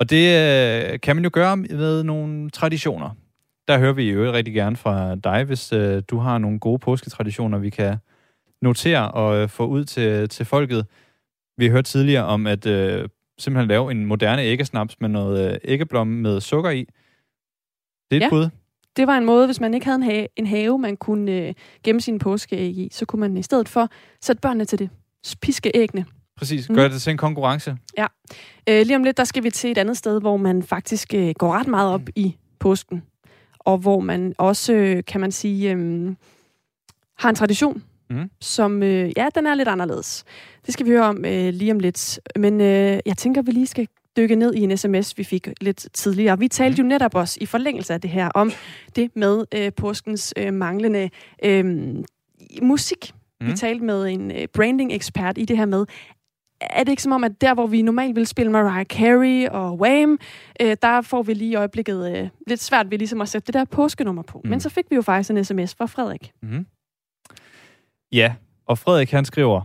Og 0.00 0.10
det 0.10 0.24
øh, 0.92 1.00
kan 1.00 1.16
man 1.16 1.24
jo 1.24 1.30
gøre 1.32 1.56
med 1.56 2.02
nogle 2.02 2.50
traditioner. 2.50 3.10
Der 3.68 3.78
hører 3.78 3.92
vi 3.92 4.10
jo 4.10 4.32
rigtig 4.32 4.54
gerne 4.54 4.76
fra 4.76 5.14
dig, 5.14 5.44
hvis 5.44 5.72
øh, 5.72 6.02
du 6.10 6.18
har 6.18 6.38
nogle 6.38 6.58
gode 6.58 6.78
påsketraditioner, 6.78 7.58
vi 7.58 7.70
kan 7.70 7.96
notere 8.62 9.10
og 9.10 9.36
øh, 9.36 9.48
få 9.48 9.66
ud 9.66 9.84
til, 9.84 10.28
til 10.28 10.46
folket. 10.46 10.86
Vi 11.56 11.64
har 11.64 11.72
hørt 11.72 11.84
tidligere 11.84 12.24
om 12.24 12.46
at 12.46 12.66
øh, 12.66 13.08
simpelthen 13.38 13.68
lave 13.68 13.90
en 13.90 14.06
moderne 14.06 14.42
æggesnaps 14.42 15.00
med 15.00 15.08
noget 15.08 15.52
øh, 15.52 15.58
æggeblomme 15.64 16.20
med 16.22 16.40
sukker 16.40 16.70
i. 16.70 16.86
Det 18.10 18.16
er 18.16 18.16
et 18.16 18.20
Ja. 18.20 18.28
bud. 18.30 18.48
Det 18.96 19.06
var 19.06 19.18
en 19.18 19.24
måde, 19.24 19.46
hvis 19.46 19.60
man 19.60 19.74
ikke 19.74 19.86
havde 19.86 19.96
en 19.96 20.02
have, 20.02 20.26
en 20.36 20.46
have 20.46 20.78
man 20.78 20.96
kunne 20.96 21.32
øh, 21.32 21.54
gemme 21.84 22.00
sine 22.00 22.18
påskeæg 22.18 22.78
i, 22.78 22.88
så 22.92 23.06
kunne 23.06 23.20
man 23.20 23.36
i 23.36 23.42
stedet 23.42 23.68
for 23.68 23.88
sætte 24.20 24.40
børnene 24.40 24.64
til 24.64 24.78
det. 24.78 24.90
Piske 25.42 25.70
æggene. 25.74 26.04
Præcis. 26.40 26.68
Mm. 26.68 26.74
Gør 26.74 26.88
det 26.88 27.02
til 27.02 27.10
en 27.10 27.16
konkurrence. 27.16 27.76
Øh, 28.68 28.86
lige 28.86 28.96
om 28.96 29.04
lidt, 29.04 29.16
der 29.16 29.24
skal 29.24 29.44
vi 29.44 29.50
til 29.50 29.70
et 29.70 29.78
andet 29.78 29.96
sted, 29.96 30.20
hvor 30.20 30.36
man 30.36 30.62
faktisk 30.62 31.14
øh, 31.14 31.34
går 31.38 31.52
ret 31.52 31.66
meget 31.66 31.92
op 31.92 32.00
i 32.16 32.36
påsken. 32.58 33.02
Og 33.58 33.78
hvor 33.78 34.00
man 34.00 34.34
også, 34.38 34.72
øh, 34.72 35.02
kan 35.06 35.20
man 35.20 35.32
sige, 35.32 35.72
øh, 35.72 36.10
har 37.18 37.28
en 37.28 37.34
tradition, 37.34 37.82
Mhm. 38.10 38.30
som, 38.40 38.82
øh, 38.82 39.12
ja, 39.16 39.28
den 39.34 39.46
er 39.46 39.54
lidt 39.54 39.68
anderledes. 39.68 40.24
Det 40.66 40.74
skal 40.74 40.86
vi 40.86 40.90
høre 40.90 41.04
om 41.04 41.24
øh, 41.24 41.54
lige 41.54 41.72
om 41.72 41.78
lidt. 41.78 42.20
Men 42.36 42.60
øh, 42.60 42.98
jeg 43.06 43.16
tænker, 43.16 43.42
vi 43.42 43.50
lige 43.52 43.66
skal 43.66 43.86
dykke 44.16 44.34
ned 44.34 44.54
i 44.54 44.60
en 44.60 44.76
sms, 44.76 45.18
vi 45.18 45.24
fik 45.24 45.48
lidt 45.60 45.86
tidligere. 45.92 46.38
Vi 46.38 46.48
talte 46.48 46.82
jo 46.82 46.88
netop 46.88 47.14
også 47.14 47.38
i 47.40 47.46
forlængelse 47.46 47.94
af 47.94 48.00
det 48.00 48.10
her 48.10 48.28
om 48.28 48.52
det 48.96 49.10
med 49.16 49.44
øh, 49.54 49.72
påskens 49.76 50.34
øh, 50.36 50.52
manglende 50.54 51.10
øh, 51.44 51.64
musik. 52.62 53.12
Mm. 53.40 53.46
Vi 53.46 53.52
talte 53.52 53.84
med 53.84 54.06
en 54.06 54.30
øh, 54.30 54.48
branding-ekspert 54.54 55.38
i 55.38 55.44
det 55.44 55.56
her 55.56 55.66
med, 55.66 55.86
er 56.60 56.84
det 56.84 56.88
ikke 56.88 57.02
som 57.02 57.12
om, 57.12 57.24
at 57.24 57.40
der, 57.40 57.54
hvor 57.54 57.66
vi 57.66 57.82
normalt 57.82 58.16
vil 58.16 58.26
spille 58.26 58.52
Mariah 58.52 58.86
Carey 58.86 59.48
og 59.48 59.80
Wham, 59.80 60.18
øh, 60.60 60.76
der 60.82 61.00
får 61.00 61.22
vi 61.22 61.34
lige 61.34 61.50
i 61.50 61.54
øjeblikket 61.54 62.16
øh, 62.16 62.28
lidt 62.46 62.60
svært 62.60 62.90
ved 62.90 62.98
ligesom 62.98 63.20
at 63.20 63.28
sætte 63.28 63.46
det 63.46 63.54
der 63.54 63.64
påskenummer 63.64 64.22
på. 64.22 64.38
Mm. 64.38 64.48
Mm. 64.48 64.50
Men 64.50 64.60
så 64.60 64.68
fik 64.70 64.84
vi 64.90 64.96
jo 64.96 65.02
faktisk 65.02 65.30
en 65.30 65.44
sms 65.44 65.74
fra 65.74 65.86
Frederik. 65.86 66.32
Mm-hmm. 66.42 66.66
Ja, 68.12 68.34
og 68.66 68.78
Frederik 68.78 69.10
han 69.10 69.24
skriver, 69.24 69.62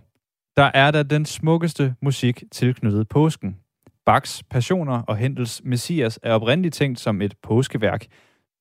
der 0.58 0.72
er 0.74 0.92
da 0.92 1.04
den 1.04 1.26
smukkeste 1.26 1.96
musik 2.02 2.44
tilknyttet 2.52 3.10
påsken. 3.10 3.58
Bachs 4.06 4.44
Passioner 4.44 5.02
og 5.02 5.18
Hendels 5.18 5.62
Messias 5.64 6.20
er 6.24 6.34
oprindeligt 6.34 6.76
tænkt 6.76 7.00
som 7.00 7.22
et 7.22 7.34
påskeværk, 7.44 8.06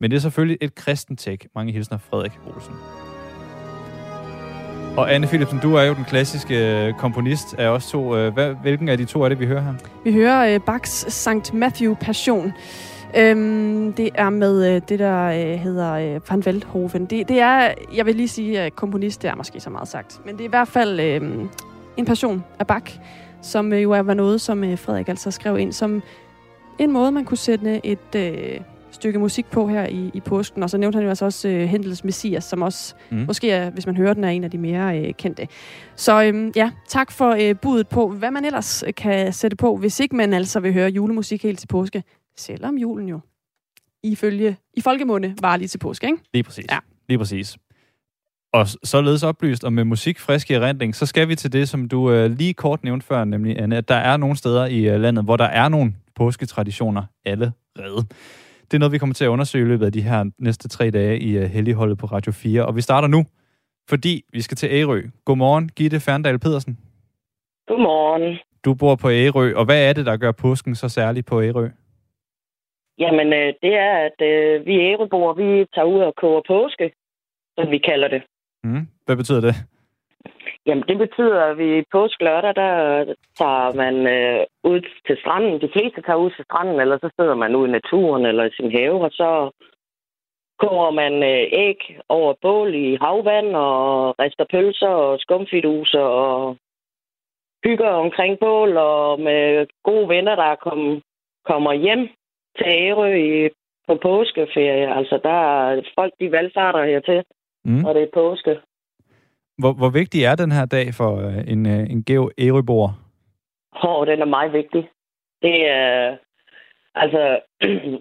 men 0.00 0.10
det 0.10 0.16
er 0.16 0.20
selvfølgelig 0.20 0.58
et 0.60 0.74
kristent 0.74 1.20
take. 1.20 1.48
Mange 1.54 1.72
hilsner, 1.72 1.98
Frederik 1.98 2.32
Olsen. 2.46 2.74
Og 4.96 5.14
Anne 5.14 5.26
Philipsen, 5.26 5.58
du 5.62 5.74
er 5.74 5.82
jo 5.82 5.94
den 5.94 6.04
klassiske 6.04 6.86
øh, 6.86 6.94
komponist 6.94 7.54
af 7.58 7.68
os 7.68 7.86
to. 7.90 8.16
Øh, 8.16 8.32
hvad, 8.34 8.54
hvilken 8.62 8.88
af 8.88 8.98
de 8.98 9.04
to 9.04 9.22
er 9.22 9.28
det, 9.28 9.40
vi 9.40 9.46
hører 9.46 9.60
her? 9.62 9.72
Vi 10.04 10.12
hører 10.12 10.54
øh, 10.54 10.60
Bachs 10.60 11.12
St. 11.14 11.54
Matthew 11.54 11.94
Passion. 11.94 12.52
Øhm, 13.16 13.92
det 13.92 14.10
er 14.14 14.30
med 14.30 14.74
øh, 14.74 14.82
det, 14.88 14.98
der 14.98 15.24
øh, 15.24 15.58
hedder 15.58 15.92
øh, 15.92 16.20
Van 16.30 16.44
Veldhoven. 16.46 17.04
Det, 17.04 17.28
det 17.28 17.40
er, 17.40 17.74
jeg 17.94 18.06
vil 18.06 18.14
lige 18.14 18.28
sige, 18.28 18.60
at 18.60 18.76
komponist, 18.76 19.22
det 19.22 19.30
er 19.30 19.34
måske 19.34 19.60
så 19.60 19.70
meget 19.70 19.88
sagt. 19.88 20.20
Men 20.26 20.34
det 20.34 20.40
er 20.40 20.44
i 20.44 20.48
hvert 20.50 20.68
fald 20.68 21.00
øh, 21.00 21.20
en 21.96 22.04
passion 22.04 22.44
af 22.58 22.66
Bach, 22.66 22.98
som 23.42 23.72
øh, 23.72 23.82
jo 23.82 23.90
er- 23.92 24.02
var 24.02 24.14
noget, 24.14 24.40
som 24.40 24.64
øh, 24.64 24.78
Frederik 24.78 25.08
altså 25.08 25.30
skrev 25.30 25.58
ind 25.58 25.72
som 25.72 26.02
en 26.78 26.92
måde, 26.92 27.12
man 27.12 27.24
kunne 27.24 27.38
sætte 27.38 27.86
et 27.86 28.14
øh, 28.16 28.60
stykke 28.94 29.18
musik 29.18 29.46
på 29.46 29.68
her 29.68 29.86
i, 29.86 30.10
i 30.14 30.20
påsken. 30.20 30.62
Og 30.62 30.70
så 30.70 30.76
nævnte 30.78 30.96
han 30.96 31.02
jo 31.02 31.08
altså 31.08 31.24
også 31.24 31.48
øh, 31.48 31.60
Hendels 31.68 32.04
Messias, 32.04 32.44
som 32.44 32.62
også 32.62 32.94
Mm. 33.10 33.16
måske, 33.26 33.50
er, 33.50 33.70
hvis 33.70 33.86
man 33.86 33.96
hører 33.96 34.14
den, 34.14 34.24
er 34.24 34.28
en 34.28 34.44
af 34.44 34.50
de 34.50 34.58
mere 34.58 34.98
øh, 34.98 35.14
kendte. 35.14 35.48
Så 35.96 36.22
øhm, 36.24 36.52
ja, 36.56 36.70
tak 36.88 37.10
for 37.12 37.30
øh, 37.40 37.54
budet 37.62 37.88
på, 37.88 38.08
hvad 38.08 38.30
man 38.30 38.44
ellers 38.44 38.84
øh, 38.86 38.94
kan 38.94 39.32
sætte 39.32 39.56
på, 39.56 39.76
hvis 39.76 40.00
ikke 40.00 40.16
man 40.16 40.34
altså 40.34 40.60
vil 40.60 40.72
høre 40.72 40.88
julemusik 40.90 41.42
helt 41.42 41.58
til 41.58 41.66
påske. 41.66 42.02
Selvom 42.36 42.78
julen 42.78 43.08
jo 43.08 43.20
ifølge 44.02 44.56
i 44.74 44.80
folkemunde 44.80 45.34
var 45.40 45.56
lige 45.56 45.68
til 45.68 45.78
påske, 45.78 46.06
ikke? 46.06 46.18
Lige 46.34 46.42
præcis. 46.42 46.66
Ja. 46.70 46.78
Lige 47.08 47.18
præcis. 47.18 47.56
Og 48.52 48.66
således 48.84 49.22
oplyst 49.22 49.64
og 49.64 49.72
med 49.72 49.84
musik 49.84 50.20
frisk 50.20 50.50
i 50.50 50.54
erindring, 50.54 50.94
så 50.94 51.06
skal 51.06 51.28
vi 51.28 51.36
til 51.36 51.52
det, 51.52 51.68
som 51.68 51.88
du 51.88 52.10
øh, 52.10 52.30
lige 52.30 52.54
kort 52.54 52.84
nævnte 52.84 53.06
før, 53.06 53.24
nemlig 53.24 53.58
Anne, 53.58 53.76
at 53.76 53.88
der 53.88 53.94
er 53.94 54.16
nogle 54.16 54.36
steder 54.36 54.66
i 54.66 54.88
øh, 54.88 55.00
landet, 55.00 55.24
hvor 55.24 55.36
der 55.36 55.44
er 55.44 55.68
nogle 55.68 55.94
påsketraditioner 56.16 57.02
allerede. 57.24 58.04
Det 58.74 58.78
er 58.78 58.84
noget, 58.84 58.92
vi 58.92 58.98
kommer 58.98 59.14
til 59.14 59.24
at 59.24 59.28
undersøge 59.28 59.64
i 59.64 59.68
løbet 59.68 59.86
af 59.86 59.92
de 59.92 60.02
her 60.02 60.30
næste 60.38 60.68
tre 60.68 60.90
dage 60.90 61.18
i 61.18 61.38
øh, 61.38 61.44
Helligholdet 61.44 61.98
på 61.98 62.06
Radio 62.06 62.32
4. 62.32 62.66
Og 62.66 62.76
vi 62.76 62.80
starter 62.80 63.08
nu, 63.08 63.20
fordi 63.88 64.22
vi 64.32 64.40
skal 64.40 64.56
til 64.56 64.68
Ærø. 64.72 65.02
Godmorgen, 65.24 65.68
Gitte 65.76 66.00
Ferndal 66.00 66.38
Pedersen. 66.38 66.78
Godmorgen. 67.68 68.38
Du 68.64 68.74
bor 68.74 68.94
på 69.02 69.08
Ærø, 69.10 69.54
og 69.56 69.64
hvad 69.64 69.88
er 69.88 69.92
det, 69.92 70.06
der 70.06 70.16
gør 70.16 70.32
påsken 70.32 70.74
så 70.74 70.88
særlig 70.88 71.24
på 71.24 71.42
Ærø? 71.42 71.68
Jamen, 72.98 73.32
øh, 73.32 73.48
det 73.62 73.74
er, 73.86 73.94
at 74.08 74.18
øh, 74.30 74.66
vi 74.66 74.74
æreboer, 74.88 75.34
vi 75.34 75.66
tager 75.74 75.88
ud 75.94 76.00
og 76.00 76.14
koger 76.20 76.42
påske, 76.48 76.92
som 77.56 77.70
vi 77.70 77.78
kalder 77.78 78.08
det. 78.08 78.22
Mm. 78.64 78.86
Hvad 79.06 79.16
betyder 79.16 79.40
det? 79.40 79.54
Jamen, 80.66 80.84
det 80.88 80.98
betyder, 80.98 81.40
at 81.44 81.58
vi 81.58 81.84
påske 81.92 82.24
lørdag, 82.24 82.54
der 82.54 82.74
tager 83.38 83.74
man 83.82 83.94
øh, 84.06 84.46
ud 84.64 84.80
til 85.06 85.16
stranden. 85.20 85.60
De 85.60 85.70
fleste 85.72 86.02
tager 86.02 86.16
ud 86.24 86.30
til 86.30 86.44
stranden, 86.44 86.80
eller 86.80 86.98
så 86.98 87.10
sidder 87.18 87.34
man 87.34 87.56
ude 87.56 87.68
i 87.68 87.72
naturen 87.72 88.26
eller 88.26 88.44
i 88.44 88.54
sin 88.56 88.70
have, 88.72 89.04
og 89.04 89.10
så 89.10 89.50
koger 90.58 90.90
man 90.90 91.14
øh, 91.22 91.44
æg 91.66 91.98
over 92.08 92.34
bål 92.42 92.74
i 92.74 92.98
havvand, 93.00 93.56
og 93.56 94.14
rister 94.18 94.44
pølser 94.50 94.88
og 94.88 95.20
skumfiduser, 95.20 96.00
og 96.24 96.56
hygger 97.64 97.88
omkring 97.88 98.38
bål, 98.38 98.76
og 98.76 99.20
med 99.20 99.66
gode 99.82 100.08
venner, 100.08 100.34
der 100.36 100.54
kom, 100.54 101.02
kommer 101.44 101.72
hjem 101.72 102.08
til 102.58 102.66
Ærø 102.66 103.14
i, 103.14 103.48
på 103.88 103.94
påskeferie. 104.02 104.96
Altså, 104.96 105.20
der 105.22 105.38
er 105.68 105.82
folk, 105.98 106.12
de 106.20 106.32
valgfarter 106.32 106.84
hertil, 106.84 107.22
Mm. 107.66 107.84
og 107.84 107.94
det 107.94 108.02
er 108.02 108.14
påske. 108.14 108.60
Hvor, 109.58 109.72
hvor 109.72 109.90
vigtig 109.90 110.24
er 110.24 110.34
den 110.34 110.52
her 110.52 110.66
dag 110.66 110.86
for 110.94 111.10
øh, 111.26 111.52
en, 111.52 111.66
øh, 111.66 111.90
en 111.90 112.02
gæv 112.02 112.30
Ærøbor? 112.38 112.86
Åh, 113.84 114.06
den 114.06 114.20
er 114.20 114.34
meget 114.36 114.52
vigtig. 114.52 114.88
Det 115.42 115.68
er... 115.70 116.16
Altså, 116.94 117.40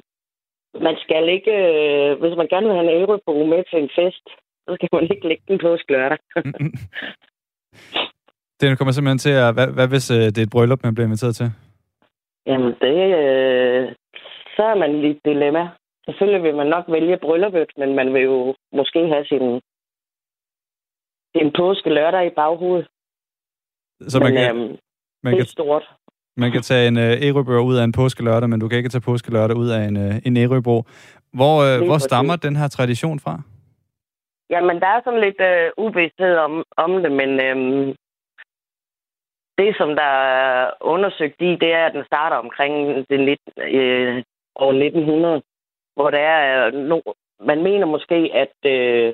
man 0.88 0.96
skal 1.04 1.30
ikke... 1.30 1.52
øh, 1.52 2.20
Hvis 2.20 2.38
man 2.38 2.48
gerne 2.48 2.68
vil 2.68 2.76
have 2.76 2.88
en 2.90 2.98
ærebo 3.02 3.46
med 3.46 3.64
til 3.70 3.80
en 3.84 3.90
fest, 3.96 4.26
så 4.66 4.76
skal 4.76 4.90
man 4.94 5.04
ikke 5.12 5.28
lægge 5.28 5.44
den 5.48 5.58
på 5.60 5.78
lørdag. 5.90 6.18
Den 8.62 8.78
kommer 8.78 8.92
simpelthen 8.92 9.18
til 9.26 9.36
at... 9.44 9.54
Hvad, 9.54 9.68
hvad 9.68 9.88
hvis 9.88 10.12
øh, 10.12 10.18
det 10.18 10.38
er 10.38 10.48
et 10.48 10.56
bryllup, 10.56 10.84
man 10.84 10.96
bliver 10.96 11.08
inviteret 11.08 11.36
til? 11.36 11.50
Jamen, 12.46 12.74
det... 12.82 12.98
Øh, 13.22 13.92
så 14.56 14.64
er 14.64 14.76
man 14.76 14.92
i 14.96 15.10
et 15.10 15.20
dilemma. 15.26 15.70
Selvfølgelig 16.06 16.44
vil 16.44 16.56
man 16.56 16.68
nok 16.68 16.86
vælge 16.88 17.18
brylluppet, 17.18 17.70
men 17.78 17.96
man 17.96 18.14
vil 18.14 18.22
jo 18.22 18.56
måske 18.74 19.08
have 19.08 19.26
sin, 19.26 19.62
sin 21.36 21.52
påske 21.58 21.90
lørdag 21.90 22.26
i 22.28 22.30
baghovedet. 22.30 22.88
Så 24.08 24.20
men 24.20 24.24
man 24.24 24.34
kan, 24.34 24.56
øhm, 24.56 24.78
man 25.24 25.34
det 25.34 25.40
kan, 25.40 25.40
er 25.40 25.56
stort. 25.58 25.84
man 26.38 26.52
kan 26.52 26.62
tage 26.62 26.88
en 26.88 26.98
øh, 26.98 27.14
ærøbør 27.28 27.60
ud 27.60 27.76
af 27.76 27.84
en 27.84 27.92
påskelørdag, 27.92 28.50
men 28.50 28.60
du 28.60 28.68
kan 28.68 28.78
ikke 28.78 28.90
tage 28.90 29.08
påskelørdag 29.10 29.58
ud 29.58 29.70
af 29.70 29.82
en, 29.88 29.98
øh, 29.98 30.16
en 30.26 30.38
ærøbro. 30.38 30.84
Hvor, 31.34 31.56
øh, 31.68 31.86
hvor 31.88 31.98
stammer 31.98 32.36
den 32.36 32.56
her 32.56 32.68
tradition 32.68 33.20
fra? 33.20 33.42
Jamen, 34.50 34.80
der 34.80 34.88
er 34.88 35.02
sådan 35.04 35.22
lidt 35.22 35.42
øh, 35.42 35.72
uvidsthed 35.78 36.36
om, 36.38 36.64
om 36.78 36.92
det, 37.04 37.12
men 37.12 37.30
øhm, 37.48 37.96
det, 39.58 39.76
som 39.78 39.90
der 39.96 40.12
er 40.40 40.70
undersøgt 40.82 41.42
i, 41.42 41.52
det 41.64 41.74
er, 41.74 41.86
at 41.86 41.94
den 41.94 42.06
starter 42.06 42.38
omkring 42.38 42.76
det 43.10 43.20
19, 43.20 43.38
øh, 43.58 44.24
år 44.56 44.72
1900, 44.74 45.42
hvor 45.96 46.10
der 46.10 46.20
er 46.20 46.72
no, 46.72 47.00
man 47.40 47.64
mener 47.64 47.86
måske, 47.86 48.30
at, 48.34 48.72
øh, 48.72 49.14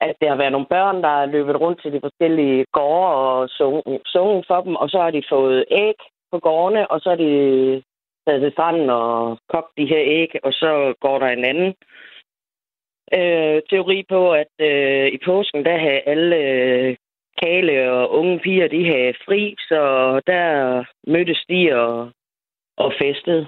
at 0.00 0.14
der 0.20 0.28
har 0.28 0.36
været 0.36 0.52
nogle 0.52 0.66
børn, 0.66 1.02
der 1.02 1.08
har 1.08 1.26
løbet 1.26 1.60
rundt 1.60 1.82
til 1.82 1.92
de 1.92 2.00
forskellige 2.00 2.64
gårde 2.72 3.14
og 3.14 3.48
sunget, 3.48 4.00
sunget 4.06 4.44
for 4.46 4.60
dem, 4.60 4.74
og 4.76 4.88
så 4.90 4.98
har 5.00 5.10
de 5.10 5.22
fået 5.28 5.64
æg 5.70 5.98
på 6.32 6.38
gårdene, 6.38 6.90
og 6.90 7.00
så 7.00 7.08
har 7.08 7.16
de 7.16 7.32
taget 8.26 8.40
til 8.42 8.52
stranden 8.52 8.90
og 8.90 9.38
kogt 9.48 9.70
de 9.78 9.86
her 9.86 10.02
æg, 10.04 10.30
og 10.42 10.52
så 10.52 10.94
går 11.00 11.18
der 11.18 11.26
en 11.26 11.44
anden 11.44 11.74
øh, 13.18 13.62
teori 13.70 14.04
på, 14.08 14.32
at 14.32 14.54
øh, 14.60 15.06
i 15.06 15.18
påsken, 15.24 15.64
der 15.64 15.78
har 15.78 16.00
alle 16.06 16.36
øh, 16.36 16.96
kale 17.42 17.92
og 17.92 18.10
unge 18.10 18.38
piger, 18.38 18.68
de 18.68 18.86
har 18.86 19.16
fri, 19.24 19.54
så 19.58 19.80
der 20.26 20.84
mødtes 21.06 21.44
de 21.48 21.72
og, 21.80 22.10
og 22.76 22.92
festede 22.98 23.46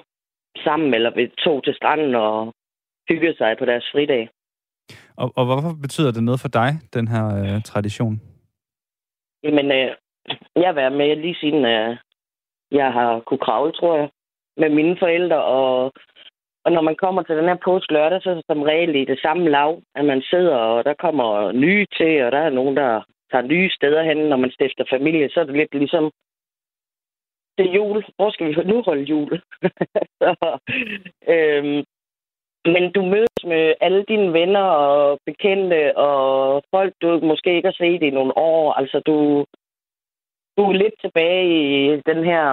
sammen, 0.64 0.94
eller 0.94 1.10
ved 1.14 1.28
to 1.28 1.60
til 1.60 1.74
stranden 1.74 2.14
og 2.14 2.54
hyggede 3.08 3.36
sig 3.36 3.56
på 3.58 3.64
deres 3.64 3.88
fridag. 3.92 4.28
Og, 5.22 5.32
og 5.36 5.44
hvorfor 5.44 5.72
betyder 5.82 6.12
det 6.12 6.22
noget 6.22 6.40
for 6.40 6.48
dig, 6.48 6.70
den 6.94 7.08
her 7.08 7.24
øh, 7.40 7.62
tradition? 7.62 8.20
Jamen, 9.42 9.66
øh, 9.78 9.90
jeg 10.56 10.66
har 10.70 10.72
været 10.72 10.92
med 10.92 11.16
lige 11.16 11.36
siden 11.40 11.64
øh, 11.64 11.96
jeg 12.70 12.92
har 12.92 13.20
kunne 13.20 13.44
kravle, 13.46 13.72
tror 13.72 13.96
jeg, 13.96 14.10
med 14.56 14.68
mine 14.68 14.96
forældre. 14.98 15.44
Og, 15.44 15.92
og 16.64 16.72
når 16.72 16.80
man 16.80 16.96
kommer 16.96 17.22
til 17.22 17.36
den 17.36 17.44
her 17.44 17.58
påske 17.64 17.92
lørdag, 17.92 18.22
så 18.22 18.30
er 18.30 18.34
det 18.34 18.44
som 18.50 18.62
regel 18.62 18.96
i 18.96 19.04
det 19.04 19.18
samme 19.22 19.48
lav, 19.48 19.82
at 19.94 20.04
man 20.04 20.22
sidder, 20.22 20.56
og 20.56 20.84
der 20.84 20.94
kommer 20.94 21.52
nye 21.52 21.86
til, 21.98 22.22
og 22.24 22.32
der 22.32 22.38
er 22.38 22.50
nogen, 22.50 22.76
der 22.76 23.02
tager 23.30 23.46
nye 23.46 23.70
steder 23.70 24.02
hen, 24.02 24.16
når 24.16 24.36
man 24.36 24.50
stifter 24.50 24.84
familie. 24.90 25.30
Så 25.30 25.40
er 25.40 25.44
det 25.44 25.56
lidt 25.56 25.74
ligesom 25.74 26.10
det 27.58 27.74
jul. 27.74 28.04
Hvor 28.16 28.30
skal 28.30 28.46
vi 28.46 28.54
nu 28.64 28.82
holde 28.82 29.02
jul? 29.02 29.40
så, 30.20 30.58
øhm, 31.28 31.84
men 32.64 32.92
du 32.92 33.02
mødes 33.02 33.44
med 33.44 33.74
alle 33.80 34.04
dine 34.08 34.32
venner 34.32 34.62
og 34.62 35.18
bekendte 35.26 35.96
og 35.96 36.62
folk, 36.70 36.94
du 37.02 37.20
måske 37.22 37.56
ikke 37.56 37.68
har 37.68 37.78
set 37.78 38.02
i 38.02 38.10
nogle 38.10 38.38
år. 38.38 38.72
Altså, 38.72 39.00
du, 39.06 39.44
du 40.56 40.62
er 40.70 40.72
lidt 40.72 40.94
tilbage 41.00 41.44
i 41.46 42.00
den 42.06 42.24
her... 42.24 42.44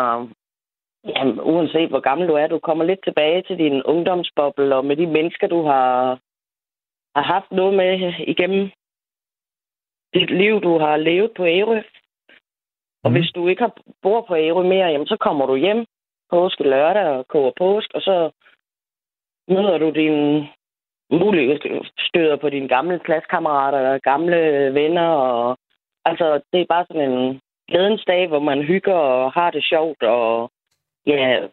Jamen, 1.07 1.39
uanset 1.41 1.89
hvor 1.89 1.99
gammel 1.99 2.27
du 2.27 2.33
er, 2.33 2.47
du 2.47 2.59
kommer 2.59 2.83
lidt 2.83 3.03
tilbage 3.03 3.41
til 3.41 3.57
din 3.57 3.83
ungdomsboble 3.83 4.75
og 4.75 4.85
med 4.85 4.95
de 4.95 5.07
mennesker, 5.07 5.47
du 5.47 5.61
har, 5.63 6.19
har 7.15 7.23
haft 7.23 7.51
noget 7.51 7.73
med 7.73 8.13
igennem 8.27 8.69
dit 10.13 10.29
liv, 10.29 10.61
du 10.61 10.79
har 10.79 10.97
levet 10.97 11.31
på 11.37 11.45
Ærø. 11.45 11.81
Og 13.03 13.11
mm. 13.11 13.17
hvis 13.17 13.31
du 13.31 13.47
ikke 13.47 13.61
har, 13.61 13.73
bor 14.01 14.21
på 14.21 14.35
Ærø 14.35 14.63
mere, 14.63 14.87
jamen, 14.87 15.07
så 15.07 15.17
kommer 15.17 15.45
du 15.45 15.55
hjem 15.55 15.85
påske 16.29 16.63
lørdag 16.63 17.05
og 17.05 17.27
koger 17.27 17.51
påsk, 17.57 17.89
og 17.93 18.01
så 18.01 18.31
møder 19.47 19.77
du 19.77 19.89
din 19.89 20.47
mulige 21.11 21.59
støder 21.99 22.35
på 22.35 22.49
dine 22.49 22.67
gamle 22.67 22.99
klassekammerater 22.99 23.77
eller 23.77 23.97
gamle 23.97 24.73
venner. 24.73 25.07
Og, 25.07 25.57
altså, 26.05 26.41
det 26.53 26.61
er 26.61 26.65
bare 26.65 26.85
sådan 26.87 27.11
en 27.11 27.41
glædens 27.67 28.03
dag, 28.07 28.27
hvor 28.27 28.39
man 28.39 28.63
hygger 28.63 28.93
og 28.93 29.31
har 29.31 29.51
det 29.51 29.63
sjovt. 29.65 30.03
Og 30.03 30.51
ja, 31.05 31.47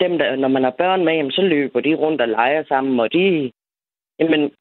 dem, 0.00 0.18
der, 0.18 0.36
når 0.36 0.48
man 0.48 0.64
har 0.64 0.74
børn 0.78 1.04
med, 1.04 1.14
jamen, 1.14 1.32
så 1.32 1.42
løber 1.42 1.80
de 1.80 1.94
rundt 1.94 2.20
og 2.20 2.28
leger 2.28 2.64
sammen, 2.64 3.00
og 3.00 3.12
de... 3.12 3.52
Jamen, 4.18 4.52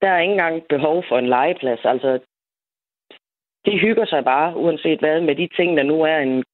der 0.00 0.08
er 0.08 0.20
ikke 0.20 0.32
engang 0.32 0.62
behov 0.68 1.04
for 1.08 1.18
en 1.18 1.28
legeplads. 1.28 1.84
Altså, 1.84 2.18
de 3.66 3.78
hygger 3.78 4.06
sig 4.06 4.24
bare, 4.24 4.56
uanset 4.56 4.98
hvad, 4.98 5.20
med 5.20 5.36
de 5.36 5.48
ting, 5.56 5.76
der 5.76 5.82
nu 5.82 6.02
er 6.02 6.18
en 6.18 6.44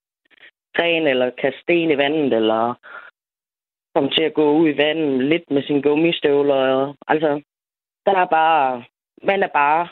gren, 0.77 1.07
eller 1.07 1.31
kaste 1.31 1.61
sten 1.61 1.91
i 1.91 1.97
vandet, 1.97 2.33
eller 2.33 2.75
kom 3.95 4.09
til 4.17 4.25
at 4.25 4.35
gå 4.35 4.47
ud 4.59 4.69
i 4.69 4.77
vandet 4.77 5.25
lidt 5.25 5.51
med 5.51 5.63
sine 5.63 5.83
gummistøvler. 5.83 6.55
Og, 6.55 6.97
Altså, 7.09 7.31
der 8.07 8.15
er 8.25 8.27
bare... 8.27 8.85
Man 9.23 9.43
er 9.43 9.49
bare... 9.55 9.89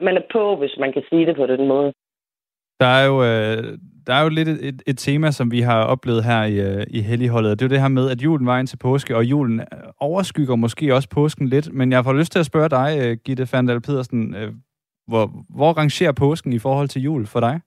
Man 0.00 0.16
er 0.16 0.26
på, 0.32 0.56
hvis 0.56 0.74
man 0.80 0.92
kan 0.92 1.02
sige 1.10 1.26
det 1.26 1.36
på 1.36 1.46
den 1.46 1.68
måde. 1.68 1.92
Der 2.80 2.86
er 2.86 3.04
jo, 3.06 3.16
øh, 3.22 3.78
der 4.06 4.14
er 4.14 4.22
jo 4.22 4.28
lidt 4.28 4.48
et, 4.48 4.82
et 4.86 4.98
tema, 4.98 5.30
som 5.30 5.50
vi 5.50 5.60
har 5.60 5.84
oplevet 5.84 6.24
her 6.24 6.44
i, 6.44 6.60
øh, 6.60 6.86
i 6.90 7.00
Helligholdet. 7.00 7.58
Det 7.58 7.64
er 7.64 7.68
jo 7.68 7.74
det 7.74 7.80
her 7.80 7.88
med, 7.88 8.10
at 8.10 8.22
julen 8.22 8.46
var 8.46 8.58
ind 8.58 8.66
til 8.66 8.76
påske, 8.76 9.16
og 9.16 9.24
julen 9.24 9.60
øh, 9.60 9.66
overskygger 10.00 10.56
måske 10.56 10.94
også 10.94 11.08
påsken 11.08 11.48
lidt. 11.48 11.72
Men 11.72 11.92
jeg 11.92 12.04
får 12.04 12.12
lyst 12.12 12.32
til 12.32 12.38
at 12.38 12.46
spørge 12.46 12.68
dig, 12.68 12.98
øh, 13.02 13.16
Gitte 13.24 13.46
Fandal 13.46 13.80
Pedersen, 13.80 14.34
øh, 14.34 14.52
hvor, 15.06 15.30
hvor 15.48 15.72
rangerer 15.72 16.12
påsken 16.12 16.52
i 16.52 16.58
forhold 16.58 16.88
til 16.88 17.02
jul 17.02 17.26
for 17.26 17.40
dig? 17.40 17.60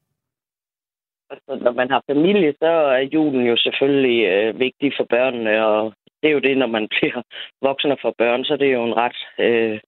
Altså, 1.31 1.51
når 1.65 1.71
man 1.71 1.89
har 1.89 2.03
familie, 2.11 2.53
så 2.59 2.71
er 2.97 3.09
julen 3.15 3.45
jo 3.51 3.55
selvfølgelig 3.57 4.19
øh, 4.33 4.59
vigtig 4.59 4.91
for 4.97 5.05
børnene, 5.15 5.65
og 5.65 5.93
det 6.21 6.27
er 6.29 6.33
jo 6.37 6.45
det, 6.47 6.57
når 6.57 6.67
man 6.67 6.87
bliver 6.93 7.21
voksen 7.61 7.91
og 7.91 7.99
får 8.01 8.13
børn, 8.17 8.43
så 8.43 8.57
det 8.57 8.67
er 8.67 8.73
jo 8.79 8.83
en 8.83 8.97
ret 9.03 9.19
øh, 9.45 9.79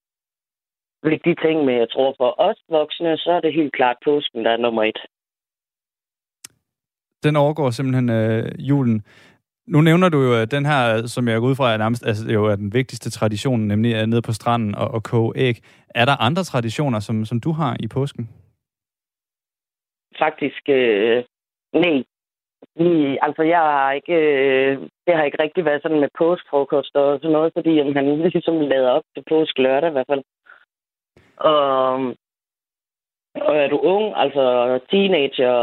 vigtig 1.12 1.36
ting. 1.38 1.66
Men 1.66 1.76
jeg 1.78 1.90
tror, 1.90 2.14
for 2.18 2.30
os 2.48 2.60
voksne, 2.70 3.18
så 3.18 3.32
er 3.32 3.42
det 3.42 3.54
helt 3.54 3.74
klart 3.74 3.98
påsken, 4.06 4.46
der 4.46 4.52
er 4.52 4.58
nummer 4.58 4.84
et. 4.84 5.00
Den 7.24 7.36
overgår 7.36 7.70
simpelthen 7.70 8.10
øh, 8.10 8.70
julen. 8.70 9.06
Nu 9.68 9.82
nævner 9.82 10.10
du 10.10 10.20
jo 10.22 10.46
den 10.46 10.66
her, 10.66 11.08
som 11.08 11.28
jeg 11.28 11.40
går 11.40 11.48
ud 11.48 11.56
fra, 11.56 11.74
er 11.74 11.78
nærmest 11.78 12.06
altså, 12.06 12.32
jo 12.32 12.46
er 12.46 12.56
den 12.56 12.74
vigtigste 12.74 13.10
tradition, 13.10 13.60
nemlig 13.60 13.96
at 13.96 14.10
nede 14.10 14.22
på 14.22 14.32
stranden 14.32 14.76
og, 14.76 14.88
og 14.88 15.04
koge 15.04 15.34
æg. 15.36 15.56
Er 15.90 16.06
der 16.06 16.22
andre 16.22 16.44
traditioner, 16.44 17.00
som, 17.00 17.26
som 17.26 17.40
du 17.40 17.52
har 17.52 17.78
i 17.80 17.88
påsken? 17.88 18.30
Faktisk, 20.20 20.70
øh, 20.70 21.24
nej. 21.74 22.04
I, 22.76 23.18
altså, 23.22 23.44
jeg 23.44 23.60
har 23.60 23.92
ikke, 23.92 24.14
øh, 24.14 24.78
det 25.08 25.16
har 25.16 25.24
ikke 25.24 25.44
rigtig 25.44 25.66
været 25.66 25.82
sådan 25.82 26.00
med 26.00 26.10
påskefrokost 26.18 26.96
og 26.96 27.20
sådan 27.20 27.32
noget, 27.32 27.52
fordi 27.58 27.72
jamen, 27.74 27.96
han 27.96 28.22
ligesom 28.34 28.60
lader 28.60 28.90
op 28.90 29.04
til 29.16 29.24
påsk 29.30 29.58
lørdag 29.58 29.90
i 29.90 29.92
hvert 29.92 30.10
fald. 30.12 30.24
Og, 31.38 31.94
og 33.48 33.56
er 33.64 33.68
du 33.68 33.78
ung, 33.78 34.14
altså 34.16 34.44
teenager, 34.92 35.56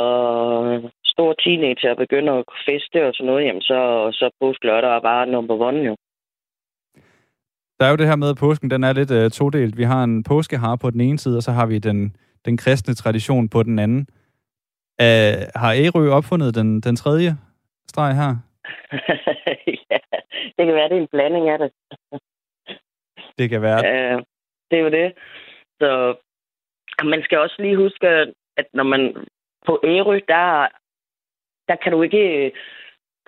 stor 1.04 1.32
teenager 1.32 1.94
begynder 1.94 2.32
at 2.32 2.44
feste 2.68 3.06
og 3.08 3.14
sådan 3.14 3.26
noget, 3.26 3.46
jamen 3.46 3.62
så, 3.62 4.10
så 4.12 4.30
påsk 4.40 4.64
lørdag 4.64 4.90
er 4.96 5.00
bare 5.00 5.26
nummer 5.26 5.54
one 5.68 5.78
jo. 5.78 5.96
Der 7.80 7.86
er 7.86 7.90
jo 7.90 7.96
det 7.96 8.06
her 8.06 8.16
med, 8.16 8.30
at 8.30 8.36
påsken 8.36 8.70
den 8.70 8.84
er 8.84 8.92
lidt 8.92 9.10
uh, 9.10 9.30
todelt. 9.30 9.78
Vi 9.78 9.82
har 9.82 10.04
en 10.04 10.22
påskehar 10.22 10.76
på 10.76 10.90
den 10.90 11.00
ene 11.00 11.18
side, 11.18 11.36
og 11.36 11.42
så 11.42 11.52
har 11.52 11.66
vi 11.66 11.78
den, 11.78 12.16
den 12.44 12.56
kristne 12.56 12.94
tradition 12.94 13.48
på 13.48 13.62
den 13.62 13.78
anden. 13.78 14.06
Uh, 15.06 15.40
har 15.62 15.72
Ærø 15.82 16.10
opfundet 16.18 16.54
den, 16.54 16.80
den 16.80 16.96
tredje 16.96 17.30
streg 17.88 18.14
her? 18.20 18.32
ja, 19.90 19.98
det 20.56 20.62
kan 20.66 20.74
være, 20.74 20.88
det 20.88 20.96
er 20.96 21.00
en 21.00 21.12
blanding 21.12 21.48
af 21.48 21.58
det. 21.58 21.70
det 23.38 23.50
kan 23.50 23.62
være. 23.62 23.80
Uh, 23.80 24.22
det 24.70 24.78
er 24.78 24.82
jo 24.82 24.90
det. 24.90 25.12
Så 25.80 26.16
man 27.04 27.22
skal 27.22 27.38
også 27.38 27.56
lige 27.58 27.76
huske, 27.76 28.06
at 28.56 28.66
når 28.74 28.84
man 28.84 29.26
på 29.66 29.80
Ærø, 29.84 30.20
der, 30.28 30.68
der 31.68 31.76
kan 31.82 31.92
du 31.92 32.02
ikke 32.02 32.52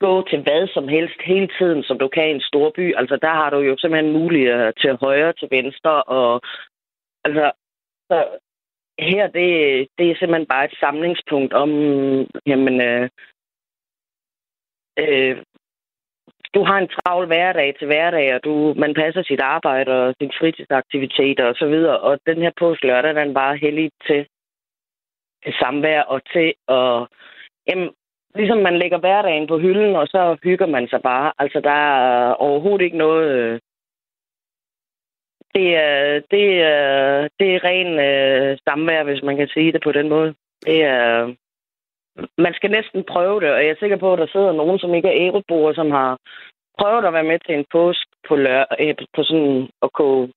gå 0.04 0.12
til 0.30 0.42
hvad 0.42 0.68
som 0.74 0.88
helst 0.88 1.20
hele 1.24 1.48
tiden, 1.58 1.82
som 1.82 1.98
du 1.98 2.08
kan 2.08 2.28
i 2.28 2.34
en 2.34 2.48
stor 2.50 2.72
by. 2.76 2.96
Altså, 3.00 3.16
der 3.24 3.32
har 3.40 3.50
du 3.50 3.58
jo 3.58 3.76
simpelthen 3.78 4.12
mulighed 4.12 4.72
til 4.80 4.96
højre, 5.04 5.32
til 5.32 5.48
venstre, 5.50 6.02
og 6.02 6.40
altså, 7.24 7.52
så 8.10 8.16
her, 8.98 9.26
det, 9.26 9.48
det 9.98 10.10
er 10.10 10.16
simpelthen 10.18 10.46
bare 10.46 10.64
et 10.64 10.76
samlingspunkt 10.80 11.52
om, 11.52 11.70
jamen, 12.46 12.80
øh, 12.80 13.08
øh, 14.98 15.36
du 16.54 16.64
har 16.64 16.78
en 16.78 16.88
travl 16.88 17.26
hverdag 17.26 17.74
til 17.78 17.86
hverdag, 17.86 18.34
og 18.34 18.44
du, 18.44 18.74
man 18.76 18.94
passer 18.94 19.22
sit 19.22 19.40
arbejde 19.40 19.90
og 19.92 20.14
sin 20.20 20.32
fritidsaktiviteter 20.38 21.44
og 21.44 21.54
så 21.54 21.66
videre, 21.66 22.00
og 22.00 22.18
den 22.26 22.38
her 22.38 22.50
påskelørdag, 22.58 23.14
den 23.14 23.30
er 23.30 23.34
bare 23.34 23.56
heldig 23.56 23.90
til, 24.06 24.26
til 25.44 25.54
samvær 25.60 26.02
og 26.02 26.20
til 26.32 26.54
at 26.68 27.06
jamen, 27.68 27.90
ligesom 28.34 28.58
man 28.58 28.78
lægger 28.78 28.98
hverdagen 28.98 29.46
på 29.46 29.58
hylden, 29.58 29.96
og 29.96 30.06
så 30.06 30.36
hygger 30.42 30.66
man 30.66 30.88
sig 30.88 31.02
bare. 31.02 31.32
Altså, 31.38 31.60
der 31.60 31.70
er 31.70 32.32
overhovedet 32.34 32.84
ikke 32.84 32.96
noget... 32.96 33.30
Øh, 33.30 33.60
det 35.54 35.76
er, 35.76 36.20
det 36.30 36.62
er, 36.62 37.28
det 37.38 37.48
er 37.54 37.64
ren 37.64 37.90
øh, 38.08 38.58
samvær, 38.68 39.02
hvis 39.04 39.22
man 39.22 39.36
kan 39.36 39.48
sige 39.48 39.72
det 39.72 39.82
på 39.82 39.92
den 39.92 40.08
måde. 40.08 40.34
Det 40.66 40.84
er, 40.84 41.34
man 42.38 42.54
skal 42.54 42.70
næsten 42.70 43.04
prøve 43.04 43.40
det, 43.40 43.50
og 43.50 43.60
jeg 43.64 43.70
er 43.70 43.80
sikker 43.80 43.96
på, 43.96 44.12
at 44.12 44.18
der 44.18 44.26
sidder 44.32 44.52
nogen, 44.52 44.78
som 44.78 44.94
ikke 44.94 45.08
er 45.08 45.18
æreboere, 45.22 45.74
som 45.74 45.90
har 45.90 46.18
prøvet 46.78 47.04
at 47.04 47.12
være 47.12 47.30
med 47.30 47.38
til 47.38 47.54
en 47.54 47.64
påsk 47.72 48.06
på, 48.28 48.36
lør, 48.36 48.64
øh, 48.80 48.94
på 49.14 49.22
sådan 49.22 49.68
at 49.82 49.92
gå 49.92 50.28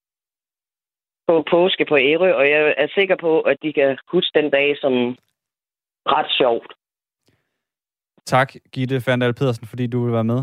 på 1.27 1.43
påske 1.51 1.85
på 1.89 1.97
Ærø, 1.97 2.33
og 2.33 2.49
jeg 2.49 2.73
er 2.77 2.87
sikker 2.95 3.15
på, 3.15 3.41
at 3.41 3.57
de 3.63 3.73
kan 3.73 3.97
huske 4.11 4.41
den 4.41 4.51
dag 4.51 4.77
som 4.77 4.93
ret 6.05 6.31
sjovt. 6.37 6.73
Tak, 8.25 8.53
Gitte 8.71 9.01
Ferndal 9.01 9.33
Pedersen, 9.33 9.67
fordi 9.67 9.87
du 9.87 10.03
vil 10.03 10.13
være 10.13 10.23
med. 10.23 10.41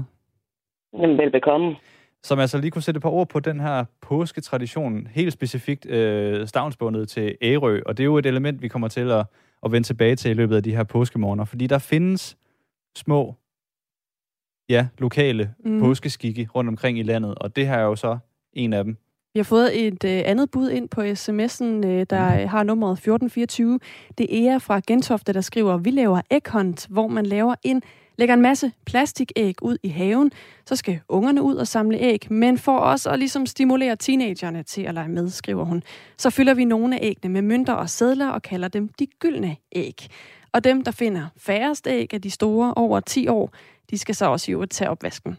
Jamen, 0.93 1.19
velbekomme. 1.19 1.77
Som 2.25 2.39
altså 2.39 2.59
lige 2.59 2.71
kunne 2.71 2.83
sætte 2.83 2.99
et 2.99 3.03
par 3.03 3.11
ord 3.11 3.29
på 3.29 3.41
den 3.41 3.61
her 3.61 3.85
påsketradition, 4.01 5.07
helt 5.07 5.33
specifikt 5.33 5.87
øh, 5.87 6.47
stavnsbundet 6.47 7.09
til 7.09 7.37
Ærø, 7.43 7.81
og 7.87 7.97
det 7.97 8.03
er 8.03 8.05
jo 8.05 8.19
et 8.19 8.27
element, 8.27 8.63
vi 8.63 8.69
kommer 8.69 8.89
til 8.89 9.11
at, 9.11 9.27
at 9.63 9.73
vende 9.73 9.87
tilbage 9.87 10.17
til 10.17 10.31
i 10.31 10.35
løbet 10.35 10.57
af 10.57 10.63
de 10.63 10.77
her 10.77 10.85
påskemorgener. 10.85 11.45
Fordi 11.45 11.67
der 11.67 11.79
findes 11.79 12.37
små, 12.97 13.35
ja, 14.69 14.87
lokale 14.99 15.55
mm. 15.65 15.81
påskeskikke 15.81 16.49
rundt 16.55 16.69
omkring 16.69 16.99
i 16.99 17.03
landet, 17.03 17.35
og 17.35 17.57
det 17.57 17.67
her 17.67 17.75
er 17.75 17.85
jo 17.85 17.97
så 17.97 18.19
en 18.53 18.73
af 18.73 18.85
dem. 18.85 18.97
Vi 19.35 19.39
har 19.39 19.45
fået 19.45 19.87
et 19.87 20.05
øh, 20.05 20.23
andet 20.25 20.51
bud 20.51 20.71
ind 20.71 20.89
på 20.89 21.01
sms'en, 21.01 21.87
øh, 21.87 22.07
der 22.11 22.43
øh, 22.43 22.51
har 22.51 22.63
nummeret 22.63 22.93
1424. 22.93 23.79
Det 24.19 24.47
er 24.47 24.59
fra 24.59 24.81
Gentofte, 24.87 25.33
der 25.33 25.41
skriver, 25.41 25.77
vi 25.77 25.91
laver 25.91 26.21
æghunt, 26.31 26.87
hvor 26.91 27.09
man 27.09 27.27
laver 27.27 27.55
en, 27.63 27.83
lægger 28.17 28.35
en 28.35 28.43
masse 28.43 28.73
plastikæg 28.85 29.63
ud 29.63 29.79
i 29.83 29.89
haven. 29.89 30.33
Så 30.67 30.77
skal 30.77 31.01
ungerne 31.09 31.43
ud 31.43 31.55
og 31.55 31.69
samle 31.69 31.99
æg, 31.99 32.27
men 32.31 32.59
for 32.59 32.77
også 32.77 33.11
at 33.11 33.19
ligesom 33.19 33.47
stimulere 33.47 33.97
teenagerne 33.97 34.63
til 34.63 34.83
at 34.83 34.95
lege 34.95 35.09
med, 35.09 35.31
skriver 35.31 35.65
hun. 35.65 35.83
Så 36.19 36.31
fylder 36.31 36.55
vi 36.55 36.65
nogle 36.65 36.97
af 36.97 37.01
æggene 37.03 37.33
med 37.33 37.43
mønter 37.43 37.73
og 37.73 37.91
sædler 37.91 38.29
og 38.29 38.43
kalder 38.43 38.69
dem 38.69 38.89
de 38.89 39.07
gyldne 39.07 39.57
æg. 39.73 40.09
Og 40.53 40.65
dem, 40.65 40.85
der 40.85 40.91
finder 40.91 41.27
færrest 41.37 41.87
æg 41.87 42.15
af 42.15 42.23
de 42.23 42.31
store 42.31 42.75
over 42.75 43.01
10 43.01 43.29
år, 43.29 43.53
de 43.91 43.99
skal 43.99 44.15
så 44.15 44.27
også 44.27 44.53
øvrigt 44.53 44.73
tage 44.73 44.91
opvasken. 44.91 45.37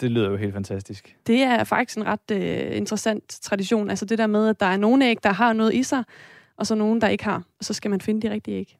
Det 0.00 0.10
lyder 0.10 0.30
jo 0.30 0.36
helt 0.36 0.52
fantastisk. 0.52 1.16
Det 1.26 1.42
er 1.42 1.64
faktisk 1.64 1.98
en 1.98 2.06
ret 2.06 2.30
øh, 2.32 2.76
interessant 2.76 3.28
tradition. 3.42 3.90
Altså 3.90 4.04
det 4.04 4.18
der 4.18 4.26
med, 4.26 4.48
at 4.48 4.60
der 4.60 4.66
er 4.66 4.76
nogle 4.76 5.06
æg, 5.06 5.16
der 5.22 5.32
har 5.32 5.52
noget 5.52 5.74
i 5.74 5.82
sig, 5.82 6.04
og 6.56 6.66
så 6.66 6.74
nogle, 6.74 7.00
der 7.00 7.08
ikke 7.08 7.24
har. 7.24 7.42
Og 7.58 7.64
så 7.64 7.74
skal 7.74 7.90
man 7.90 8.00
finde 8.00 8.28
de 8.28 8.30
rigtige 8.30 8.56
æg. 8.56 8.76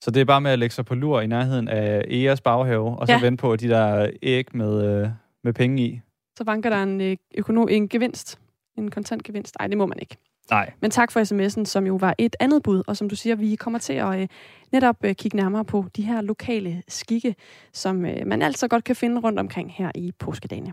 Så 0.00 0.10
det 0.10 0.20
er 0.20 0.24
bare 0.24 0.40
med 0.40 0.50
at 0.50 0.58
lægge 0.58 0.74
sig 0.74 0.84
på 0.84 0.94
lur 0.94 1.20
i 1.20 1.26
nærheden 1.26 1.68
af 1.68 2.04
Eas 2.10 2.40
baghave, 2.40 2.98
og 2.98 3.06
så 3.06 3.12
Ja. 3.12 3.20
vente 3.20 3.40
på 3.40 3.56
de 3.56 3.68
der 3.68 4.10
æg 4.22 4.46
med, 4.56 4.84
øh, 5.02 5.08
med 5.44 5.52
penge 5.52 5.82
i. 5.82 6.00
Så 6.38 6.44
vanker 6.44 6.70
der 6.70 6.82
en, 6.82 7.00
øh, 7.00 7.16
økono- 7.38 7.66
en 7.70 7.88
gevinst. 7.88 8.38
En 8.78 8.90
kontant 8.90 9.22
gevinst. 9.22 9.56
Nej, 9.58 9.66
det 9.68 9.78
må 9.78 9.86
man 9.86 9.98
ikke. 10.00 10.16
Nej. 10.50 10.72
Men 10.80 10.90
tak 10.90 11.12
for 11.12 11.20
sms'en, 11.20 11.64
som 11.64 11.86
jo 11.86 11.94
var 11.96 12.14
et 12.18 12.36
andet 12.40 12.62
bud. 12.62 12.82
Og 12.86 12.96
som 12.96 13.08
du 13.08 13.16
siger, 13.16 13.36
vi 13.36 13.54
kommer 13.54 13.78
til 13.78 13.92
at 13.92 14.20
øh, 14.20 14.28
netop 14.72 14.96
øh, 15.04 15.14
kigge 15.14 15.36
nærmere 15.36 15.64
på 15.64 15.84
de 15.96 16.02
her 16.02 16.20
lokale 16.20 16.82
skikke, 16.88 17.34
som 17.72 18.04
øh, 18.06 18.26
man 18.26 18.42
altså 18.42 18.68
godt 18.68 18.84
kan 18.84 18.96
finde 18.96 19.20
rundt 19.20 19.38
omkring 19.38 19.72
her 19.72 19.90
i 19.94 20.12
påskedagene. 20.18 20.72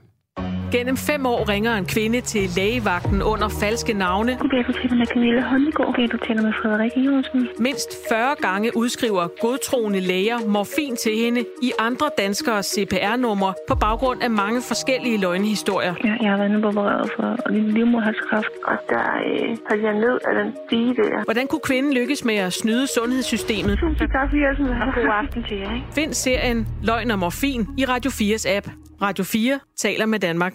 Gennem 0.76 0.97
fem 0.97 1.26
år 1.26 1.49
ringer 1.49 1.74
en 1.76 1.86
kvinde 1.86 2.21
til 2.21 2.49
lægevagten 2.55 3.21
under 3.21 3.49
falske 3.61 3.93
navne. 3.93 4.32
Goddag, 4.39 4.63
du 4.67 4.71
taler 4.71 4.95
med 4.95 5.05
Camilla 5.05 5.41
Håndegård. 5.41 5.86
Goddag, 5.86 6.11
du 6.11 6.17
taler 6.28 6.41
med 6.41 6.53
Frederik 6.61 6.91
Iversen. 6.97 7.47
Mindst 7.59 7.89
40 8.09 8.36
gange 8.41 8.78
udskriver 8.78 9.28
godtroende 9.41 9.99
læger 9.99 10.38
morfin 10.47 10.95
til 10.95 11.15
hende 11.24 11.41
i 11.61 11.71
andre 11.80 12.07
danskere 12.17 12.63
CPR-numre 12.63 13.53
på 13.69 13.76
baggrund 13.76 14.24
af 14.24 14.30
mange 14.30 14.61
forskellige 14.61 15.17
løgnehistorier. 15.17 15.95
Ja, 16.03 16.13
jeg 16.21 16.30
har 16.32 16.38
været 16.38 16.65
opereret 16.65 17.09
for 17.15 17.30
livmoderhalskræft, 17.51 18.53
og 18.69 18.78
der 18.89 19.05
øh, 19.28 19.57
faldt 19.69 19.84
jeg 19.84 19.93
ned 19.93 20.15
af 20.28 20.34
den 20.39 20.49
stige 20.67 20.95
der. 20.95 21.24
Hvordan 21.24 21.47
kunne 21.47 21.65
kvinden 21.69 21.93
lykkes 21.93 22.26
med 22.26 22.36
at 22.36 22.53
snyde 22.53 22.88
sundhedssystemet? 22.97 23.80
Tusind 23.80 24.09
tak 24.17 24.28
for 24.30 24.38
hjælpen, 24.43 24.67
og 24.84 24.88
god 24.95 25.09
aften 25.21 25.43
til 25.47 25.57
jer. 25.57 25.76
Ikke? 25.76 25.88
Find 25.95 26.13
serien 26.13 26.67
Løgn 26.84 27.11
og 27.11 27.19
Morfin 27.19 27.61
i 27.78 27.86
Radio 27.86 28.11
4's 28.11 28.45
app. 28.57 28.67
Radio 29.01 29.24
4 29.24 29.59
taler 29.78 30.05
med 30.05 30.19
Danmark. 30.19 30.53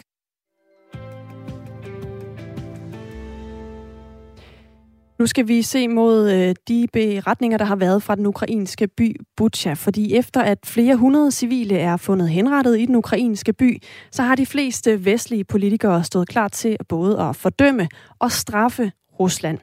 Nu 5.18 5.26
skal 5.26 5.48
vi 5.48 5.62
se 5.62 5.88
mod 5.88 6.30
øh, 6.32 6.54
de 6.68 6.86
beretninger, 6.92 7.58
der 7.58 7.64
har 7.64 7.76
været 7.76 8.02
fra 8.02 8.14
den 8.14 8.26
ukrainske 8.26 8.88
by 8.88 9.16
Bucha, 9.36 9.72
fordi 9.72 10.14
efter 10.14 10.40
at 10.40 10.58
flere 10.64 10.96
hundrede 10.96 11.32
civile 11.32 11.78
er 11.78 11.96
fundet 11.96 12.28
henrettet 12.28 12.80
i 12.80 12.86
den 12.86 12.94
ukrainske 12.94 13.52
by, 13.52 13.82
så 14.10 14.22
har 14.22 14.34
de 14.34 14.46
fleste 14.46 15.04
vestlige 15.04 15.44
politikere 15.44 16.04
stået 16.04 16.28
klar 16.28 16.48
til 16.48 16.76
både 16.88 17.20
at 17.20 17.36
fordømme 17.36 17.88
og 18.18 18.32
straffe 18.32 18.92
Rusland. 19.20 19.58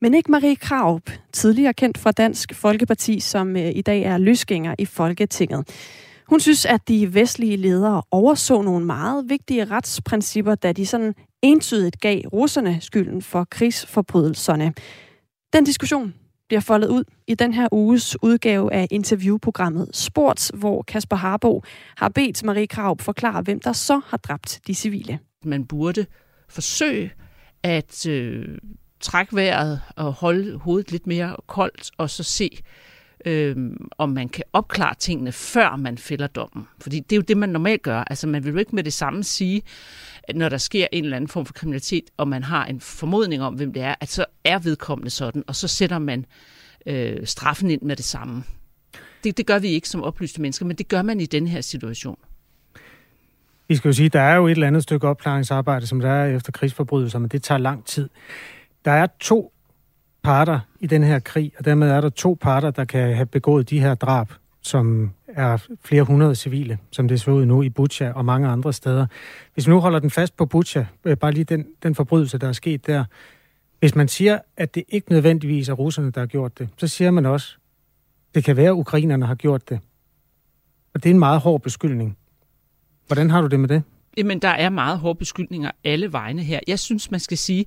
Men 0.00 0.14
ikke 0.14 0.30
Marie 0.30 0.56
Kraup, 0.56 1.10
tidligere 1.32 1.74
kendt 1.74 1.98
fra 1.98 2.12
Dansk 2.12 2.54
Folkeparti, 2.54 3.20
som 3.20 3.56
øh, 3.56 3.72
i 3.74 3.82
dag 3.82 4.02
er 4.02 4.18
løsgænger 4.18 4.74
i 4.78 4.84
Folketinget. 4.84 5.68
Hun 6.30 6.40
synes, 6.40 6.66
at 6.66 6.88
de 6.88 7.14
vestlige 7.14 7.56
ledere 7.56 8.02
overså 8.10 8.62
nogle 8.62 8.86
meget 8.86 9.24
vigtige 9.28 9.64
retsprincipper, 9.64 10.54
da 10.54 10.72
de 10.72 10.86
sådan 10.86 11.14
entydigt 11.42 12.00
gav 12.00 12.20
russerne 12.32 12.80
skylden 12.80 13.22
for 13.22 13.44
krigsforbrydelserne. 13.44 14.74
Den 15.52 15.64
diskussion 15.64 16.14
bliver 16.48 16.60
foldet 16.60 16.88
ud 16.88 17.04
i 17.26 17.34
den 17.34 17.52
her 17.52 17.68
uges 17.72 18.16
udgave 18.22 18.72
af 18.72 18.86
interviewprogrammet 18.90 19.88
Sports, 19.92 20.52
hvor 20.54 20.82
Kasper 20.82 21.16
Harbo 21.16 21.62
har 21.96 22.08
bedt 22.08 22.44
Marie 22.44 22.66
Krav 22.66 22.98
forklare, 22.98 23.42
hvem 23.42 23.60
der 23.60 23.72
så 23.72 24.00
har 24.06 24.16
dræbt 24.16 24.60
de 24.66 24.74
civile. 24.74 25.18
Man 25.44 25.64
burde 25.64 26.06
forsøge 26.48 27.12
at 27.62 28.06
øh, 28.06 28.58
trække 29.00 29.36
vejret 29.36 29.80
og 29.96 30.12
holde 30.12 30.58
hovedet 30.58 30.92
lidt 30.92 31.06
mere 31.06 31.36
koldt, 31.46 31.90
og 31.98 32.10
så 32.10 32.22
se, 32.22 32.58
øh, 33.24 33.56
om 33.98 34.08
man 34.08 34.28
kan 34.28 34.44
opklare 34.52 34.94
tingene, 34.94 35.32
før 35.32 35.76
man 35.76 35.98
fælder 35.98 36.26
dommen. 36.26 36.66
Fordi 36.80 37.00
det 37.00 37.12
er 37.12 37.16
jo 37.16 37.22
det, 37.28 37.36
man 37.36 37.48
normalt 37.48 37.82
gør. 37.82 38.04
Altså 38.10 38.26
man 38.26 38.44
vil 38.44 38.52
jo 38.52 38.58
ikke 38.58 38.74
med 38.74 38.84
det 38.84 38.92
samme 38.92 39.24
sige, 39.24 39.62
at 40.22 40.36
når 40.36 40.48
der 40.48 40.58
sker 40.58 40.86
en 40.92 41.04
eller 41.04 41.16
anden 41.16 41.28
form 41.28 41.46
for 41.46 41.52
kriminalitet, 41.52 42.04
og 42.16 42.28
man 42.28 42.42
har 42.42 42.66
en 42.66 42.80
formodning 42.80 43.42
om, 43.42 43.54
hvem 43.54 43.72
det 43.72 43.82
er, 43.82 43.94
at 44.00 44.08
så 44.08 44.24
er 44.44 44.58
vedkommende 44.58 45.10
sådan, 45.10 45.44
og 45.46 45.56
så 45.56 45.68
sætter 45.68 45.98
man 45.98 46.26
øh, 46.86 47.26
straffen 47.26 47.70
ind 47.70 47.82
med 47.82 47.96
det 47.96 48.04
samme. 48.04 48.44
Det, 49.24 49.36
det 49.36 49.46
gør 49.46 49.58
vi 49.58 49.68
ikke 49.68 49.88
som 49.88 50.02
oplyste 50.02 50.40
mennesker, 50.40 50.66
men 50.66 50.76
det 50.76 50.88
gør 50.88 51.02
man 51.02 51.20
i 51.20 51.26
den 51.26 51.46
her 51.46 51.60
situation. 51.60 52.18
Vi 53.68 53.76
skal 53.76 53.88
jo 53.88 53.92
sige, 53.92 54.08
der 54.08 54.20
er 54.20 54.36
jo 54.36 54.46
et 54.46 54.50
eller 54.50 54.66
andet 54.66 54.82
stykke 54.82 55.08
opklaringsarbejde, 55.08 55.86
som 55.86 56.00
der 56.00 56.10
er 56.10 56.36
efter 56.36 56.52
krigsforbrydelser, 56.52 57.18
men 57.18 57.28
det 57.28 57.42
tager 57.42 57.58
lang 57.58 57.84
tid. 57.84 58.08
Der 58.84 58.90
er 58.90 59.06
to 59.20 59.52
parter 60.22 60.60
i 60.80 60.86
den 60.86 61.02
her 61.02 61.18
krig, 61.18 61.52
og 61.58 61.64
dermed 61.64 61.90
er 61.90 62.00
der 62.00 62.08
to 62.08 62.38
parter, 62.40 62.70
der 62.70 62.84
kan 62.84 63.14
have 63.14 63.26
begået 63.26 63.70
de 63.70 63.80
her 63.80 63.94
drab, 63.94 64.32
som 64.62 65.10
er 65.28 65.66
flere 65.84 66.02
hundrede 66.02 66.34
civile, 66.34 66.78
som 66.90 67.08
det 67.08 67.20
ser 67.20 67.32
ud 67.32 67.44
nu 67.44 67.62
i 67.62 67.68
Bucha 67.68 68.12
og 68.12 68.24
mange 68.24 68.48
andre 68.48 68.72
steder. 68.72 69.06
Hvis 69.54 69.66
vi 69.66 69.72
nu 69.72 69.80
holder 69.80 69.98
den 69.98 70.10
fast 70.10 70.36
på 70.36 70.46
Bucha, 70.46 70.84
øh, 71.04 71.16
bare 71.16 71.32
lige 71.32 71.44
den, 71.44 71.66
den 71.82 71.94
forbrydelse, 71.94 72.38
der 72.38 72.48
er 72.48 72.52
sket 72.52 72.86
der. 72.86 73.04
Hvis 73.78 73.94
man 73.94 74.08
siger, 74.08 74.38
at 74.56 74.74
det 74.74 74.84
ikke 74.88 75.10
nødvendigvis 75.10 75.68
er 75.68 75.72
russerne, 75.72 76.10
der 76.10 76.20
har 76.20 76.26
gjort 76.26 76.58
det, 76.58 76.68
så 76.76 76.88
siger 76.88 77.10
man 77.10 77.26
også, 77.26 77.56
det 78.34 78.44
kan 78.44 78.56
være, 78.56 78.68
at 78.68 78.72
ukrainerne 78.72 79.26
har 79.26 79.34
gjort 79.34 79.68
det. 79.68 79.80
Og 80.94 81.02
det 81.02 81.10
er 81.10 81.14
en 81.14 81.18
meget 81.18 81.40
hård 81.40 81.62
beskyldning. 81.62 82.16
Hvordan 83.06 83.30
har 83.30 83.40
du 83.40 83.46
det 83.46 83.60
med 83.60 83.68
det? 83.68 83.82
Jamen, 84.16 84.38
der 84.38 84.48
er 84.48 84.68
meget 84.68 84.98
hårde 84.98 85.18
beskyldninger 85.18 85.70
alle 85.84 86.12
vegne 86.12 86.42
her. 86.42 86.60
Jeg 86.66 86.78
synes, 86.78 87.10
man 87.10 87.20
skal 87.20 87.38
sige, 87.38 87.64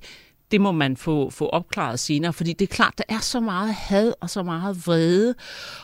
det 0.54 0.60
må 0.60 0.72
man 0.72 0.96
få, 0.96 1.30
få 1.30 1.48
opklaret 1.48 1.98
senere, 1.98 2.32
fordi 2.32 2.52
det 2.52 2.70
er 2.70 2.74
klart, 2.74 2.94
der 2.98 3.04
er 3.08 3.18
så 3.18 3.40
meget 3.40 3.74
had 3.74 4.12
og 4.20 4.30
så 4.30 4.42
meget 4.42 4.86
vrede 4.86 5.34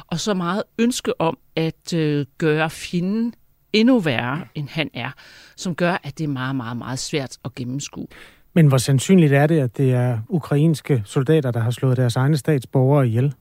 og 0.07 0.21
så 0.21 0.35
meget 0.35 0.63
ønske 0.79 1.21
om 1.21 1.39
at 1.57 1.95
øh, 1.95 2.27
gøre 2.39 2.71
fjenden 2.71 3.35
endnu 3.73 3.99
værre, 3.99 4.45
end 4.55 4.69
han 4.69 4.91
er, 4.95 5.11
som 5.57 5.75
gør, 5.75 6.01
at 6.03 6.19
det 6.19 6.25
er 6.25 6.29
meget, 6.29 6.57
meget, 6.57 6.77
meget 6.77 6.99
svært 6.99 7.37
at 7.45 7.55
gennemskue. 7.55 8.07
Men 8.55 8.67
hvor 8.67 8.79
sandsynligt 8.79 9.33
er 9.33 9.47
det, 9.47 9.61
at 9.61 9.77
det 9.77 9.93
er 9.93 10.19
ukrainske 10.29 11.03
soldater, 11.05 11.51
der 11.51 11.61
har 11.61 11.71
slået 11.71 11.97
deres 11.97 12.17
egne 12.17 12.37
statsborgere 12.37 13.07
ihjel? 13.07 13.35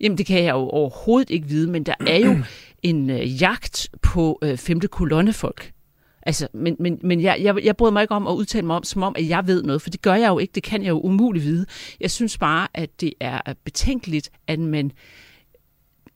Jamen, 0.00 0.18
det 0.18 0.26
kan 0.26 0.44
jeg 0.44 0.52
jo 0.52 0.68
overhovedet 0.68 1.30
ikke 1.30 1.48
vide, 1.48 1.70
men 1.70 1.82
der 1.82 1.94
er 2.06 2.18
jo 2.18 2.36
en 2.90 3.10
øh, 3.10 3.42
jagt 3.42 3.88
på 4.02 4.38
øh, 4.42 4.56
femte 4.56 4.88
kolonnefolk. 4.88 5.71
Altså, 6.22 6.48
men, 6.52 6.76
men, 6.78 7.00
men 7.02 7.20
jeg, 7.20 7.38
jeg, 7.42 7.64
jeg 7.64 7.76
bryder 7.76 7.92
mig 7.92 8.02
ikke 8.02 8.14
om 8.14 8.26
at 8.26 8.32
udtale 8.32 8.66
mig 8.66 8.76
om, 8.76 8.84
som 8.84 9.02
om, 9.02 9.14
at 9.18 9.28
jeg 9.28 9.46
ved 9.46 9.62
noget, 9.62 9.82
for 9.82 9.90
det 9.90 10.02
gør 10.02 10.14
jeg 10.14 10.28
jo 10.28 10.38
ikke. 10.38 10.52
Det 10.52 10.62
kan 10.62 10.82
jeg 10.82 10.88
jo 10.88 11.00
umuligt 11.00 11.44
vide. 11.44 11.66
Jeg 12.00 12.10
synes 12.10 12.38
bare, 12.38 12.68
at 12.74 13.00
det 13.00 13.14
er 13.20 13.40
betænkeligt, 13.64 14.30
at 14.46 14.58
man 14.58 14.92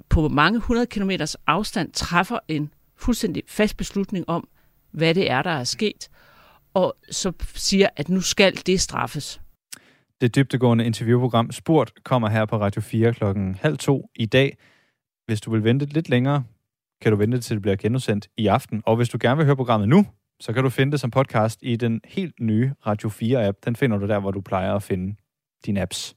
på 0.08 0.28
mange 0.28 0.58
hundrede 0.58 0.86
kilometers 0.86 1.34
afstand 1.46 1.92
træffer 1.92 2.38
en 2.48 2.70
fuldstændig 2.96 3.42
fast 3.48 3.76
beslutning 3.76 4.28
om, 4.28 4.48
hvad 4.92 5.14
det 5.14 5.30
er, 5.30 5.42
der 5.42 5.50
er 5.50 5.64
sket, 5.64 6.08
og 6.74 6.96
så 7.10 7.32
siger, 7.54 7.88
at 7.96 8.08
nu 8.08 8.20
skal 8.20 8.56
det 8.66 8.80
straffes. 8.80 9.40
Det 10.20 10.34
dybtegående 10.34 10.84
interviewprogram 10.84 11.52
Spurt 11.52 11.92
kommer 12.04 12.28
her 12.28 12.44
på 12.44 12.56
Radio 12.56 12.80
4 12.80 13.14
klokken 13.14 13.54
halv 13.54 13.78
to 13.78 14.10
i 14.14 14.26
dag. 14.26 14.56
Hvis 15.26 15.40
du 15.40 15.50
vil 15.50 15.64
vente 15.64 15.86
lidt 15.86 16.08
længere, 16.08 16.44
kan 17.00 17.12
du 17.12 17.18
vente 17.18 17.40
til 17.40 17.56
det 17.56 17.62
bliver 17.62 17.76
genudsendt 17.76 18.28
i 18.36 18.46
aften. 18.46 18.82
Og 18.86 18.96
hvis 18.96 19.08
du 19.08 19.18
gerne 19.20 19.36
vil 19.36 19.46
høre 19.46 19.56
programmet 19.56 19.88
nu, 19.88 20.06
så 20.40 20.52
kan 20.52 20.62
du 20.62 20.70
finde 20.70 20.92
det 20.92 21.00
som 21.00 21.10
podcast 21.10 21.58
i 21.62 21.76
den 21.76 22.00
helt 22.04 22.40
nye 22.40 22.72
Radio 22.86 23.08
4-app. 23.08 23.58
Den 23.64 23.76
finder 23.76 23.98
du 23.98 24.06
der, 24.06 24.18
hvor 24.18 24.30
du 24.30 24.40
plejer 24.40 24.74
at 24.74 24.82
finde 24.82 25.16
dine 25.66 25.82
apps. 25.82 26.16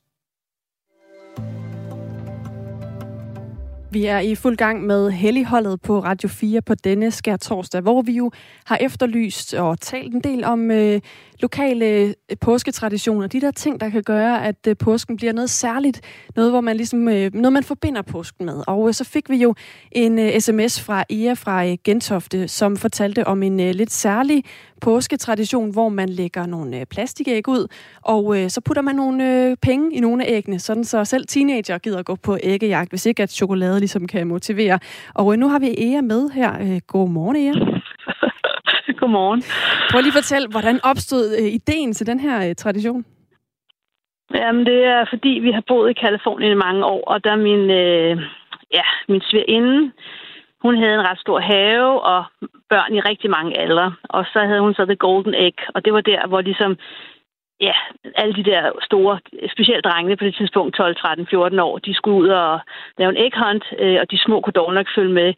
Vi 3.92 4.06
er 4.06 4.20
i 4.20 4.36
fuld 4.36 4.58
gang 4.58 4.86
med 4.86 5.12
Helligholdet 5.12 5.82
på 5.82 6.00
Radio 6.00 6.30
4 6.30 6.62
på 6.62 6.76
denne 6.76 7.12
skær 7.12 7.38
torsdag, 7.38 7.82
hvor 7.82 8.02
vi 8.02 8.12
jo 8.12 8.32
har 8.66 8.78
efterlyst 8.78 9.54
og 9.54 9.80
talt 9.80 10.14
en 10.14 10.22
del 10.22 10.44
om 10.44 10.72
øh, 10.72 11.02
lokale 11.40 11.86
øh, 11.86 12.14
påsketraditioner. 12.42 13.28
De 13.28 13.42
der 13.42 13.52
ting, 13.52 13.82
der 13.82 13.90
kan 13.90 14.04
gøre, 14.04 14.46
at 14.46 14.68
øh, 14.68 14.78
påsken 14.78 15.18
bliver 15.18 15.34
noget 15.34 15.50
særligt. 15.50 16.02
Noget, 16.36 16.52
hvor 16.52 16.62
man 16.62 16.78
ligesom, 16.78 17.08
øh, 17.08 17.34
noget, 17.34 17.54
man 17.54 17.64
forbinder 17.64 18.02
påsken 18.02 18.46
med. 18.46 18.64
Og 18.68 18.96
så 18.96 19.04
fik 19.04 19.30
vi 19.30 19.36
jo 19.36 19.56
en 19.92 20.42
sms 20.42 20.82
fra 20.82 21.04
Ea 21.10 21.34
fra 21.34 21.66
Gentofte, 21.84 22.48
som 22.48 22.78
fortalte 22.78 23.28
om 23.28 23.44
en 23.44 23.58
lidt 23.58 23.92
særlig 23.92 24.44
påsketradition, 24.82 25.72
hvor 25.72 25.90
man 25.90 26.10
lægger 26.10 26.46
nogle 26.46 26.86
plastikæg 26.86 27.48
ud, 27.48 27.68
og 28.02 28.38
så 28.48 28.62
putter 28.62 28.82
man 28.82 28.96
nogle 28.96 29.56
penge 29.62 29.96
i 29.96 30.00
nogle 30.00 30.26
af 30.26 30.32
æggene, 30.32 30.60
sådan 30.60 30.84
så 30.84 31.06
selv 31.06 31.26
teenager 31.28 31.78
gider 31.78 32.04
gå 32.04 32.16
på 32.16 32.38
æggejagt, 32.44 32.90
hvis 32.90 33.06
ikke 33.06 33.24
at 33.24 33.32
chokolade 33.32 33.80
ligesom 33.80 34.08
kan 34.08 34.28
motivere. 34.28 34.80
Og 35.14 35.40
nu 35.40 35.48
har 35.48 35.60
vi 35.60 35.76
Ea 35.78 36.02
med 36.02 36.30
her. 36.30 36.80
Godmorgen, 36.88 37.36
Ea. 37.36 37.79
Godmorgen. 39.10 39.42
Prøv 39.92 40.00
lige 40.02 40.16
at 40.16 40.22
fortælle, 40.22 40.48
hvordan 40.56 40.78
opstod 40.92 41.24
øh, 41.40 41.50
ideen 41.60 41.94
til 41.94 42.08
den 42.08 42.20
her 42.20 42.36
øh, 42.48 42.56
tradition? 42.56 43.06
Jamen, 44.36 44.66
det 44.66 44.80
er 44.94 45.06
fordi, 45.14 45.30
vi 45.46 45.52
har 45.52 45.64
boet 45.68 45.90
i 45.90 46.00
Kalifornien 46.04 46.52
i 46.52 46.64
mange 46.68 46.86
år, 46.86 47.04
og 47.12 47.24
der 47.24 47.32
er 47.32 47.46
min, 47.50 47.64
øh, 47.84 48.14
ja, 48.78 48.86
min 49.12 49.22
svigerinde, 49.30 49.92
hun 50.66 50.78
havde 50.78 50.94
en 50.94 51.08
ret 51.10 51.20
stor 51.20 51.40
have 51.40 52.02
og 52.02 52.24
børn 52.70 52.96
i 52.96 53.00
rigtig 53.00 53.30
mange 53.30 53.58
aldre. 53.64 53.88
Og 54.04 54.26
så 54.34 54.40
havde 54.50 54.62
hun 54.66 54.74
så 54.74 54.86
The 54.86 55.02
Golden 55.06 55.34
Egg, 55.34 55.58
og 55.74 55.86
det 55.86 55.94
var 55.94 56.02
der, 56.02 56.28
hvor 56.28 56.42
ligesom 56.42 56.78
ja, 57.68 57.76
alle 58.16 58.34
de 58.40 58.44
der 58.52 58.62
store, 58.82 59.20
specielt 59.54 59.86
drengene 59.86 60.18
på 60.18 60.26
det 60.26 60.36
tidspunkt, 60.36 60.76
12, 60.76 60.96
13, 60.96 61.28
14 61.30 61.60
år, 61.60 61.78
de 61.78 61.94
skulle 61.94 62.18
ud 62.18 62.28
og 62.28 62.60
lave 62.98 63.10
en 63.10 63.24
egg 63.26 63.34
hunt, 63.44 63.66
øh, 63.80 63.98
og 64.02 64.12
de 64.12 64.18
små 64.26 64.42
kunne 64.42 64.60
dog 64.62 64.74
nok 64.74 64.88
følge 64.96 65.14
med. 65.14 65.34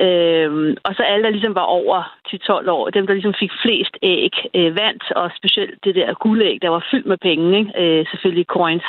Øhm, 0.00 0.76
og 0.86 0.94
så 0.94 1.02
alle, 1.02 1.24
der 1.24 1.30
ligesom 1.30 1.54
var 1.54 1.68
over 1.80 2.16
til 2.30 2.38
12 2.40 2.68
år, 2.68 2.90
dem, 2.90 3.06
der 3.06 3.14
ligesom 3.14 3.34
fik 3.40 3.52
flest 3.62 3.94
æg, 4.02 4.34
øh, 4.54 4.76
vandt, 4.76 5.04
og 5.12 5.30
specielt 5.36 5.84
det 5.84 5.94
der 5.94 6.14
guldæg, 6.14 6.58
der 6.62 6.68
var 6.68 6.86
fyldt 6.90 7.06
med 7.06 7.16
penge, 7.16 7.58
ikke? 7.58 7.70
Øh, 7.80 8.06
selvfølgelig 8.10 8.46
coins. 8.46 8.88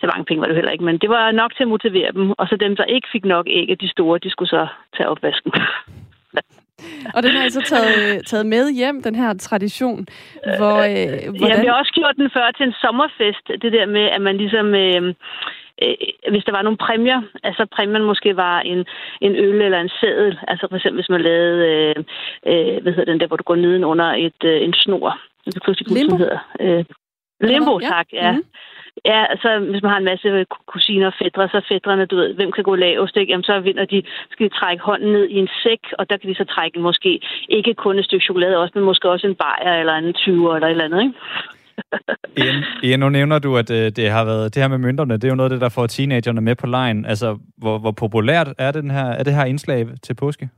Så 0.00 0.06
mange 0.06 0.24
penge 0.24 0.40
var 0.40 0.46
det 0.46 0.56
heller 0.56 0.72
ikke, 0.72 0.84
men 0.84 0.98
det 0.98 1.10
var 1.10 1.30
nok 1.30 1.56
til 1.56 1.62
at 1.62 1.68
motivere 1.68 2.12
dem. 2.12 2.30
Og 2.38 2.48
så 2.48 2.56
dem, 2.56 2.76
der 2.76 2.84
ikke 2.84 3.08
fik 3.12 3.24
nok 3.24 3.46
æg 3.48 3.70
af 3.70 3.78
de 3.78 3.88
store, 3.88 4.18
de 4.18 4.30
skulle 4.30 4.48
så 4.48 4.66
tage 4.96 5.08
opvasken. 5.08 5.52
Og 7.14 7.22
den 7.22 7.32
har 7.36 7.44
I 7.44 7.50
så 7.50 7.62
taget, 7.62 8.26
taget 8.26 8.46
med 8.46 8.74
hjem, 8.74 9.02
den 9.02 9.14
her 9.14 9.34
tradition. 9.34 10.06
Hvor, 10.58 10.78
øh, 10.92 11.38
hvordan... 11.38 11.56
Ja, 11.56 11.60
vi 11.60 11.66
har 11.66 11.78
også 11.82 11.92
gjort 11.92 12.16
den 12.16 12.30
før 12.34 12.50
til 12.50 12.66
en 12.66 12.72
sommerfest. 12.72 13.46
Det 13.62 13.72
der 13.72 13.86
med, 13.86 14.06
at 14.16 14.20
man 14.20 14.36
ligesom... 14.36 14.74
Øh, 14.74 15.14
øh, 15.82 15.94
hvis 16.30 16.44
der 16.44 16.52
var 16.52 16.62
nogle 16.62 16.78
præmier, 16.78 17.20
altså 17.42 17.66
præmien 17.76 18.04
måske 18.04 18.36
var 18.36 18.60
en, 18.60 18.84
en 19.20 19.36
øl 19.36 19.62
eller 19.62 19.80
en 19.80 19.90
sædel, 20.00 20.38
altså 20.48 20.66
for 20.70 20.76
eksempel 20.76 21.00
hvis 21.00 21.10
man 21.10 21.20
lavede, 21.20 21.66
øh, 21.70 21.96
øh, 22.46 22.82
hvad 22.82 22.92
hedder 22.92 23.12
den 23.12 23.20
der, 23.20 23.26
hvor 23.26 23.36
du 23.36 23.42
går 23.42 23.56
neden 23.56 23.84
under 23.84 24.04
et, 24.26 24.40
øh, 24.44 24.62
en 24.62 24.74
snor. 24.74 25.20
Limbo? 25.94 26.16
Hedder. 26.16 26.38
Øh, 26.60 26.84
limbo, 27.40 27.78
tak, 27.80 28.06
ja. 28.12 28.30
Mm-hmm. 28.32 28.44
Ja, 29.04 29.26
altså 29.30 29.58
hvis 29.70 29.82
man 29.82 29.90
har 29.90 29.98
en 29.98 30.04
masse 30.12 30.46
kusiner 30.66 31.06
og 31.06 31.12
fædre, 31.22 31.48
så 31.48 31.60
fædrene, 31.68 32.06
du 32.06 32.16
ved, 32.16 32.34
hvem 32.34 32.52
kan 32.52 32.64
gå 32.64 32.74
lavest, 32.74 33.16
ikke? 33.16 33.30
Jamen 33.30 33.44
så 33.44 33.60
vinder 33.60 33.84
de, 33.84 34.02
skal 34.30 34.48
de 34.48 34.54
trække 34.54 34.82
hånden 34.82 35.12
ned 35.12 35.28
i 35.28 35.36
en 35.38 35.48
sæk, 35.62 35.80
og 35.98 36.10
der 36.10 36.16
kan 36.16 36.30
de 36.30 36.34
så 36.34 36.44
trække 36.44 36.78
måske 36.80 37.20
ikke 37.48 37.74
kun 37.74 37.98
et 37.98 38.04
stykke 38.04 38.24
chokolade 38.24 38.58
også, 38.58 38.72
men 38.74 38.84
måske 38.84 39.10
også 39.10 39.26
en 39.26 39.34
bajer 39.34 39.80
eller 39.80 39.94
en 39.94 40.12
20 40.14 40.54
eller 40.54 40.66
et 40.66 40.70
eller 40.70 40.84
andet, 40.84 41.02
ikke? 41.02 41.14
Ian, 42.36 42.64
Ian, 42.82 43.00
nu 43.00 43.08
nævner 43.08 43.38
du, 43.38 43.56
at 43.56 43.70
øh, 43.70 43.92
det 43.96 44.10
har 44.10 44.24
været 44.24 44.54
det 44.54 44.62
her 44.62 44.68
med 44.68 44.78
mønterne, 44.78 45.14
det 45.14 45.24
er 45.24 45.28
jo 45.28 45.34
noget 45.34 45.50
af 45.50 45.54
det, 45.54 45.60
der 45.60 45.68
får 45.68 45.86
teenagerne 45.86 46.40
med 46.40 46.54
på 46.54 46.66
lejen. 46.66 47.06
Altså, 47.06 47.38
hvor, 47.56 47.78
hvor 47.78 47.90
populært 47.90 48.54
er 48.58 48.70
det, 48.70 48.82
den 48.82 48.90
her, 48.90 49.06
er 49.06 49.22
det 49.22 49.34
her 49.34 49.44
indslag 49.44 49.86
til 50.02 50.14
påske? 50.14 50.48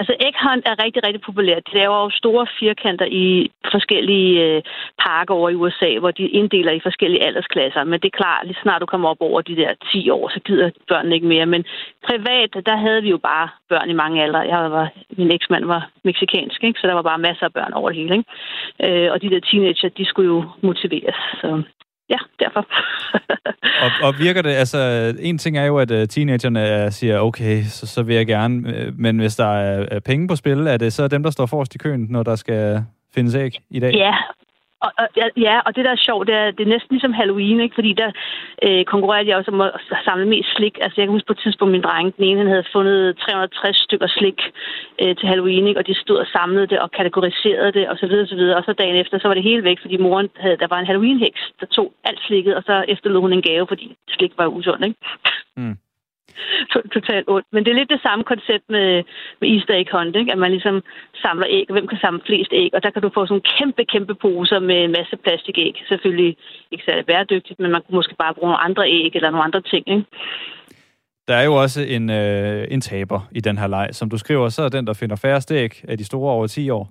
Altså 0.00 0.14
æghunt 0.26 0.64
er 0.68 0.82
rigtig, 0.84 1.06
rigtig 1.06 1.22
populært. 1.28 1.68
De 1.68 1.78
laver 1.78 1.96
jo 2.04 2.10
store 2.10 2.46
firkanter 2.60 3.06
i 3.24 3.50
forskellige 3.74 4.32
øh, 4.46 4.62
parker 5.06 5.34
over 5.34 5.48
i 5.50 5.54
USA, 5.54 5.98
hvor 5.98 6.10
de 6.10 6.28
inddeler 6.38 6.72
i 6.72 6.80
forskellige 6.88 7.24
aldersklasser. 7.26 7.84
Men 7.84 8.00
det 8.00 8.08
er 8.08 8.18
klart, 8.22 8.46
lige 8.46 8.62
snart 8.62 8.80
du 8.80 8.86
kommer 8.86 9.08
op 9.08 9.20
over 9.20 9.40
de 9.40 9.56
der 9.56 9.72
10 9.92 10.10
år, 10.10 10.28
så 10.28 10.40
gider 10.46 10.70
børnene 10.88 11.14
ikke 11.14 11.26
mere. 11.26 11.46
Men 11.46 11.64
privat, 12.08 12.50
der 12.66 12.76
havde 12.76 13.02
vi 13.02 13.10
jo 13.10 13.18
bare 13.18 13.48
børn 13.68 13.90
i 13.90 14.00
mange 14.02 14.22
aldre. 14.22 14.38
Jeg 14.38 14.70
var, 14.70 14.88
min 15.10 15.30
eksmand 15.30 15.64
var 15.64 15.90
meksikansk, 16.04 16.64
ikke? 16.64 16.80
så 16.80 16.86
der 16.86 16.94
var 16.94 17.02
bare 17.02 17.18
masser 17.18 17.44
af 17.46 17.52
børn 17.52 17.72
over 17.72 17.88
det 17.88 17.98
hele. 17.98 18.14
Ikke? 18.16 19.04
Øh, 19.04 19.12
og 19.12 19.22
de 19.22 19.30
der 19.30 19.40
teenager, 19.40 19.88
de 19.88 20.04
skulle 20.04 20.28
jo 20.34 20.44
motiveres. 20.62 21.16
Så 21.40 21.62
ja, 22.10 22.18
derfor. 22.38 22.66
og, 23.84 23.90
og 24.02 24.18
virker 24.18 24.42
det, 24.42 24.50
altså, 24.50 24.78
en 25.20 25.38
ting 25.38 25.58
er 25.58 25.64
jo, 25.64 25.78
at 25.78 25.90
uh, 25.90 26.04
teenagerne 26.08 26.90
siger, 26.90 27.20
okay, 27.20 27.62
så, 27.64 27.86
så 27.86 28.02
vil 28.02 28.16
jeg 28.16 28.26
gerne, 28.26 28.74
øh, 28.74 28.92
men 28.98 29.18
hvis 29.18 29.36
der 29.36 29.46
er, 29.46 29.86
er 29.90 30.00
penge 30.00 30.28
på 30.28 30.36
spil, 30.36 30.66
er 30.66 30.76
det 30.76 30.92
så 30.92 31.08
dem, 31.08 31.22
der 31.22 31.30
står 31.30 31.46
forrest 31.46 31.74
i 31.74 31.78
køen, 31.78 32.06
når 32.10 32.22
der 32.22 32.36
skal 32.36 32.84
findes 33.14 33.34
æg 33.34 33.58
i 33.70 33.80
dag? 33.80 33.94
Ja, 33.94 34.14
og, 34.84 34.90
og, 35.00 35.06
ja, 35.46 35.56
og 35.66 35.70
det, 35.76 35.84
der 35.84 35.92
er 35.92 36.06
sjovt, 36.08 36.26
det 36.26 36.34
er, 36.34 36.50
det 36.50 36.62
er 36.64 36.74
næsten 36.74 36.92
ligesom 36.94 37.12
Halloween, 37.12 37.60
ikke? 37.60 37.74
fordi 37.74 37.92
der 38.02 38.10
øh, 38.66 38.84
konkurrerer 38.84 39.24
de 39.24 39.36
også 39.36 39.50
om 39.50 39.60
at 39.60 39.72
samle 40.04 40.26
mest 40.34 40.50
slik. 40.56 40.74
Altså, 40.84 40.96
jeg 40.96 41.06
kan 41.06 41.16
huske 41.16 41.26
på 41.26 41.36
et 41.36 41.42
tidspunkt, 41.44 41.72
min 41.72 41.86
dreng, 41.88 42.16
den 42.16 42.24
ene, 42.24 42.40
han 42.42 42.52
havde 42.54 42.72
fundet 42.72 43.18
360 43.18 43.76
stykker 43.86 44.08
slik 44.18 44.40
øh, 45.02 45.16
til 45.16 45.28
Halloween, 45.28 45.66
ikke? 45.66 45.80
og 45.80 45.86
de 45.86 45.94
stod 45.94 46.18
og 46.24 46.26
samlede 46.36 46.66
det 46.66 46.78
og 46.84 46.90
kategoriserede 46.90 47.72
det, 47.72 47.88
og 47.88 47.96
så 47.98 48.06
videre, 48.06 48.24
og 48.26 48.28
så 48.28 48.36
videre. 48.40 48.56
Og 48.56 48.64
så 48.64 48.72
dagen 48.72 48.96
efter, 48.96 49.18
så 49.18 49.28
var 49.28 49.34
det 49.34 49.48
hele 49.50 49.64
væk, 49.64 49.78
fordi 49.80 49.96
moren 49.96 50.28
havde, 50.36 50.56
der 50.56 50.66
var 50.70 50.78
en 50.78 50.90
Halloween-heks, 50.90 51.42
der 51.60 51.66
tog 51.66 51.92
alt 52.04 52.20
slikket, 52.26 52.54
og 52.54 52.62
så 52.62 52.84
efterlod 52.88 53.20
hun 53.20 53.32
en 53.32 53.42
gave, 53.42 53.66
fordi 53.66 53.96
slik 54.08 54.32
var 54.36 54.46
usundt, 54.46 54.84
ikke? 54.84 54.98
Mm 55.56 55.76
totalt 56.96 57.26
ondt. 57.34 57.46
Men 57.52 57.64
det 57.64 57.70
er 57.70 57.78
lidt 57.80 57.94
det 57.94 58.02
samme 58.06 58.24
koncept 58.32 58.64
med, 58.76 58.88
med 59.40 59.48
Easter 59.54 59.74
egg 59.74 59.88
hunt, 59.92 60.16
ikke? 60.16 60.32
at 60.32 60.38
man 60.44 60.50
ligesom 60.56 60.76
samler 61.22 61.46
æg, 61.56 61.66
og 61.68 61.74
hvem 61.76 61.88
kan 61.88 61.98
samle 62.04 62.22
flest 62.26 62.52
æg, 62.52 62.70
og 62.76 62.82
der 62.82 62.90
kan 62.90 63.02
du 63.02 63.10
få 63.14 63.26
sådan 63.26 63.48
kæmpe, 63.56 63.84
kæmpe 63.84 64.14
poser 64.14 64.58
med 64.58 64.78
en 64.84 64.92
masse 64.98 65.16
plastikæg. 65.24 65.74
Selvfølgelig 65.88 66.36
ikke 66.72 66.84
særlig 66.84 67.06
bæredygtigt, 67.06 67.58
men 67.60 67.70
man 67.70 67.82
kunne 67.82 67.98
måske 68.00 68.14
bare 68.18 68.34
bruge 68.34 68.50
nogle 68.50 68.64
andre 68.68 68.84
æg 68.98 69.12
eller 69.14 69.30
nogle 69.30 69.44
andre 69.48 69.62
ting. 69.72 69.84
Ikke? 69.94 70.04
Der 71.28 71.34
er 71.34 71.44
jo 71.44 71.54
også 71.54 71.80
en, 71.82 72.10
øh, 72.10 72.66
en 72.70 72.80
taber 72.80 73.20
i 73.32 73.40
den 73.40 73.58
her 73.58 73.66
leg. 73.66 73.88
Som 73.92 74.10
du 74.10 74.18
skriver, 74.18 74.48
så 74.48 74.62
er 74.62 74.68
den, 74.68 74.86
der 74.86 74.92
finder 74.92 75.16
færre 75.16 75.40
æg 75.50 75.84
af 75.88 75.98
de 75.98 76.04
store 76.04 76.32
over 76.32 76.46
10 76.46 76.70
år, 76.70 76.90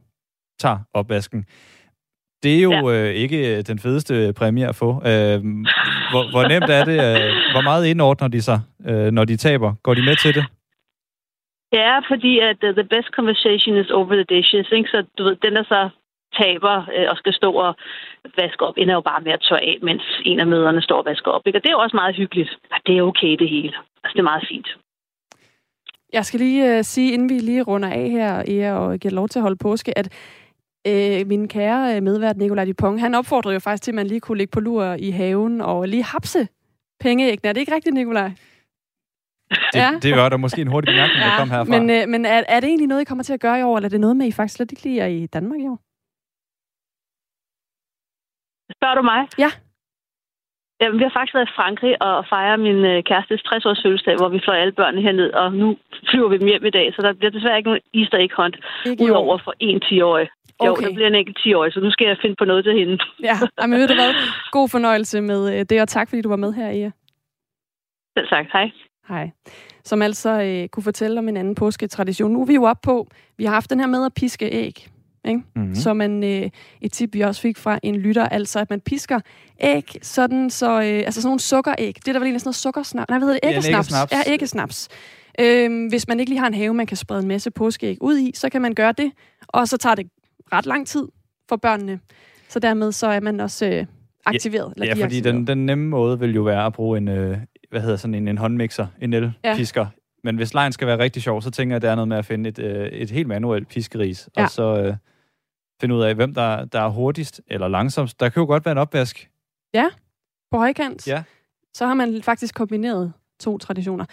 tager 0.60 0.78
opvasken. 0.94 1.46
Det 2.44 2.58
er 2.58 2.62
jo 2.62 2.90
ja. 2.90 3.10
øh, 3.10 3.14
ikke 3.14 3.62
den 3.62 3.80
fedeste 3.80 4.34
præmie 4.38 4.68
at 4.68 4.76
få. 4.76 4.90
Øh, 4.90 5.38
hvor, 6.12 6.24
hvor 6.32 6.48
nemt 6.48 6.70
er 6.70 6.84
det? 6.86 6.98
Øh, 7.08 7.32
hvor 7.54 7.62
meget 7.62 7.86
indordner 7.86 8.28
de 8.28 8.42
sig, 8.42 8.60
øh, 8.90 9.12
når 9.12 9.26
de 9.26 9.38
taber? 9.38 9.74
Går 9.84 9.94
de 9.94 10.02
med 10.02 10.16
til 10.16 10.36
det? 10.36 10.46
Ja, 11.74 12.00
fordi 12.12 12.40
at 12.40 12.60
uh, 12.68 12.74
the 12.80 12.88
best 12.94 13.10
conversation 13.18 13.78
is 13.78 13.92
over 13.92 14.14
the 14.14 14.26
dishes. 14.36 14.68
Ikke? 14.72 14.90
Så 14.90 15.04
du 15.18 15.24
ved, 15.24 15.36
den 15.46 15.56
der 15.56 15.64
så 15.64 15.90
taber 16.42 16.76
øh, 16.96 17.08
og 17.12 17.18
skal 17.18 17.34
stå 17.34 17.52
og 17.52 17.76
vaske 18.38 18.66
op, 18.68 18.78
ender 18.78 18.94
jo 18.94 19.02
bare 19.02 19.22
med 19.22 19.32
at 19.32 19.42
tørre 19.50 19.64
af, 19.64 19.78
mens 19.82 20.04
en 20.26 20.40
af 20.40 20.48
møderne 20.48 20.82
står 20.82 20.98
og 20.98 21.06
vasker 21.06 21.32
op. 21.32 21.48
Ikke? 21.48 21.60
Og 21.60 21.64
det 21.64 21.70
er 21.70 21.78
jo 21.78 21.80
også 21.86 21.96
meget 21.96 22.16
hyggeligt. 22.16 22.52
Og 22.72 22.80
det 22.86 22.98
er 22.98 23.02
okay 23.02 23.34
det 23.42 23.50
hele. 23.50 23.74
Altså, 24.04 24.14
det 24.14 24.20
er 24.20 24.32
meget 24.34 24.46
fint. 24.50 24.68
Jeg 26.14 26.26
skal 26.26 26.40
lige 26.40 26.78
uh, 26.78 26.82
sige, 26.82 27.14
inden 27.14 27.30
vi 27.30 27.40
lige 27.40 27.64
runder 27.64 27.90
af 27.90 28.10
her, 28.10 28.44
Ea, 28.48 28.74
og 28.74 29.00
giver 29.00 29.14
lov 29.14 29.28
til 29.28 29.40
at 29.40 29.44
holde 29.44 29.64
påske, 29.68 29.98
at 29.98 30.08
Øh, 30.88 31.28
min 31.28 31.48
kære 31.48 31.96
øh, 31.96 32.04
medvært 32.04 32.38
Nikolaj 32.38 32.66
Dupont, 32.66 33.00
han 33.00 33.16
opfordrede 33.16 33.54
jo 33.54 33.60
faktisk 33.60 33.84
til, 33.84 33.92
at 33.92 33.96
man 33.96 34.08
lige 34.08 34.20
kunne 34.20 34.38
ligge 34.38 34.52
på 34.52 34.60
lur 34.60 34.84
i 35.00 35.10
haven 35.12 35.62
og 35.62 35.88
lige 35.88 36.04
hapse 36.04 36.48
pengeæggene. 37.00 37.50
Er 37.50 37.54
det 37.54 37.62
ikke 37.62 37.76
rigtigt, 37.76 37.94
Nikolaj? 37.94 38.32
Det, 39.50 39.80
ja. 39.80 39.92
det 40.02 40.16
var 40.16 40.30
der 40.30 40.38
måske 40.38 40.62
en 40.62 40.68
hurtig 40.68 40.88
bemærkning, 40.94 41.20
ja, 41.20 41.30
der 41.30 41.40
kom 41.40 41.50
herfra. 41.50 41.72
Men, 41.80 41.90
øh, 41.90 42.08
men 42.08 42.26
er, 42.26 42.44
er 42.48 42.60
det 42.60 42.68
egentlig 42.68 42.88
noget, 42.88 43.02
I 43.02 43.06
kommer 43.06 43.24
til 43.24 43.34
at 43.34 43.40
gøre 43.40 43.60
i 43.60 43.64
år, 43.64 43.78
eller 43.78 43.88
er 43.88 43.96
det 43.96 44.00
noget 44.00 44.18
med, 44.18 44.26
I 44.28 44.32
faktisk 44.32 44.56
slet 44.56 44.72
ikke 44.72 44.84
lige 44.84 45.02
er 45.02 45.08
i 45.08 45.26
Danmark 45.26 45.60
i 45.60 45.68
år? 45.68 45.80
Spørger 48.78 48.96
du 48.96 49.02
mig? 49.02 49.22
Ja. 49.38 49.52
Jamen, 50.82 50.98
vi 51.00 51.04
har 51.04 51.14
faktisk 51.16 51.36
været 51.36 51.50
i 51.50 51.58
Frankrig 51.60 51.94
og 52.02 52.26
fejret 52.34 52.60
min 52.60 52.80
øh, 52.92 53.04
kærestes 53.04 53.42
60-års 53.48 53.82
fødselsdag, 53.84 54.16
hvor 54.18 54.30
vi 54.30 54.40
fløj 54.44 54.58
alle 54.58 54.78
børnene 54.80 55.02
herned, 55.02 55.32
og 55.42 55.54
nu 55.62 55.78
flyver 56.10 56.30
vi 56.30 56.38
dem 56.38 56.48
hjem 56.48 56.66
i 56.66 56.78
dag, 56.80 56.88
så 56.96 57.02
der 57.02 57.14
bliver 57.14 57.32
desværre 57.32 57.58
ikke 57.58 57.70
nogen 57.70 57.86
Easter 58.00 58.18
egg 58.18 58.32
hunt, 58.40 58.56
udover 59.04 59.38
for 59.46 59.54
en 59.60 59.82
10-årig. 59.86 60.28
Jo, 60.66 60.72
okay. 60.72 60.88
der 60.88 60.94
bliver 60.94 61.08
en 61.08 61.16
enkelt 61.16 61.38
10-årig, 61.40 61.74
så 61.74 61.80
nu 61.80 61.92
skal 61.92 62.08
jeg 62.08 62.18
finde 62.22 62.36
på 62.40 62.46
noget 62.46 62.64
til 62.64 62.74
hende. 62.74 62.98
Ja, 63.24 63.38
men 63.70 63.80
ved 63.80 63.88
du 63.88 63.94
hvad? 63.94 64.14
God 64.52 64.70
fornøjelse 64.70 65.22
med 65.22 65.60
øh, 65.60 65.66
det, 65.70 65.82
og 65.82 65.88
tak 65.88 66.10
fordi 66.10 66.22
du 66.22 66.30
var 66.30 66.36
med 66.36 66.54
her, 66.54 66.68
Ea. 66.68 66.90
Selv 68.18 68.28
tak. 68.30 68.46
Hej. 68.54 68.72
Hej. 69.08 69.32
Som 69.84 70.02
altså 70.02 70.42
øh, 70.42 70.68
kunne 70.70 70.84
fortælle 70.84 71.20
om 71.20 71.30
en 71.30 71.38
anden 71.38 71.56
påsketradition. 71.56 72.32
Nu 72.32 72.42
er 72.42 72.46
vi 72.46 72.54
jo 72.54 72.64
op 72.64 72.82
på, 72.82 73.08
vi 73.38 73.44
har 73.46 73.54
haft 73.54 73.70
den 73.70 73.80
her 73.80 73.88
med 73.88 74.06
at 74.06 74.14
piske 74.14 74.46
æg. 74.46 74.88
Ikke? 75.26 75.42
Mm-hmm. 75.56 75.76
Så 75.76 75.94
man, 75.94 76.24
øh, 76.24 76.50
et 76.82 76.92
tip, 76.92 77.14
vi 77.14 77.22
også 77.22 77.42
fik 77.42 77.58
fra 77.58 77.80
en 77.84 77.96
lytter, 77.96 78.30
altså 78.30 78.60
at 78.60 78.70
man 78.70 78.82
pisker 78.82 79.20
æg, 79.60 79.96
sådan 80.02 80.50
så, 80.50 80.72
øh, 80.72 80.82
altså 80.82 81.22
sådan 81.22 81.30
nogle 81.30 81.40
sukkeræg. 81.40 81.96
Det 81.96 82.08
er 82.08 82.14
der 82.14 82.20
vel 82.20 82.26
egentlig 82.26 82.42
sådan 82.42 82.48
noget 82.48 82.56
sukkersnaps. 82.56 83.10
Nej, 83.10 83.20
hvad 83.20 83.28
hedder 83.28 83.40
det? 83.44 83.50
Æggesnaps. 83.50 83.92
Ja, 83.92 83.98
æggesnaps. 83.98 84.28
Ja, 84.28 84.34
æggesnaps. 84.34 84.90
Øh, 85.40 85.90
hvis 85.90 86.08
man 86.08 86.20
ikke 86.20 86.30
lige 86.30 86.40
har 86.40 86.48
en 86.48 86.54
have, 86.54 86.74
man 86.74 86.86
kan 86.86 86.98
sprede 86.98 87.22
en 87.22 87.28
masse 87.28 87.52
påskeæg 87.52 87.98
ud 88.02 88.18
i, 88.18 88.32
så 88.36 88.50
kan 88.50 88.62
man 88.62 88.74
gøre 88.74 88.92
det, 88.92 89.12
og 89.48 89.68
så 89.68 89.78
tager 89.78 89.96
det 89.96 90.08
ret 90.54 90.66
lang 90.66 90.88
tid 90.88 91.08
for 91.50 91.56
børnene. 91.56 92.00
Så 92.50 92.60
dermed 92.60 92.92
så 92.92 93.08
er 93.08 93.20
man 93.20 93.40
også 93.40 93.66
øh, 93.66 93.86
aktiveret. 94.26 94.74
Ja, 94.78 94.86
ja 94.86 95.04
fordi 95.04 95.20
den, 95.20 95.48
den 95.48 95.66
nemme 95.66 95.90
måde 95.90 96.20
vil 96.20 96.36
jo 96.36 96.42
være 96.42 96.66
at 96.66 96.74
bruge 96.74 96.98
en, 96.98 97.08
øh, 97.08 97.38
hvad 97.70 97.82
hedder 97.82 97.96
sådan 97.96 98.16
en, 98.16 98.28
en 98.28 98.38
håndmixer, 98.38 98.88
en 99.02 99.14
elpisker. 99.14 99.82
Ja. 99.82 99.88
Men 100.24 100.36
hvis 100.36 100.54
lejen 100.54 100.72
skal 100.72 100.88
være 100.88 101.00
rigtig 101.00 101.22
sjov, 101.22 101.42
så 101.42 101.52
tænker 101.52 101.74
jeg, 101.74 101.76
at 101.76 101.82
det 101.82 101.90
er 101.90 101.96
noget 101.96 102.08
med 102.08 102.18
at 102.18 102.26
finde 102.26 102.50
et, 102.50 102.60
øh, 102.60 102.88
et 102.88 103.12
helt 103.12 103.28
manuelt 103.28 103.68
piskeris, 103.68 104.30
ja. 104.38 104.44
og 104.44 104.50
så 104.50 104.78
øh, 104.82 104.96
finde 105.82 105.96
ud 105.96 106.02
af, 106.02 106.16
hvem 106.16 106.34
der, 106.34 106.66
der 106.66 106.82
er 106.82 106.90
hurtigst 106.90 107.42
eller 107.48 107.68
langsomst. 107.68 108.20
Der 108.20 108.30
kan 108.30 108.42
jo 108.42 108.48
godt 108.48 108.66
være 108.66 108.72
en 108.72 108.78
opvask. 108.78 109.30
Ja, 109.74 109.86
på 110.52 110.58
højkant. 110.58 111.08
Ja. 111.08 111.24
Så 111.74 111.88
har 111.88 111.94
man 111.94 112.22
faktisk 112.24 112.56
kombineret 112.56 113.14
to 113.40 113.58
traditioner. 113.58 114.06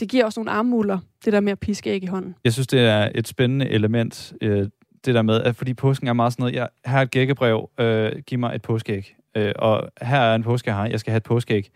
Det 0.00 0.08
giver 0.08 0.24
også 0.24 0.40
nogle 0.40 0.50
armmuler, 0.50 0.98
det 1.24 1.32
der 1.32 1.40
med 1.40 1.52
at 1.52 1.60
piske 1.60 1.90
æg 1.90 2.02
i 2.02 2.06
hånden. 2.06 2.34
Jeg 2.44 2.52
synes, 2.52 2.66
det 2.66 2.80
er 2.80 3.10
et 3.14 3.28
spændende 3.28 3.68
element, 3.68 4.32
øh, 4.40 4.68
det 5.04 5.14
der 5.14 5.22
med, 5.22 5.42
at 5.42 5.56
fordi 5.56 5.74
påsken 5.74 6.08
er 6.08 6.12
meget 6.12 6.32
sådan 6.32 6.42
noget, 6.42 6.54
jeg, 6.54 6.68
her 6.86 6.98
er 6.98 7.02
et 7.02 7.10
gækkebrev, 7.10 7.70
øh, 7.78 8.12
giv 8.26 8.38
mig 8.38 8.54
et 8.54 8.62
påskeæg. 8.62 9.16
Øh, 9.36 9.52
og 9.58 9.88
her 10.02 10.20
er 10.20 10.34
en 10.34 10.42
påske, 10.42 10.68
jeg 10.68 10.76
har, 10.76 10.86
jeg 10.86 11.00
skal 11.00 11.10
have 11.10 11.16
et 11.16 11.22
påskeæg. 11.22 11.70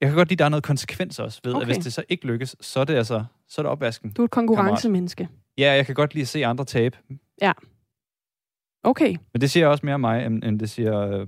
Jeg 0.00 0.08
kan 0.08 0.16
godt 0.16 0.28
lide, 0.28 0.34
at 0.34 0.38
der 0.38 0.44
er 0.44 0.48
noget 0.48 0.62
konsekvens 0.62 1.18
også 1.18 1.40
ved, 1.44 1.54
okay. 1.54 1.60
at 1.60 1.66
hvis 1.66 1.84
det 1.84 1.92
så 1.92 2.04
ikke 2.08 2.26
lykkes, 2.26 2.56
så 2.60 2.80
er 2.80 2.84
det 2.84 2.94
altså 2.94 3.24
så 3.48 3.60
er 3.60 3.62
det 3.62 3.70
opvasken. 3.70 4.10
Du 4.10 4.22
er 4.22 4.24
et 4.24 4.30
konkurrencemenneske. 4.30 5.28
Ja, 5.58 5.72
jeg 5.72 5.86
kan 5.86 5.94
godt 5.94 6.14
lide 6.14 6.22
at 6.22 6.28
se 6.28 6.46
andre 6.46 6.64
tabe. 6.64 6.98
Ja. 7.42 7.52
Okay. 8.82 9.16
Men 9.32 9.40
det 9.40 9.50
siger 9.50 9.66
også 9.66 9.86
mere 9.86 9.94
om 9.94 10.00
mig, 10.00 10.26
end, 10.26 10.44
end 10.44 10.60
det 10.60 10.70
siger 10.70 11.00
øh, 11.00 11.26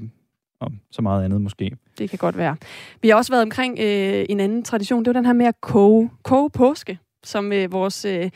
om 0.60 0.80
så 0.90 1.02
meget 1.02 1.24
andet 1.24 1.40
måske. 1.40 1.76
Det 1.98 2.10
kan 2.10 2.18
godt 2.18 2.36
være. 2.36 2.56
Vi 3.02 3.08
har 3.08 3.16
også 3.16 3.32
været 3.32 3.42
omkring 3.42 3.78
øh, 3.78 4.26
en 4.28 4.40
anden 4.40 4.62
tradition. 4.62 5.04
Det 5.04 5.06
var 5.06 5.20
den 5.20 5.26
her 5.26 5.32
med 5.32 5.46
at 5.46 5.60
koge, 5.60 6.10
koge 6.22 6.50
påske, 6.50 6.98
som 7.24 7.52
øh, 7.52 7.72
vores 7.72 8.04
øh, 8.04 8.30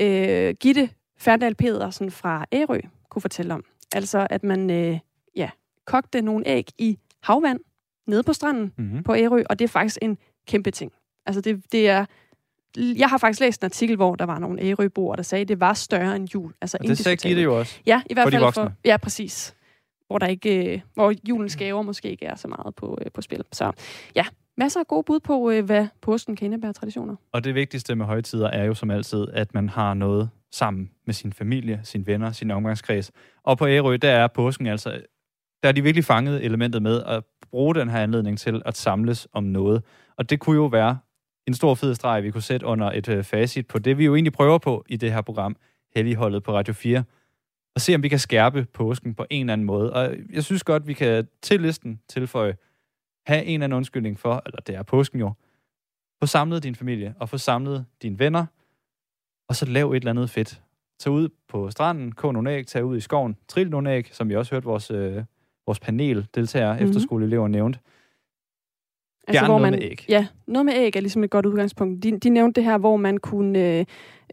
øh, 0.00 0.54
Gitte 0.60 0.88
Ferdal 1.22 1.54
Pedersen 1.54 2.10
fra 2.10 2.46
Ærø 2.52 2.80
kunne 3.08 3.22
fortælle 3.22 3.54
om. 3.54 3.64
Altså, 3.94 4.26
at 4.30 4.42
man 4.42 4.70
øh, 4.70 4.98
ja, 5.36 5.50
kogte 5.86 6.22
nogle 6.22 6.46
æg 6.46 6.68
i 6.78 6.98
havvand 7.22 7.60
nede 8.06 8.22
på 8.22 8.32
stranden 8.32 8.72
mm-hmm. 8.76 9.02
på 9.02 9.14
Ærø, 9.14 9.42
og 9.50 9.58
det 9.58 9.64
er 9.64 9.68
faktisk 9.68 9.98
en 10.02 10.18
kæmpe 10.46 10.70
ting. 10.70 10.92
Altså, 11.26 11.40
det, 11.40 11.72
det 11.72 11.88
er... 11.88 12.04
Jeg 12.76 13.08
har 13.08 13.18
faktisk 13.18 13.40
læst 13.40 13.62
en 13.62 13.64
artikel, 13.64 13.96
hvor 13.96 14.14
der 14.14 14.24
var 14.24 14.38
nogle 14.38 14.62
Ærøboere, 14.62 15.16
der 15.16 15.22
sagde, 15.22 15.42
at 15.42 15.48
det 15.48 15.60
var 15.60 15.74
større 15.74 16.16
end 16.16 16.28
jul. 16.34 16.52
Altså, 16.60 16.76
og 16.80 16.86
det 16.86 16.98
sagde 16.98 17.16
Gitte 17.16 17.42
jo 17.42 17.58
også. 17.58 17.80
Ja, 17.86 18.02
i 18.10 18.14
hvert 18.14 18.24
for 18.24 18.30
fald 18.30 18.40
de 18.40 18.44
voksne. 18.44 18.62
for... 18.62 18.72
Ja, 18.84 18.96
præcis. 18.96 19.54
Hvor, 20.06 20.18
der 20.18 20.26
ikke, 20.26 20.74
øh, 20.74 20.80
hvor 20.94 21.14
julens 21.28 21.56
gaver 21.56 21.82
måske 21.82 22.10
ikke 22.10 22.26
er 22.26 22.36
så 22.36 22.48
meget 22.48 22.74
på, 22.74 22.98
øh, 23.04 23.10
på 23.12 23.22
spil. 23.22 23.44
Så 23.52 23.72
ja, 24.14 24.24
masser 24.56 24.80
af 24.80 24.86
gode 24.86 25.02
bud 25.02 25.20
på, 25.20 25.50
øh, 25.50 25.64
hvad 25.64 25.86
påsken 26.00 26.36
kan 26.36 26.44
indebære 26.44 26.72
traditioner. 26.72 27.16
Og 27.32 27.44
det 27.44 27.54
vigtigste 27.54 27.94
med 27.94 28.06
højtider 28.06 28.48
er 28.48 28.64
jo 28.64 28.74
som 28.74 28.90
altid, 28.90 29.26
at 29.32 29.54
man 29.54 29.68
har 29.68 29.94
noget 29.94 30.30
sammen 30.52 30.90
med 31.06 31.14
sin 31.14 31.32
familie, 31.32 31.80
sine 31.82 32.06
venner, 32.06 32.32
sin 32.32 32.50
omgangskreds. 32.50 33.12
Og 33.42 33.58
på 33.58 33.66
Ærø, 33.66 33.96
der 33.96 34.10
er 34.10 34.26
påsken 34.26 34.66
altså, 34.66 35.00
der 35.62 35.68
er 35.68 35.72
de 35.72 35.82
virkelig 35.82 36.04
fanget 36.04 36.44
elementet 36.44 36.82
med 36.82 37.02
at 37.02 37.24
bruge 37.50 37.74
den 37.74 37.88
her 37.88 37.98
anledning 37.98 38.38
til 38.38 38.62
at 38.64 38.76
samles 38.76 39.28
om 39.32 39.44
noget. 39.44 39.84
Og 40.16 40.30
det 40.30 40.40
kunne 40.40 40.56
jo 40.56 40.66
være 40.66 40.98
en 41.46 41.54
stor 41.54 41.74
fed 41.74 41.94
streg, 41.94 42.22
vi 42.22 42.30
kunne 42.30 42.42
sætte 42.42 42.66
under 42.66 42.90
et 42.90 43.08
øh, 43.08 43.24
facit 43.24 43.66
på 43.66 43.78
det, 43.78 43.98
vi 43.98 44.04
jo 44.04 44.14
egentlig 44.14 44.32
prøver 44.32 44.58
på 44.58 44.84
i 44.88 44.96
det 44.96 45.12
her 45.12 45.20
program, 45.20 45.56
Helligholdet 45.96 46.42
på 46.42 46.52
Radio 46.52 46.74
4, 46.74 47.04
og 47.74 47.80
se, 47.80 47.94
om 47.94 48.02
vi 48.02 48.08
kan 48.08 48.18
skærpe 48.18 48.66
påsken 48.74 49.14
på 49.14 49.26
en 49.30 49.40
eller 49.40 49.52
anden 49.52 49.66
måde. 49.66 49.92
Og 49.92 50.14
jeg 50.32 50.44
synes 50.44 50.64
godt, 50.64 50.86
vi 50.86 50.92
kan 50.92 51.28
til 51.42 51.60
listen 51.60 52.00
tilføje, 52.08 52.56
have 53.26 53.44
en 53.44 53.54
eller 53.54 53.64
anden 53.64 53.76
undskyldning 53.76 54.18
for, 54.18 54.42
eller 54.46 54.60
det 54.60 54.74
er 54.74 54.82
påsken 54.82 55.20
jo, 55.20 55.32
få 56.20 56.26
samlet 56.26 56.62
din 56.62 56.74
familie, 56.74 57.14
og 57.20 57.28
få 57.28 57.38
samlet 57.38 57.86
dine 58.02 58.18
venner, 58.18 58.46
og 59.48 59.56
så 59.56 59.66
lav 59.66 59.90
et 59.90 59.96
eller 59.96 60.10
andet 60.10 60.30
fedt. 60.30 60.60
Tag 60.98 61.12
ud 61.12 61.28
på 61.48 61.70
stranden, 61.70 62.12
kog 62.12 62.32
nogle 62.32 62.50
æg, 62.50 62.66
tag 62.66 62.84
ud 62.84 62.96
i 62.96 63.00
skoven, 63.00 63.36
trill 63.48 63.70
nogle 63.70 63.92
æg, 63.92 64.08
som 64.12 64.28
vi 64.28 64.36
også 64.36 64.54
hørte 64.54 64.66
vores, 64.66 64.90
øh, 64.90 65.24
vores 65.66 65.80
panel 65.80 66.26
deltagere, 66.34 66.72
mm-hmm. 66.72 66.88
efterskoleelever 66.88 67.48
nævnt. 67.48 67.78
Altså, 69.28 69.40
Gerne 69.40 69.52
hvor 69.52 69.58
noget 69.58 69.72
man, 69.72 69.80
med 69.80 69.90
æg. 69.90 70.06
Ja, 70.08 70.26
noget 70.46 70.66
med 70.66 70.74
æg 70.76 70.96
er 70.96 71.00
ligesom 71.00 71.24
et 71.24 71.30
godt 71.30 71.46
udgangspunkt. 71.46 72.02
De, 72.02 72.18
de 72.18 72.28
nævnte 72.28 72.60
det 72.60 72.64
her, 72.64 72.78
hvor 72.78 72.96
man 72.96 73.18
kunne 73.18 73.58
øh, 73.58 73.84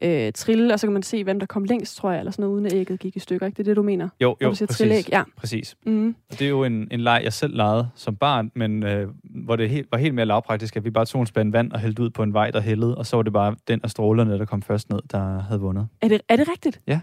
øh, 0.02 0.32
trille, 0.34 0.74
og 0.74 0.80
så 0.80 0.88
kan 0.88 0.94
man 0.94 1.04
se, 1.04 1.24
hvem 1.24 1.40
der 1.40 1.46
kom 1.46 1.64
længst, 1.64 1.98
tror 1.98 2.12
jeg, 2.12 2.20
eller 2.20 2.32
sådan 2.32 2.44
noget, 2.44 2.56
uden 2.56 2.66
at 2.66 2.74
ægget 2.74 3.00
gik 3.00 3.16
i 3.16 3.20
stykker. 3.20 3.46
Ikke? 3.46 3.58
Det 3.58 3.64
er 3.64 3.70
det, 3.70 3.76
du 3.76 3.84
mener? 3.84 4.10
Jo, 4.22 4.36
jo, 4.42 4.50
du 4.50 4.56
siger 4.56 4.68
præcis. 4.68 4.78
trilleæg, 4.78 5.10
ja. 5.10 5.24
præcis. 5.38 5.76
Mm. 5.86 6.16
Det 6.32 6.42
er 6.42 6.50
jo 6.50 6.64
en, 6.64 6.88
en 6.92 7.00
leg, 7.00 7.22
jeg 7.24 7.34
selv 7.34 7.56
legede 7.56 7.90
som 7.96 8.16
barn, 8.16 8.52
men 8.56 8.84
øh, 8.84 9.08
hvor 9.24 9.56
det 9.56 9.70
helt, 9.70 9.88
var 9.92 9.98
helt 9.98 10.16
mere 10.16 10.26
lavpraktisk, 10.26 10.76
at 10.76 10.86
vi 10.86 10.90
bare 10.90 11.06
tog 11.06 11.22
en 11.22 11.28
spand 11.28 11.52
vand 11.52 11.72
og 11.72 11.80
hældte 11.80 12.04
ud 12.04 12.10
på 12.10 12.24
en 12.24 12.34
vej, 12.34 12.52
der 12.52 12.62
hældede, 12.62 12.98
og 12.98 13.06
så 13.06 13.16
var 13.16 13.24
det 13.24 13.34
bare 13.34 13.56
den 13.68 13.80
af 13.84 13.90
strålerne, 13.90 14.40
der 14.40 14.46
kom 14.46 14.62
først 14.62 14.90
ned, 14.90 15.00
der 15.12 15.40
havde 15.40 15.62
vundet. 15.62 15.88
Er 16.02 16.08
det, 16.08 16.22
er 16.30 16.36
det 16.36 16.50
rigtigt? 16.50 16.82
Ja. 16.88 17.00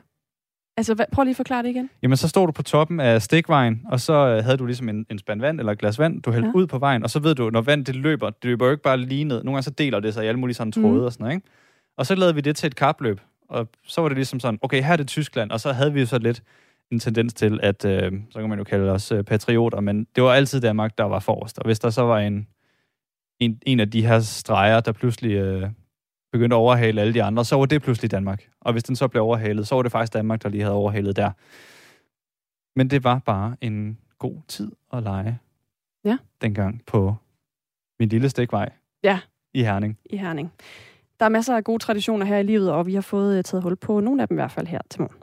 Altså, 0.76 0.94
hvad, 0.94 1.06
prøv 1.12 1.22
lige 1.24 1.30
at 1.30 1.36
forklare 1.36 1.62
det 1.62 1.68
igen. 1.68 1.90
Jamen, 2.02 2.16
så 2.16 2.28
stod 2.28 2.46
du 2.46 2.52
på 2.52 2.62
toppen 2.62 3.00
af 3.00 3.22
stikvejen, 3.22 3.82
og 3.88 4.00
så 4.00 4.12
øh, 4.12 4.44
havde 4.44 4.56
du 4.56 4.66
ligesom 4.66 4.88
en, 4.88 5.06
en 5.10 5.18
spand 5.18 5.40
vand 5.40 5.58
eller 5.60 5.72
et 5.72 5.78
glas 5.78 5.98
vand, 5.98 6.22
du 6.22 6.30
hældte 6.32 6.48
Ja. 6.48 6.58
ud 6.58 6.66
på 6.66 6.78
vejen, 6.78 7.02
og 7.02 7.10
så 7.10 7.18
ved 7.18 7.34
du, 7.34 7.50
når 7.50 7.60
vand 7.60 7.84
det 7.84 7.96
løber, 7.96 8.30
det 8.30 8.44
løber 8.44 8.64
jo 8.66 8.70
ikke 8.70 8.82
bare 8.82 8.96
lige 8.96 9.24
ned. 9.24 9.36
Nogle 9.44 9.56
gange 9.56 9.62
så 9.62 9.70
deler 9.70 10.00
det 10.00 10.14
sig 10.14 10.24
i 10.24 10.28
alle 10.28 10.40
mulige 10.40 10.54
sådan 10.54 10.72
tråde 10.72 10.98
mm. 10.98 11.04
og 11.04 11.12
sådan 11.12 11.24
noget, 11.24 11.34
ikke? 11.36 11.48
Og 11.96 12.06
så 12.06 12.14
lavede 12.14 12.34
vi 12.34 12.40
det 12.40 12.56
til 12.56 12.66
et 12.66 12.76
kapløb, 12.76 13.20
og 13.48 13.68
så 13.86 14.00
var 14.00 14.08
det 14.08 14.16
ligesom 14.18 14.40
sådan, 14.40 14.58
okay, 14.62 14.82
her 14.82 14.92
er 14.92 14.96
det 14.96 15.08
Tyskland, 15.08 15.50
og 15.50 15.60
så 15.60 15.72
havde 15.72 15.92
vi 15.92 16.00
jo 16.00 16.06
så 16.06 16.18
lidt 16.18 16.42
en 16.90 16.98
tendens 16.98 17.34
til, 17.34 17.60
at, 17.62 17.84
øh, 17.84 18.12
så 18.30 18.40
kan 18.40 18.48
man 18.48 18.58
jo 18.58 18.64
kalde 18.64 18.92
os 18.92 19.12
øh, 19.12 19.24
patrioter, 19.24 19.80
men 19.80 20.06
det 20.16 20.22
var 20.24 20.32
altid 20.32 20.60
Danmark, 20.60 20.98
der 20.98 21.04
var 21.04 21.18
forrest. 21.18 21.58
Og 21.58 21.64
hvis 21.64 21.78
der 21.78 21.90
så 21.90 22.02
var 22.02 22.18
en, 22.18 22.46
en, 23.40 23.58
en 23.66 23.80
af 23.80 23.90
de 23.90 24.06
her 24.06 24.20
streger, 24.20 24.80
der 24.80 24.92
pludselig 24.92 25.32
øh, 25.32 25.68
begyndte 26.36 26.56
at 26.56 26.58
overhale 26.58 27.00
alle 27.00 27.14
de 27.14 27.22
andre, 27.22 27.44
så 27.44 27.56
var 27.56 27.66
det 27.66 27.82
pludselig 27.82 28.10
Danmark. 28.10 28.48
Og 28.60 28.72
hvis 28.72 28.82
den 28.84 28.96
så 28.96 29.08
blev 29.08 29.22
overhalet, 29.22 29.68
så 29.68 29.74
var 29.74 29.82
det 29.82 29.92
faktisk 29.92 30.12
Danmark, 30.12 30.42
der 30.42 30.48
lige 30.48 30.62
havde 30.62 30.74
overhalet 30.74 31.16
der. 31.16 31.30
Men 32.76 32.90
det 32.90 33.04
var 33.04 33.18
bare 33.18 33.56
en 33.60 33.98
god 34.18 34.36
tid 34.48 34.72
at 34.92 35.02
lege. 35.02 35.38
Ja. 36.04 36.18
Dengang 36.42 36.82
på 36.86 37.14
min 38.00 38.08
lille 38.08 38.28
stikvej 38.28 38.72
Ja, 39.02 39.20
i 39.54 39.62
Herning. 39.62 39.98
i 40.10 40.16
Herning. 40.16 40.52
Der 41.20 41.24
er 41.26 41.30
masser 41.30 41.56
af 41.56 41.64
gode 41.64 41.78
traditioner 41.78 42.26
her 42.26 42.38
i 42.38 42.42
livet, 42.42 42.72
og 42.72 42.86
vi 42.86 42.94
har 42.94 43.00
fået 43.00 43.38
øh, 43.38 43.44
taget 43.44 43.62
hul 43.62 43.76
på 43.76 44.00
nogle 44.00 44.22
af 44.22 44.28
dem 44.28 44.34
i 44.34 44.40
hvert 44.40 44.52
fald 44.52 44.66
her 44.66 44.80
til 44.90 45.00
morgen. 45.00 45.16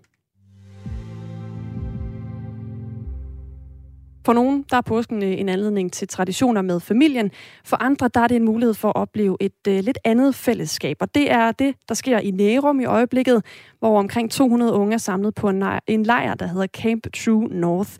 For 4.25 4.33
nogen, 4.33 4.65
der 4.69 4.77
er 4.77 4.81
påsken 4.81 5.23
øh, 5.23 5.39
en 5.39 5.49
anledning 5.49 5.91
til 5.91 6.07
traditioner 6.07 6.61
med 6.61 6.79
familien. 6.79 7.31
For 7.65 7.77
andre, 7.83 8.09
der 8.13 8.19
er 8.19 8.27
det 8.27 8.35
en 8.35 8.45
mulighed 8.45 8.73
for 8.73 8.87
at 8.87 8.95
opleve 8.95 9.37
et 9.39 9.67
uh, 9.67 9.73
lidt 9.73 9.97
andet 10.03 10.35
fællesskab. 10.35 10.97
Og 10.99 11.15
det 11.15 11.31
er 11.31 11.51
det, 11.51 11.75
der 11.89 11.95
sker 11.95 12.19
i 12.19 12.31
Nærum 12.31 12.79
i 12.79 12.85
øjeblikket, 12.85 13.45
hvor 13.79 13.99
omkring 13.99 14.31
200 14.31 14.73
unge 14.73 14.93
er 14.93 14.97
samlet 14.97 15.35
på 15.35 15.49
en 15.49 15.59
lejr, 15.59 15.79
en 15.87 16.03
lejr 16.03 16.33
der 16.33 16.47
hedder 16.47 16.67
Camp 16.67 17.07
True 17.13 17.47
North. 17.47 17.91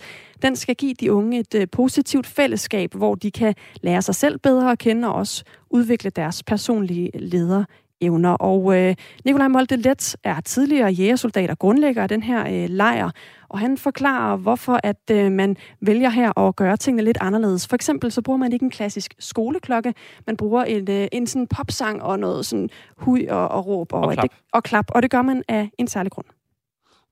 Den 0.41 0.55
skal 0.55 0.75
give 0.75 0.93
de 0.93 1.13
unge 1.13 1.39
et 1.39 1.55
uh, 1.55 1.61
positivt 1.71 2.27
fællesskab, 2.27 2.93
hvor 2.93 3.15
de 3.15 3.31
kan 3.31 3.55
lære 3.81 4.01
sig 4.01 4.15
selv 4.15 4.39
bedre 4.39 4.71
at 4.71 4.79
kende 4.79 5.07
og 5.07 5.13
også 5.13 5.43
udvikle 5.69 6.09
deres 6.09 6.43
personlige 6.43 7.11
leder 7.19 7.63
lederevner. 8.03 8.33
Og 8.33 8.77
øh, 8.77 8.95
Nikolaj 9.25 9.47
Molde 9.47 9.75
Let 9.75 10.15
er 10.23 10.41
tidligere 10.41 10.91
jægersoldat 10.91 11.49
og 11.49 11.59
grundlægger 11.59 12.03
af 12.03 12.09
den 12.09 12.23
her 12.23 12.47
øh, 12.47 12.69
lejr, 12.69 13.09
og 13.49 13.59
han 13.59 13.77
forklarer, 13.77 14.37
hvorfor 14.37 14.79
at 14.83 15.11
øh, 15.11 15.31
man 15.31 15.57
vælger 15.81 16.09
her 16.09 16.39
at 16.39 16.55
gøre 16.55 16.77
tingene 16.77 17.03
lidt 17.03 17.17
anderledes. 17.21 17.67
For 17.67 17.75
eksempel 17.75 18.11
så 18.11 18.21
bruger 18.21 18.37
man 18.37 18.53
ikke 18.53 18.63
en 18.63 18.71
klassisk 18.71 19.13
skoleklokke, 19.19 19.93
man 20.27 20.37
bruger 20.37 20.63
en, 20.63 20.91
øh, 20.91 21.07
en 21.11 21.27
sådan 21.27 21.47
popsang 21.47 22.03
og 22.03 22.19
noget 22.19 22.45
sådan 22.45 22.69
hui 22.97 23.27
og, 23.27 23.47
og 23.47 23.67
råb 23.67 23.93
og, 23.93 24.01
Og 24.01 24.13
klap. 24.13 24.23
Det, 24.23 24.31
og 24.53 24.63
klap, 24.63 24.85
og 24.89 25.01
det 25.01 25.11
gør 25.11 25.21
man 25.21 25.43
af 25.47 25.69
en 25.77 25.87
særlig 25.87 26.11
grund. 26.11 26.25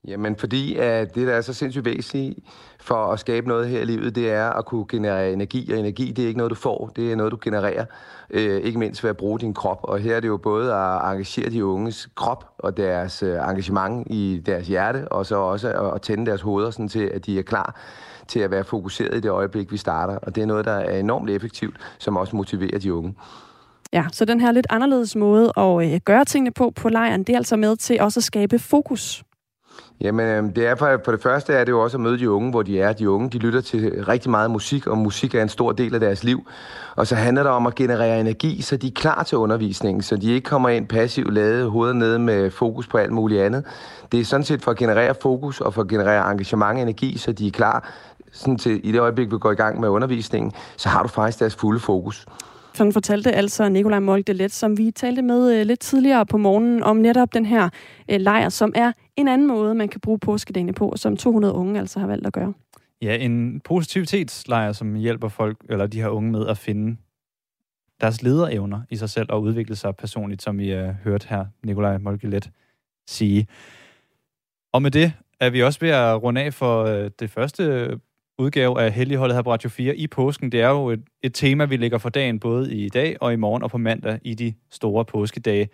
Jamen, 0.08 0.36
fordi 0.36 0.76
at 0.76 1.14
det, 1.14 1.26
der 1.26 1.34
er 1.34 1.40
så 1.40 1.52
sindssygt 1.52 1.84
væsentligt 1.84 2.38
for 2.80 3.12
at 3.12 3.20
skabe 3.20 3.48
noget 3.48 3.68
her 3.68 3.80
i 3.80 3.84
livet, 3.84 4.14
det 4.14 4.30
er 4.30 4.50
at 4.50 4.64
kunne 4.64 4.84
generere 4.88 5.32
energi, 5.32 5.72
og 5.72 5.78
energi, 5.78 6.12
det 6.12 6.22
er 6.22 6.26
ikke 6.26 6.38
noget, 6.38 6.50
du 6.50 6.54
får, 6.54 6.92
det 6.96 7.12
er 7.12 7.16
noget, 7.16 7.32
du 7.32 7.38
genererer, 7.42 7.84
øh, 8.30 8.60
ikke 8.60 8.78
mindst 8.78 9.04
ved 9.04 9.10
at 9.10 9.16
bruge 9.16 9.38
din 9.38 9.54
krop. 9.54 9.80
Og 9.82 9.98
her 9.98 10.16
er 10.16 10.20
det 10.20 10.28
jo 10.28 10.36
både 10.36 10.74
at 10.74 11.12
engagere 11.12 11.50
de 11.50 11.64
unges 11.64 12.08
krop 12.14 12.44
og 12.58 12.76
deres 12.76 13.22
øh, 13.22 13.34
engagement 13.34 14.06
i 14.10 14.42
deres 14.46 14.68
hjerte, 14.68 15.08
og 15.08 15.26
så 15.26 15.36
også 15.36 15.92
at, 15.94 16.02
tænde 16.02 16.26
deres 16.26 16.40
hoveder, 16.40 16.70
sådan 16.70 16.88
til 16.88 17.04
at 17.04 17.26
de 17.26 17.38
er 17.38 17.42
klar 17.42 17.80
til 18.28 18.40
at 18.40 18.50
være 18.50 18.64
fokuseret 18.64 19.14
i 19.14 19.20
det 19.20 19.30
øjeblik, 19.30 19.72
vi 19.72 19.76
starter. 19.76 20.16
Og 20.16 20.34
det 20.34 20.42
er 20.42 20.46
noget, 20.46 20.64
der 20.64 20.72
er 20.72 20.98
enormt 20.98 21.30
effektivt, 21.30 21.76
som 21.98 22.16
også 22.16 22.36
motiverer 22.36 22.78
de 22.78 22.94
unge. 22.94 23.14
Ja, 23.92 24.04
så 24.12 24.24
den 24.24 24.40
her 24.40 24.52
lidt 24.52 24.66
anderledes 24.70 25.16
måde 25.16 25.52
at 25.56 25.92
øh, 25.92 26.00
gøre 26.04 26.24
tingene 26.24 26.50
på 26.50 26.70
på 26.70 26.88
lejren, 26.88 27.22
det 27.22 27.32
er 27.32 27.36
altså 27.36 27.56
med 27.56 27.76
til 27.76 28.00
også 28.00 28.20
at 28.20 28.24
skabe 28.24 28.58
fokus. 28.58 29.24
Jamen, 30.02 30.26
øhm, 30.26 30.52
det 30.52 30.66
er 30.66 30.74
for, 30.74 31.00
for 31.04 31.12
det 31.12 31.22
første 31.22 31.52
er 31.52 31.64
det 31.64 31.72
jo 31.72 31.82
også 31.82 31.96
at 31.96 32.00
møde 32.00 32.18
de 32.18 32.30
unge, 32.30 32.50
hvor 32.50 32.62
de 32.62 32.80
er. 32.80 32.92
De 32.92 33.10
unge, 33.10 33.30
de 33.30 33.38
lytter 33.38 33.60
til 33.60 34.04
rigtig 34.04 34.30
meget 34.30 34.50
musik, 34.50 34.86
og 34.86 34.98
musik 34.98 35.34
er 35.34 35.42
en 35.42 35.48
stor 35.48 35.72
del 35.72 35.94
af 35.94 36.00
deres 36.00 36.24
liv. 36.24 36.46
Og 36.96 37.06
så 37.06 37.14
handler 37.14 37.42
det 37.42 37.52
om 37.52 37.66
at 37.66 37.74
generere 37.74 38.20
energi, 38.20 38.62
så 38.62 38.76
de 38.76 38.86
er 38.86 38.90
klar 38.90 39.22
til 39.22 39.38
undervisningen, 39.38 40.02
så 40.02 40.16
de 40.16 40.32
ikke 40.32 40.44
kommer 40.44 40.68
ind 40.68 40.86
passivt 40.88 41.34
lade 41.34 41.68
hovedet 41.68 41.96
nede 41.96 42.18
med 42.18 42.50
fokus 42.50 42.86
på 42.86 42.98
alt 42.98 43.12
muligt 43.12 43.42
andet. 43.42 43.64
Det 44.12 44.20
er 44.20 44.24
sådan 44.24 44.44
set 44.44 44.62
for 44.62 44.70
at 44.70 44.76
generere 44.76 45.14
fokus 45.22 45.60
og 45.60 45.74
for 45.74 45.82
at 45.82 45.88
generere 45.88 46.30
engagement 46.30 46.76
og 46.76 46.82
energi, 46.82 47.18
så 47.18 47.32
de 47.32 47.46
er 47.46 47.50
klar 47.50 47.88
sådan 48.32 48.58
til, 48.58 48.80
i 48.88 48.92
det 48.92 49.00
øjeblik, 49.00 49.32
vi 49.32 49.38
går 49.38 49.52
i 49.52 49.54
gang 49.54 49.80
med 49.80 49.88
undervisningen, 49.88 50.52
så 50.76 50.88
har 50.88 51.02
du 51.02 51.08
faktisk 51.08 51.40
deres 51.40 51.54
fulde 51.54 51.80
fokus. 51.80 52.26
Sådan 52.74 52.92
fortalte 52.92 53.32
altså 53.32 53.68
Nikolaj 53.68 53.98
Moldelet, 53.98 54.52
som 54.52 54.78
vi 54.78 54.90
talte 54.90 55.22
med 55.22 55.60
øh, 55.60 55.66
lidt 55.66 55.80
tidligere 55.80 56.26
på 56.26 56.36
morgenen, 56.36 56.82
om 56.82 56.96
netop 56.96 57.34
den 57.34 57.46
her 57.46 57.68
øh, 58.10 58.20
lejr, 58.20 58.48
som 58.48 58.72
er 58.74 58.92
en 59.16 59.28
anden 59.28 59.46
måde, 59.46 59.74
man 59.74 59.88
kan 59.88 60.00
bruge 60.00 60.18
påskedagene 60.18 60.72
på, 60.72 60.92
som 60.96 61.16
200 61.16 61.54
unge 61.54 61.80
altså 61.80 62.00
har 62.00 62.06
valgt 62.06 62.26
at 62.26 62.32
gøre. 62.32 62.52
Ja, 63.02 63.16
en 63.16 63.60
positivitetslejr, 63.60 64.72
som 64.72 64.94
hjælper 64.94 65.28
folk, 65.28 65.56
eller 65.68 65.86
de 65.86 66.00
her 66.00 66.08
unge 66.08 66.32
med 66.32 66.46
at 66.46 66.58
finde 66.58 66.96
deres 68.00 68.22
lederevner 68.22 68.80
i 68.90 68.96
sig 68.96 69.10
selv 69.10 69.26
og 69.30 69.42
udvikle 69.42 69.76
sig 69.76 69.96
personligt, 69.96 70.42
som 70.42 70.58
vi 70.58 70.72
øh, 70.72 70.84
har 70.84 70.96
hørt 71.04 71.24
her 71.24 71.46
Nikolaj 71.64 71.98
Molkelet 71.98 72.50
sige. 73.06 73.46
Og 74.72 74.82
med 74.82 74.90
det 74.90 75.12
er 75.40 75.50
vi 75.50 75.62
også 75.62 75.80
ved 75.80 75.90
at 75.90 76.22
runde 76.22 76.40
af 76.40 76.54
for 76.54 76.84
det 77.08 77.30
første 77.30 77.88
udgave 78.42 78.80
af 78.80 78.92
Helligholdet 78.92 79.34
her 79.34 79.42
på 79.42 79.52
Radio 79.52 79.68
4 79.68 79.96
i 79.96 80.06
påsken. 80.06 80.52
Det 80.52 80.60
er 80.60 80.68
jo 80.68 80.90
et, 80.90 81.02
et 81.22 81.34
tema, 81.34 81.64
vi 81.64 81.76
lægger 81.76 81.98
for 81.98 82.08
dagen 82.08 82.40
både 82.40 82.74
i 82.74 82.88
dag 82.88 83.16
og 83.20 83.32
i 83.32 83.36
morgen 83.36 83.62
og 83.62 83.70
på 83.70 83.78
mandag 83.78 84.18
i 84.22 84.34
de 84.34 84.54
store 84.70 85.04
påskedage. 85.04 85.68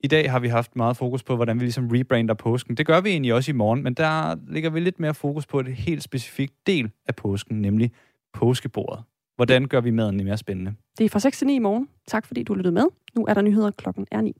I 0.00 0.06
dag 0.06 0.30
har 0.30 0.38
vi 0.38 0.48
haft 0.48 0.76
meget 0.76 0.96
fokus 0.96 1.22
på, 1.22 1.36
hvordan 1.36 1.60
vi 1.60 1.64
ligesom 1.64 1.88
rebrander 1.88 2.34
påsken. 2.34 2.76
Det 2.76 2.86
gør 2.86 3.00
vi 3.00 3.10
egentlig 3.10 3.34
også 3.34 3.50
i 3.50 3.54
morgen, 3.54 3.82
men 3.82 3.94
der 3.94 4.36
ligger 4.48 4.70
vi 4.70 4.80
lidt 4.80 5.00
mere 5.00 5.14
fokus 5.14 5.46
på 5.46 5.60
et 5.60 5.66
helt 5.66 6.02
specifikt 6.02 6.54
del 6.66 6.90
af 7.08 7.16
påsken, 7.16 7.62
nemlig 7.62 7.92
påskebordet. 8.32 9.04
Hvordan 9.36 9.64
gør 9.64 9.80
vi 9.80 9.90
maden 9.90 10.24
mere 10.24 10.36
spændende? 10.36 10.74
Det 10.98 11.04
er 11.04 11.08
fra 11.08 11.18
6 11.18 11.38
til 11.38 11.46
9 11.46 11.56
i 11.56 11.58
morgen. 11.58 11.88
Tak 12.06 12.26
fordi 12.26 12.42
du 12.42 12.54
lyttede 12.54 12.74
med. 12.74 12.84
Nu 13.16 13.26
er 13.26 13.34
der 13.34 13.42
nyheder 13.42 13.70
klokken 13.70 14.06
er 14.10 14.20
9. 14.20 14.36